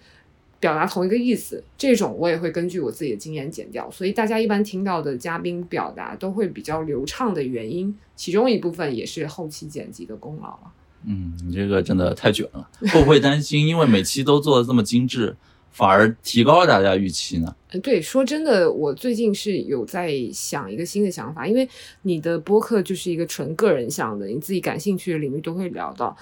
[0.59, 3.89] 表达同一个意思，这种我也会根据我自己的经验剪掉。
[3.91, 10.73] 所以大家一般听到的嘉宾表达都会比较流畅的原因，其中一部分也是后期剪辑的功劳了。
[11.05, 15.35] 嗯，你这个真的太卷了，会不会担心因为每期都做的这么精致，
[15.71, 17.55] 反而提高了大家预期呢？
[17.81, 21.67] 对，说真的，我最近是有在想一个新的想法，因为
[22.01, 26.15] 你的播客就是一个纯个人向的，你自己感兴趣的领域都会聊到。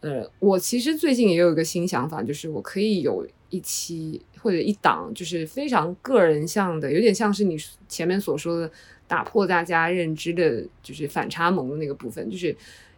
[0.00, 7.56] 呃，我其实最近也有一个新想法，就是我可以有一期或者一档，就是非常个人向的，有点像是你
[7.88, 8.70] 前面所说的
[9.08, 12.54] 打破大家认知的，就是反差萌的那个部分，就是。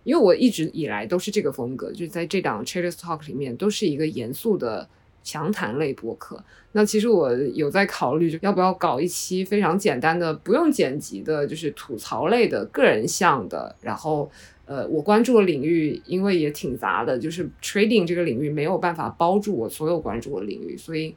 [0.07, 4.89] 因为我一直以来都是这个风格，就是在这档 Traders Talk 里面都是一个严肃的
[5.25, 6.41] 强谈类播客。
[6.71, 13.75] 那其实我有在考虑，就要不要搞一期非常简单的、不用剪辑的，就是吐槽类的、个人向的。
[13.81, 14.31] 然后，
[14.67, 21.15] 呃，我关注的领域因为也挺杂的，就是 Trading 这个领域没有办法包住我所有关注的领域，所以。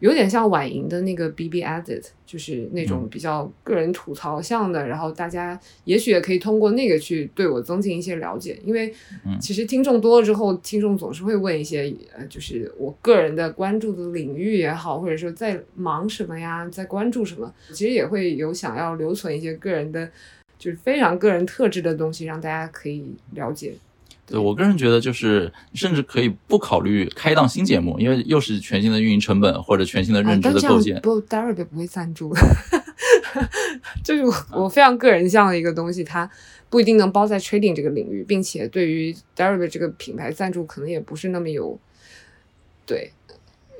[0.00, 8.92] 有点像婉莹的那个 B B Edit，就是那种比较个人吐槽向的，然后大家也许也可以通过那个去对我增进一些了解，因为
[9.40, 20.10] 其实听众多了之后，听众总是会问一些呃，就是我个人的关注的领域也好，或者说在忙什么呀，在关注什么，其实也会有想要留存一些个人的，
[20.64, 23.74] 就是非常个人特质的东西，让大家可以了解。
[24.24, 30.98] 对我个人觉得，就是甚至可以不考虑开档新节目，因为又是全新的运营成本或者全新的认知的构建。
[31.02, 32.34] 不 d a r e 不会赞助，
[34.02, 34.24] 就是
[34.54, 36.30] 我非常个人向的一个东西，它
[36.70, 41.78] 不一定能包在 trading 这个领域，并且对于 d a r e 这个品牌赞助，可能也不是那么有。
[42.86, 43.12] 对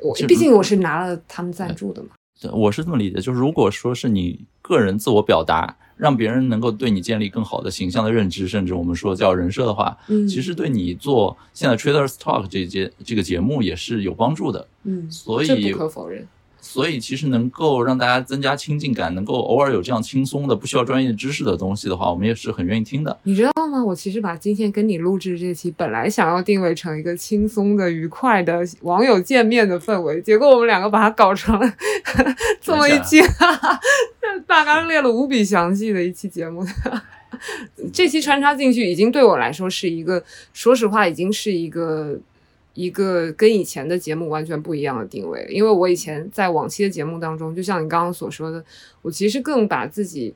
[0.03, 2.11] 我，毕竟我是拿了他们赞助的嘛。
[2.39, 5.79] 对，我是这么理解，就是如果说是你个人自我表达。
[5.97, 16.27] 让别人能够对你建立更好的形象的认知，甚至我们说叫人设的话，嗯，其实对你做现在 Traders Talk 这节这个节目也是有帮助的，嗯，所以不可否认。
[16.65, 23.17] 所以其实能够让大家增加亲近感，能够偶尔有这样轻松的、不需要专业知识的东西的话，我们也是很愿意听的。
[23.25, 23.85] 你知道吗？
[23.85, 31.75] 我其实把今天跟你录制这期本来想要定位成一个轻松的、愉快的网友见面的氛围，结果我们两个把它搞成了
[32.63, 33.21] 这么一期
[34.49, 36.65] 大纲列了无比详细的一期节目。
[37.93, 40.23] 这期穿插进去，已经对我来说是一个，
[40.55, 42.19] 说实话，已经是一个
[42.75, 45.47] 一个跟以前的节目完全不一样的定位。
[45.49, 48.63] 因为我以前在往期的节目当中，就像你刚刚所说的，
[49.01, 50.35] 我其实更把自己。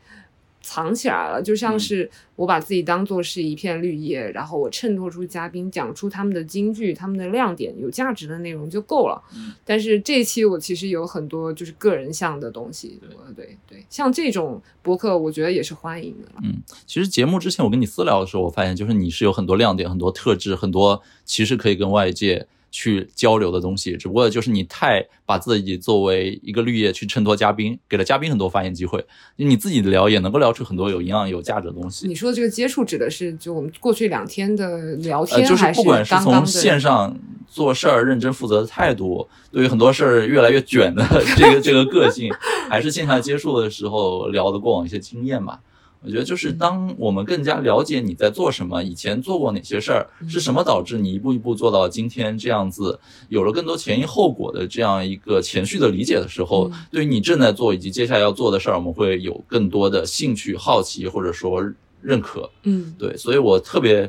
[0.60, 9.22] 藏起来了，就像是我把自己当做是一片绿叶，然后我衬托出嘉宾，讲出他们的金句、他们的亮点、有价值的内容就够了。
[9.64, 16.28] 但是这一期我其实有很多就是个人向的东西，对对对，像这种博客，我觉得也是欢迎的。
[16.42, 22.46] 嗯，其实节目之前我跟你私聊的时候，我发现就是你是有很多亮点、很多特质、很多其实可以跟外界。
[22.78, 32.06] 去交流的东西，只不过就是你太把自己作为一个绿叶去衬托嘉宾，给了嘉宾很多发言机会，你自己聊也能够聊出很多有营养、有价值的东西。
[32.06, 37.18] 你说的这个接触指的是就我们过去两天的聊天，就是不管是从线上
[37.48, 41.04] 做事儿认真负责的态度，对于很多事儿越来越卷的
[41.36, 42.32] 这个这个个性，
[42.70, 45.58] 还是线下接触的时候聊的过往一些经验吧。
[46.04, 52.98] 我觉得就是当我们更加了解你在做什么，以前做过哪些事儿，是什么导致你一步一步做到今天这样子，
[53.28, 61.62] 有了更多前因后果的这样一个前序的理解的时候，对于你正在做以及接下来要做的事儿，我们会有更多的兴趣、好奇或者说
[62.00, 62.48] 认可。
[62.62, 64.08] 嗯，对，所以我特别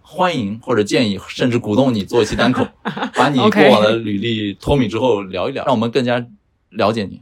[0.00, 2.66] 欢迎或者建议，甚至鼓动你做一期单口，
[3.14, 6.26] 把你过往的履历脱敏之后聊一聊，让我们更加
[6.70, 7.20] 了解你。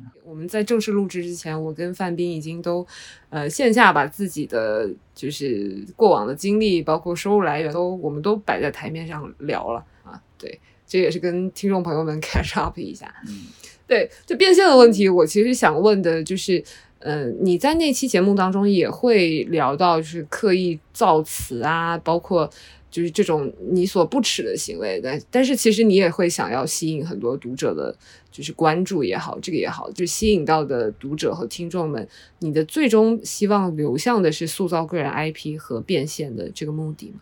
[0.48, 2.86] 在正式录制之前，我跟范斌已经都，
[3.28, 10.20] 呃，线下把自己的就是过往的经历，包括收入来源，都我们都摆在台面上聊了啊。
[10.38, 13.12] 对，这也是跟听众朋友们 catch up 一下。
[13.28, 13.46] 嗯，
[13.86, 16.62] 对，就变现的问题，我其实想问的就是，
[16.98, 22.50] 呃，你在那期节目当中也会聊到，就是刻意造词啊，包括。
[22.90, 27.96] 就是这种你所不耻的行为，但但是其实你也会想要吸引很多读者的，
[28.30, 32.06] 就是关注也好，这个也好，就吸引到的读者和听众们，
[32.40, 37.20] 你的最终希望流向的是塑造个人 IP 和变现的这个目的吗？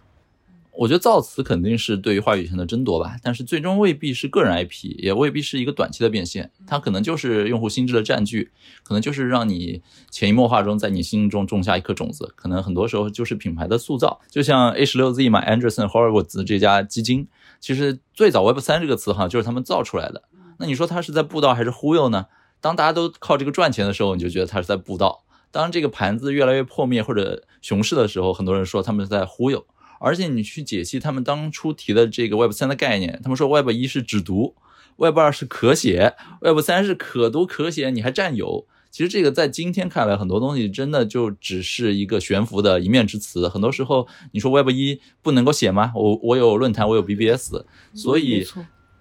[0.79, 8.53] 我觉得造词肯定是对于话语权的争夺吧，但是最终未必是个人 IP，也未必是一个短期的变现，它可能就是用户心智的占据，
[8.85, 14.21] 可能就是让你潜移默化中在你心中种下一颗种子，可能很多时候就是品牌的塑造。
[14.31, 17.27] 就像 A 十六 Z 买 Anderson Horowitz 这家基金，
[17.59, 20.23] 其实最早 Web 三这个词哈就是他们造出来的。
[20.59, 22.27] 那你说他是在布道还是忽悠呢？
[22.61, 29.67] 当大家都靠这个赚钱的时候，你就觉得他是在布道；当这个盘子越来越破灭或者熊市的时候，很多人说他们是在忽悠。
[29.99, 34.55] 而且你去解析他们当初提的这个 Web 三的概念，他们说 Web 一是只读
[34.97, 38.67] ，Web 二是可写，Web 三是可读可写，你还占有。
[38.91, 43.47] 其实这个在今天看来，很多东西真的就只是一个悬浮的一面之词。
[43.47, 45.93] 很多时候你说 Web 一不能够写吗？
[45.95, 47.53] 我我有论坛，我有 BBS，
[47.95, 48.47] 所以，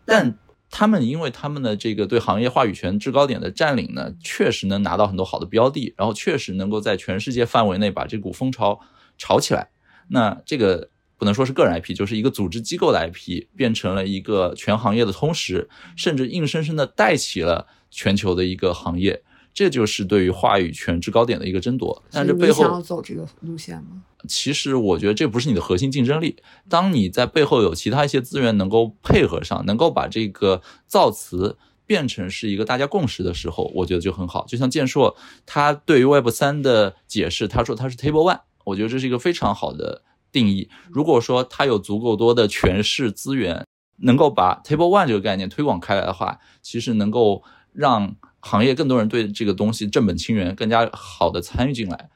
[0.06, 0.38] 但
[0.70, 8.82] 他们因为他们的这个对行业话语权制高点的占领呢，确实能拿到很多好的标的，然后确实能够在全世界范围内把这股风潮
[9.18, 9.70] 炒起来。
[10.10, 19.24] 那这个不能说是个人 IP，就是一个组织机构的 IP，变成了一个全行业的通识，甚至硬生生的带起了全球的一个行业。
[19.54, 22.04] 这就是对于话语权制高点的一个争夺。
[22.12, 24.04] 但是背后想要走这个路线吗？
[24.28, 26.38] 其实我觉得这不是你的核心竞争力。
[26.70, 31.58] 当你在背后有其他一些资源能够配合上，能够把这个造词
[31.88, 34.46] 变成是一个大家共识的时候，我觉得就很好。
[34.46, 35.18] 就像建硕
[35.48, 38.42] 他对于 Web 三的解释，他说他是 Table One。
[38.68, 40.70] 我觉得这是一个非常好的定义。
[40.90, 43.66] 如果说它有足够多的权势资源，
[44.02, 52.10] 能够把 Table One 这个概念推广开来的话，其实能够让行业更多人对这个东西正本清源，更加好的参与进来。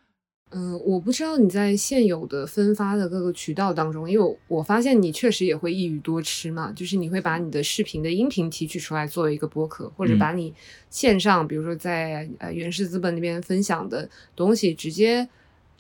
[0.54, 10.54] 嗯，我不知道你在现有的分发的各个渠道当中，因为我发现你确实也会一语多吃嘛，就是你会把你的视频的音频提取出来作为一个播客，或者把你
[10.90, 15.30] 线上，比如说在呃原始资本那边分享的东西直接。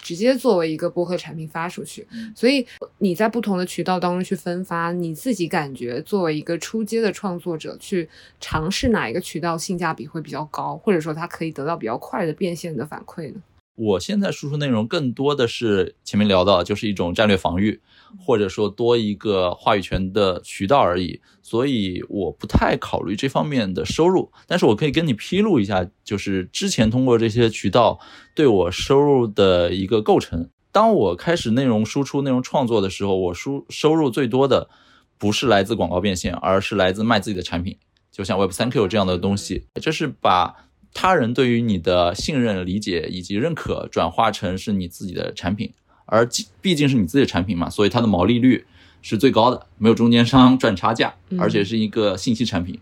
[0.01, 2.05] 直接作为一个播客产品发出去，
[2.35, 2.65] 所以
[2.97, 8.09] 你在不同的渠道当中去分发，你自己感觉作为一个出街的创作者去
[8.39, 13.41] 尝试哪一个渠道性价比会比较高，或者说它可以得到比较快的变现的反馈呢？
[13.75, 17.81] 我现在输出内容更多的是前面聊到，就是一种战略防御，
[18.19, 24.31] 或者说多一个话语权的渠道而已，所以我不太考虑这方面的收入。
[24.45, 27.99] 但是我可以跟你披露一下，就是之前通过这些渠道
[28.35, 30.49] 对我收入的一个构成。
[30.71, 34.69] 当我开始内容输出、内容创作的时候，我输收入最多的
[35.17, 37.77] 不是来自广告变现，而是来自卖自己的产品。
[38.11, 40.53] 就像 Web 3 Q 这样的东西，这是把
[40.93, 45.73] 他人对于你的信任、理解以及认可转化成是你自己的产品，
[46.05, 46.27] 而
[46.61, 48.65] 毕竟是你自己的产品嘛，所以它的毛利率
[49.01, 52.79] 是最高的，没有中间商 赚差价，而且是一个信息产品。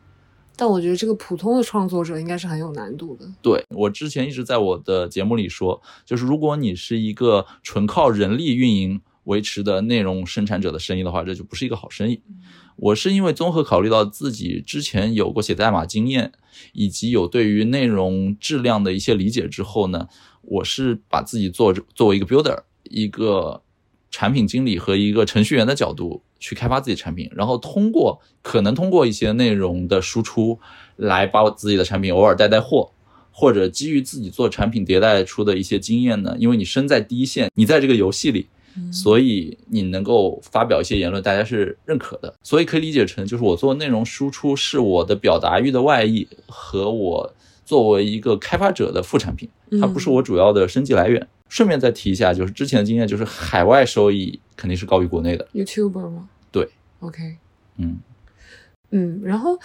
[0.55, 3.25] 但我觉得这个普通的创作者应该是很有难度的。
[3.41, 12.21] 对我之前一直在我的节目里说，就是如果你是一个纯靠人力运营维持的内容生产者的生意的话，这就不是一个好生意。
[12.79, 16.31] 我是因为综合考虑到自己之前有过写代码经验，
[16.73, 20.07] 以及有对于内容质量的一些理解之后呢，
[20.41, 23.61] 我是把自己做作为一个 builder，一个
[24.09, 26.23] 产品经理和一个程序员的角度。
[26.41, 30.57] 去开发自己产品，然后通过可能通过一些内容的输出
[30.95, 32.89] 来把我自己的产品偶尔带带货，
[33.29, 36.33] 或者基于自己做产品迭代出的一些经验呢？
[36.39, 38.47] 因为你身在第一线，你在这个游戏里，
[38.91, 42.33] 所以你能够发表一些言论，大家是认可的。
[42.43, 47.33] 所以可以理解成，就是我做内容输出是我的表达欲的外溢，和我
[47.65, 49.49] 作为一个开发者的副产品，
[49.79, 51.27] 它不是我主要的生计来源。
[51.49, 55.47] 顺便再提一下，就是之前的经验，就是海外收益肯定是高于国内的。
[55.53, 56.29] YouTuber 吗？
[56.51, 56.69] 对。
[56.99, 57.37] OK。
[57.77, 57.97] 嗯
[58.91, 59.57] 嗯，然后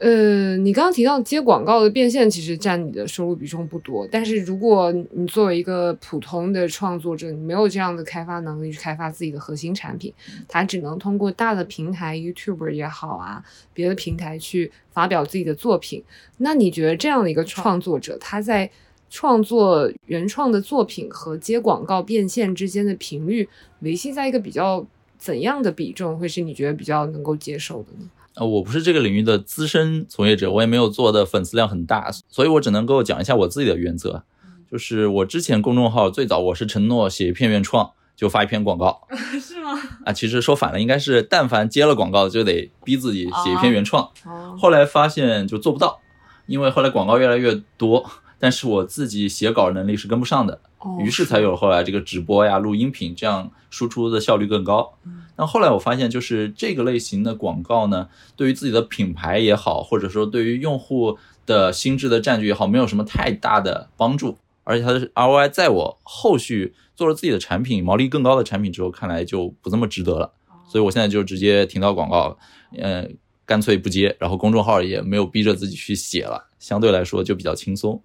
[0.00, 4.08] 呃，你刚刚提到接广告的变现，其实占你的收入比重不多。
[4.10, 10.10] 但是如果你作为一个普通的创作者，你没有这样的开发能力去开发自己的核心产品，
[10.48, 13.44] 它只能通过大的平台，YouTuber 也好啊，
[13.74, 16.02] 别的平台去发表自己的作品。
[16.38, 18.70] 那你觉得这样的一个创作者，他在
[19.10, 23.46] 创作原创的作品和接广告变现之间的频率
[23.80, 24.86] 维系在一个比较
[25.18, 28.08] 怎样的比重，会是你觉得比较能够接受的呢？
[28.40, 34.24] 呃，我不是这个领域的资深从业者，我也没有做的粉丝量很大，所以我只能够讲一下我自己的原则。
[34.70, 39.06] 就是我之前公众号最早我是承诺写一篇原创就发一篇广告，
[39.38, 39.78] 是吗？
[40.06, 44.10] 啊，其实说反了，应该是但凡接了广告就得逼自己写一篇原创。
[44.58, 46.00] 后来发现就做不到，
[46.46, 48.10] 因为后来广告越来越多。
[48.38, 50.62] 但是我自己写稿能力是跟不上的，
[51.00, 54.94] 于是才有后来这个直播呀、录音频，这样输出的效率更高。
[55.36, 61.16] 那后来我发现，就是这个类型的广告呢，对于自己的品牌也好，或者说对于用户
[61.46, 64.36] 的心智的占据也好，没有什么太大的帮助。
[64.64, 70.32] 而且它的 ROI 在我后续做了自己的产品、毛利更高的产品之后，看来就不这么值得了。
[70.68, 72.38] 所以我现在就直接停到广告，
[72.76, 78.00] 嗯，干脆不接，然后公众号也没有逼着自己去写了，相对来说就比较轻松。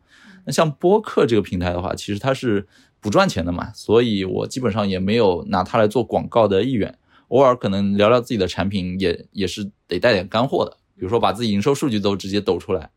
[0.45, 2.67] 那像播客这个平台的话，其实它是
[3.01, 6.97] 不赚钱的嘛，所以我基本上也没有拿它来做广告的意愿。
[7.29, 12.91] 偶尔可能聊聊自己的产品，也也是得带点干货的，比如说把自己营收数据都直接抖出来。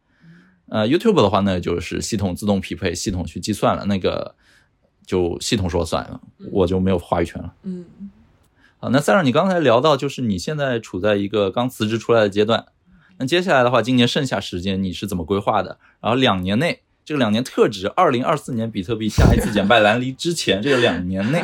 [0.69, 4.35] 呃，YouTube 的话呢，就是系统自动匹配，系统去计算了，那个
[5.07, 6.21] 就系统说算了，
[6.53, 7.55] 我就没有话语权了。
[7.63, 7.87] 嗯。
[8.77, 12.67] 好，那三让你刚才聊到，就是你现在处在一个刚辞职出来的阶段，
[13.17, 15.79] 那接下来的话，今年剩下时间你是怎么规划的？
[16.03, 16.83] 然后两年内。
[17.09, 21.43] 这个两年特指二零二四年比特币下一次减半蓝 离之前这个两年内，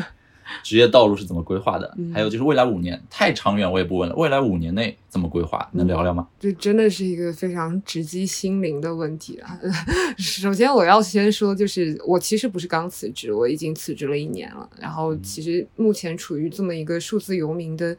[0.62, 1.97] 职业道路是怎么规划的？
[2.12, 4.15] 还有就是未来五年，太长远我也不问了。
[4.15, 5.66] 未来五年内怎么规划？
[5.73, 6.28] 能聊聊吗？
[6.39, 9.59] 这真的是一个非常直击心灵的问题啊！
[10.19, 14.69] 首先我要先说，就是我其实不是刚辞职，我已经辞职了一年了。
[14.78, 17.97] 然后其实目前处于这么一个数字游民的。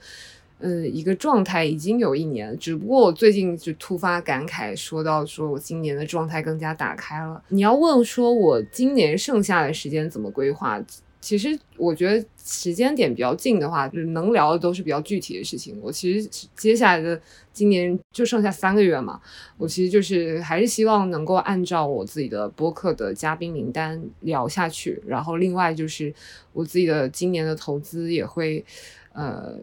[0.57, 7.43] 呃，一个状态已经有一年，只不过我最近就突发感慨，说到说我今年的状态更加打开了。
[7.49, 10.81] 你要问说我今年剩下的时间怎么规划，
[11.19, 15.77] 其实我觉得时间点比较近的话，就是能聊的都是比较具体的事情。
[15.81, 17.19] 我其实接下来的
[17.51, 19.19] 今年就剩下三个月嘛，
[19.57, 26.13] 我其实就是还是希望能够按照我自己的播客的嘉宾名单聊下去，然后另外就是
[26.53, 28.63] 我自己的今年的投资也会，
[29.11, 29.59] 呃。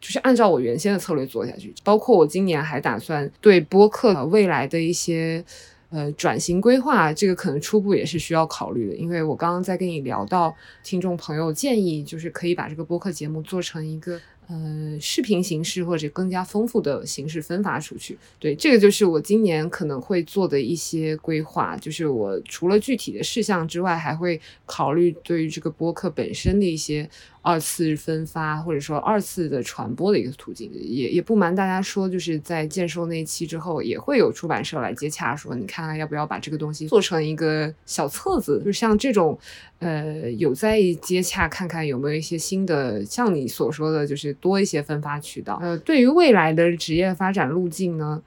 [0.00, 5.44] 就是按照我原先的策略做下去，包括我今年还打算对播客未来的一些
[5.90, 8.94] 呃转型规划，这个可能初步也是需要考虑的。
[8.94, 10.54] 因为我刚刚在跟你聊到，
[10.84, 18.16] 听众朋友建议就是可以把这个播客节目做成一个呃视频形式或者更加丰富的形式分发出去。
[18.38, 21.76] 对，这个就是我今年可能会做的一些规划。
[21.78, 27.08] 就是我除了具体的事项之外，还会考虑对于这个播客本身的一些。
[27.46, 39.38] 二次分发或者说二次的传播的一个途径，也也不瞒大家说，就是在建收那一期之后，也会有出版社来接洽，说你看看要不要把这个东西做成一个小册子，就像这种，
[39.78, 45.60] 呃，有在接洽，看看有没有一些新的，像你所说的，就是多一些分发渠道。
[45.62, 48.20] 呃，对于未来的职业发展路径呢，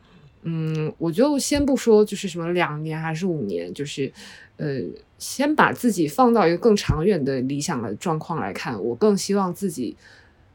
[0.44, 4.10] 嗯，我就先不说，就是什么两年还是五年，就是。
[4.62, 4.82] 呃，
[5.20, 9.96] 先把自己放到一个更长远的理想的状况来看，我更希望自己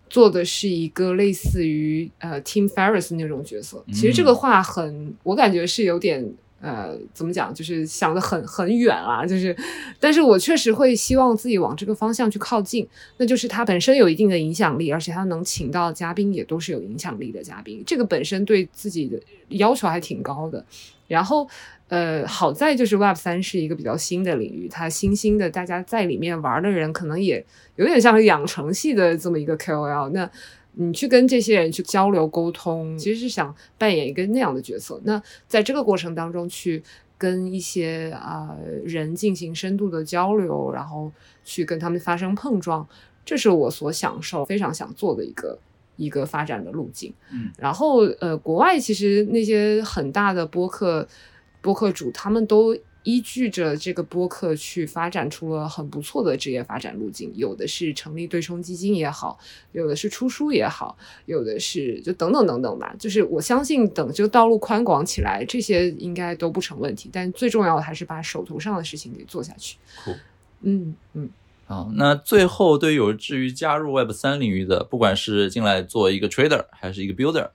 [0.09, 3.85] 做的是一个类似于呃 Tim Ferriss 那种角色。
[3.93, 6.33] 其实这个话很，我感觉是有点
[6.63, 9.27] 呃，怎么讲，就是想的很很远啊。
[9.27, 9.55] 就是，
[10.01, 12.89] 但是我确实会希望自己往这个方向去靠近。
[13.19, 17.83] 那就是他本身有一定的影响力，而且他能请到嘉宾也都是有影响力的嘉宾。
[17.87, 20.65] 这个本身对自己的要求还挺高的。
[21.07, 21.47] 然后。
[21.89, 27.45] 呃，好在就是 Web 三是一个比较新的领域，它新兴的，大家在里面玩的人可能也
[27.77, 30.09] 有点像养成系的这么一个 KOL。
[30.09, 30.29] 那
[30.73, 34.99] 你去跟这些人去交流沟通，其实是想扮演一个那样的角色。
[35.05, 36.83] 那在这个过程当中，去
[37.19, 41.13] 跟一些啊人进行深度的交流，然后
[41.45, 42.89] 去跟他们发生碰撞，
[43.27, 45.59] 这是我所享受、非常想做的一个
[45.97, 47.13] 一个发展的路径。
[47.31, 51.07] 嗯，然后呃，国外其实那些很大的播客。
[51.65, 59.39] 播客主他们都依据着这个播客去发展出了很不错的职业发展路径，有的是成立对冲基金也好，
[59.73, 62.95] 有的是出书也好，有的是就等等等等吧。
[62.99, 67.09] 就是我相信等这个道路宽广起来，这些应该都不成问题。
[67.11, 69.79] 但最重要的还是把手头上的事情给做下去。
[70.61, 71.31] 嗯嗯。
[71.67, 77.49] 好，那最后对于有志于加入 Web 三领域的，不管是进来做一个 trader，还是一个 builder，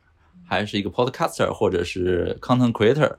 [0.47, 3.15] 还是一个 podcaster，或者是 content creator。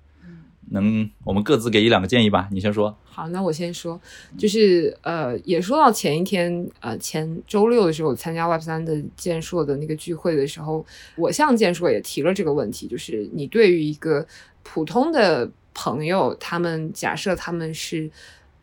[0.70, 2.48] 能，我们各自给一两个建议吧。
[2.50, 2.96] 你先说。
[3.04, 4.00] 好，那我先说，
[4.38, 10.84] 就是呃，也说到前一天，呃，前周六的时候参加 Web 三的建硕的那个聚会的时候，
[11.16, 14.26] 我向建硕也提了这个问题，就是你对于一个
[14.62, 18.10] 普通的朋友，他们假设他们是。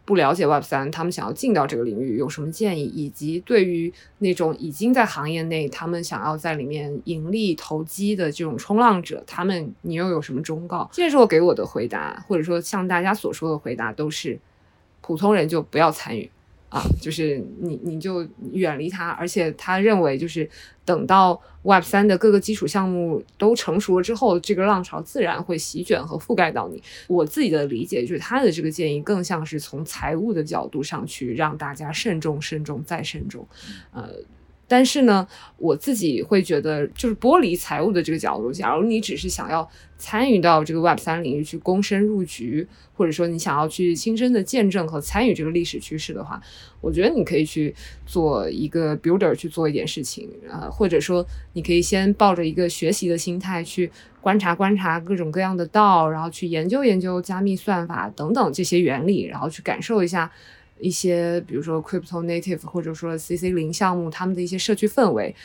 [0.07, 2.85] 不了解 Web 三，他们想要进到这个领域有什么建议？
[2.85, 10.89] 以及对于那种已经在行业内，他们想要在里面盈利投机的这种冲浪者，他们你又有什么忠告？
[10.93, 14.39] 这是我给我的回答，或者说像大家所说的回答，都是
[15.01, 16.31] 普通人就不要参与。
[17.01, 20.49] 就是你，你就远离他，而且他认为，就是
[20.83, 26.81] 等到 Web 三的各个基础项目都成熟了之后，这个浪潮自然会席卷和覆盖到你。
[27.07, 33.47] 我自己的理解就是，他的这个建议更像是从财务的角度上去让大家慎重、慎重再慎重，
[33.91, 34.09] 呃。
[34.67, 35.25] 但是呢，
[35.57, 39.67] 我自己会觉得，就是剥离财务的这个角度，假如你只是想要
[39.97, 46.41] 参与到这个 Web 三领域去躬身入局，或者说你想要去亲身的见证和参与这个历史趋势的话，
[46.81, 47.73] 我觉得你可以去
[48.05, 53.89] 做一个 builder 去做一点事情，呃，或者说你可以先抱着一个学习的心态去
[54.19, 60.29] 观察观察各种各样的道，然后去研究研究加密算法等等这些原理，然后去感受一下。
[60.79, 65.35] 一些比如说 crypto native 或者说 CC 零项目，他们的一些社区氛围，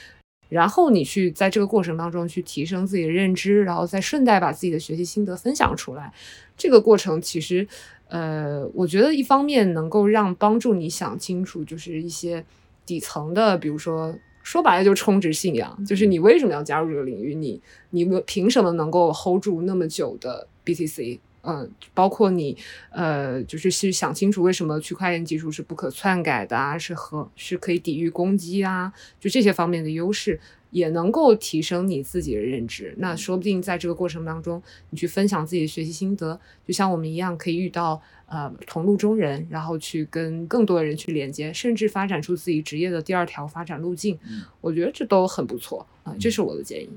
[0.48, 6.12] 然后你去在这个过程当中去提升自己的认知，然后再顺带把自己的学习心得分享出来。
[6.56, 7.66] 这个过程其实，
[8.08, 12.44] 呃，我觉得一方面能够让帮助你想清楚，就是一些
[12.84, 17.60] 底层的，比如说说白了就充值信仰，就是你为什么要加入这个领域，你
[17.90, 21.18] 你凭什么能够 hold 住那么久的 BTC？
[21.42, 22.56] 嗯，包括你，
[22.90, 30.38] 呃，就是去想清楚为什么区块链技术是不可篡改的啊，是和是可以抵御攻击啊，就这些方面的优势，
[30.70, 32.94] 也能够提升你自己的认知。
[32.98, 44.16] 那说不定在这个过程当中，你去分享自己的学习心得，就像我们一样，可以遇到呃同路中人，然后去跟更多的人去连接，甚至发展出自己职业的第二条发展路径。
[44.60, 46.90] 我觉得这都很不错啊，这是我的建议。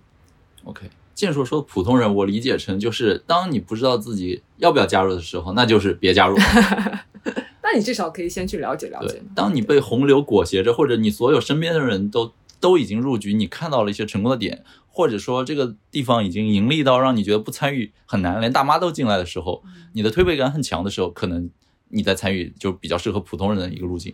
[0.66, 0.88] OK。
[1.16, 6.36] 建硕说：“普通人，我理解成就是当你不知道自己要不要加入的时候，那就是别加入。
[7.64, 9.20] 那你至少可以先去了解了解。
[9.34, 19.64] 当你被洪流裹挟着，或者你所有身边的人都都已经入局，你看到了一些成功的点，或者说这个地方已经盈利到让你觉得不参与很难，连大妈都进来的时候，
[19.94, 21.50] 你的推背感很强的时候，可能
[21.90, 24.14] 你在参与就比较适合普通人的一个路径。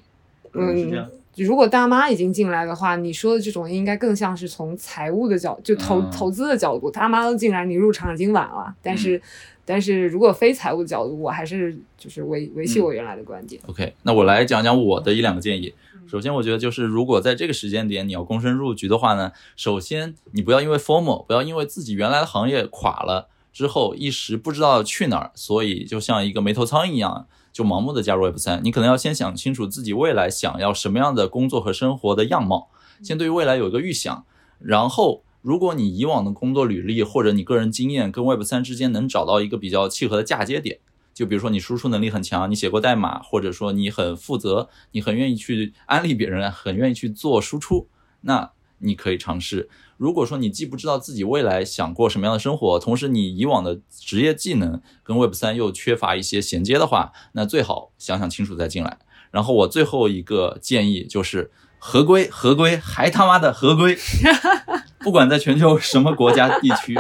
[0.54, 6.92] 嗯，是这样。”如果大妈已经进来的话，你说的这种应该更像是从财务的角，就投投资的角度。
[6.92, 8.76] 大妈都进来，你入场已经晚了。
[8.82, 9.22] 但是，
[9.64, 13.62] 但是如果非财务的角度，我还是就是维维系我原来的观点。
[13.68, 15.74] OK，那我来讲讲我的一两个建议。
[16.06, 27.28] 首先，我觉得就是如果在这个时间点你要躬身入局的话呢，首先你不要因为 formal，不要因为自己原来的行业垮了之后一时不知道去哪儿，所以就像一个没头苍蝇一样。
[27.52, 32.70] 就盲目的加入 Web 三，你可能要先想清楚自己未来想要什么样的工作和生活的样貌，
[33.04, 34.26] 先对于未来有一个预想。
[34.60, 40.80] 然后，如果你以往的工作履历或者你个人经验跟 Web 三之间能找到一个比较契合的嫁接点，
[41.14, 47.90] 就比如说你输出能力很强，你写过代码，或者说你很负责，你很愿意去安利别人，很愿意去做输出，
[48.22, 49.70] 那你可以尝试。
[50.02, 58.98] 如果说你既不知道自己未来想过什么样的生活，同时你以往的职业技能跟 Web 三又缺乏一些衔接的话，那最好想想清楚再进来。
[59.30, 63.96] 然后我最后一个建议就是，合规，合规，还他妈的合规！
[65.02, 66.98] 不管在全球什么国家地区，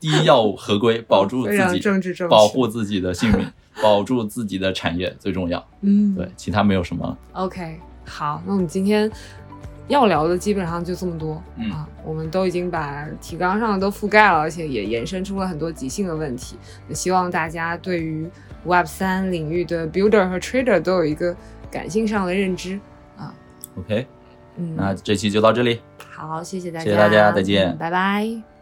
[0.00, 3.46] 第一要务合规，保住自己，政治正保护自己的性命，
[3.80, 5.64] 保住自己的产业最重要。
[5.82, 7.16] 嗯，对，其他没有什么。
[7.32, 9.08] OK，好，那我们今天
[9.88, 16.56] 要聊的基本上就这么多、嗯啊，我们都已经把提纲上的都覆盖了，而且也延伸出了很多即兴的问题。
[16.88, 18.28] 那希望大家对于
[18.64, 21.36] Web 三领域的 Builder 和 Trader 都有一个
[21.70, 22.80] 感性上的认知
[23.18, 23.34] 啊。
[23.76, 24.06] OK，
[24.56, 25.80] 嗯，那这期就到这里。
[26.10, 28.53] 好，谢谢大家，谢谢大家再见嗯拜拜。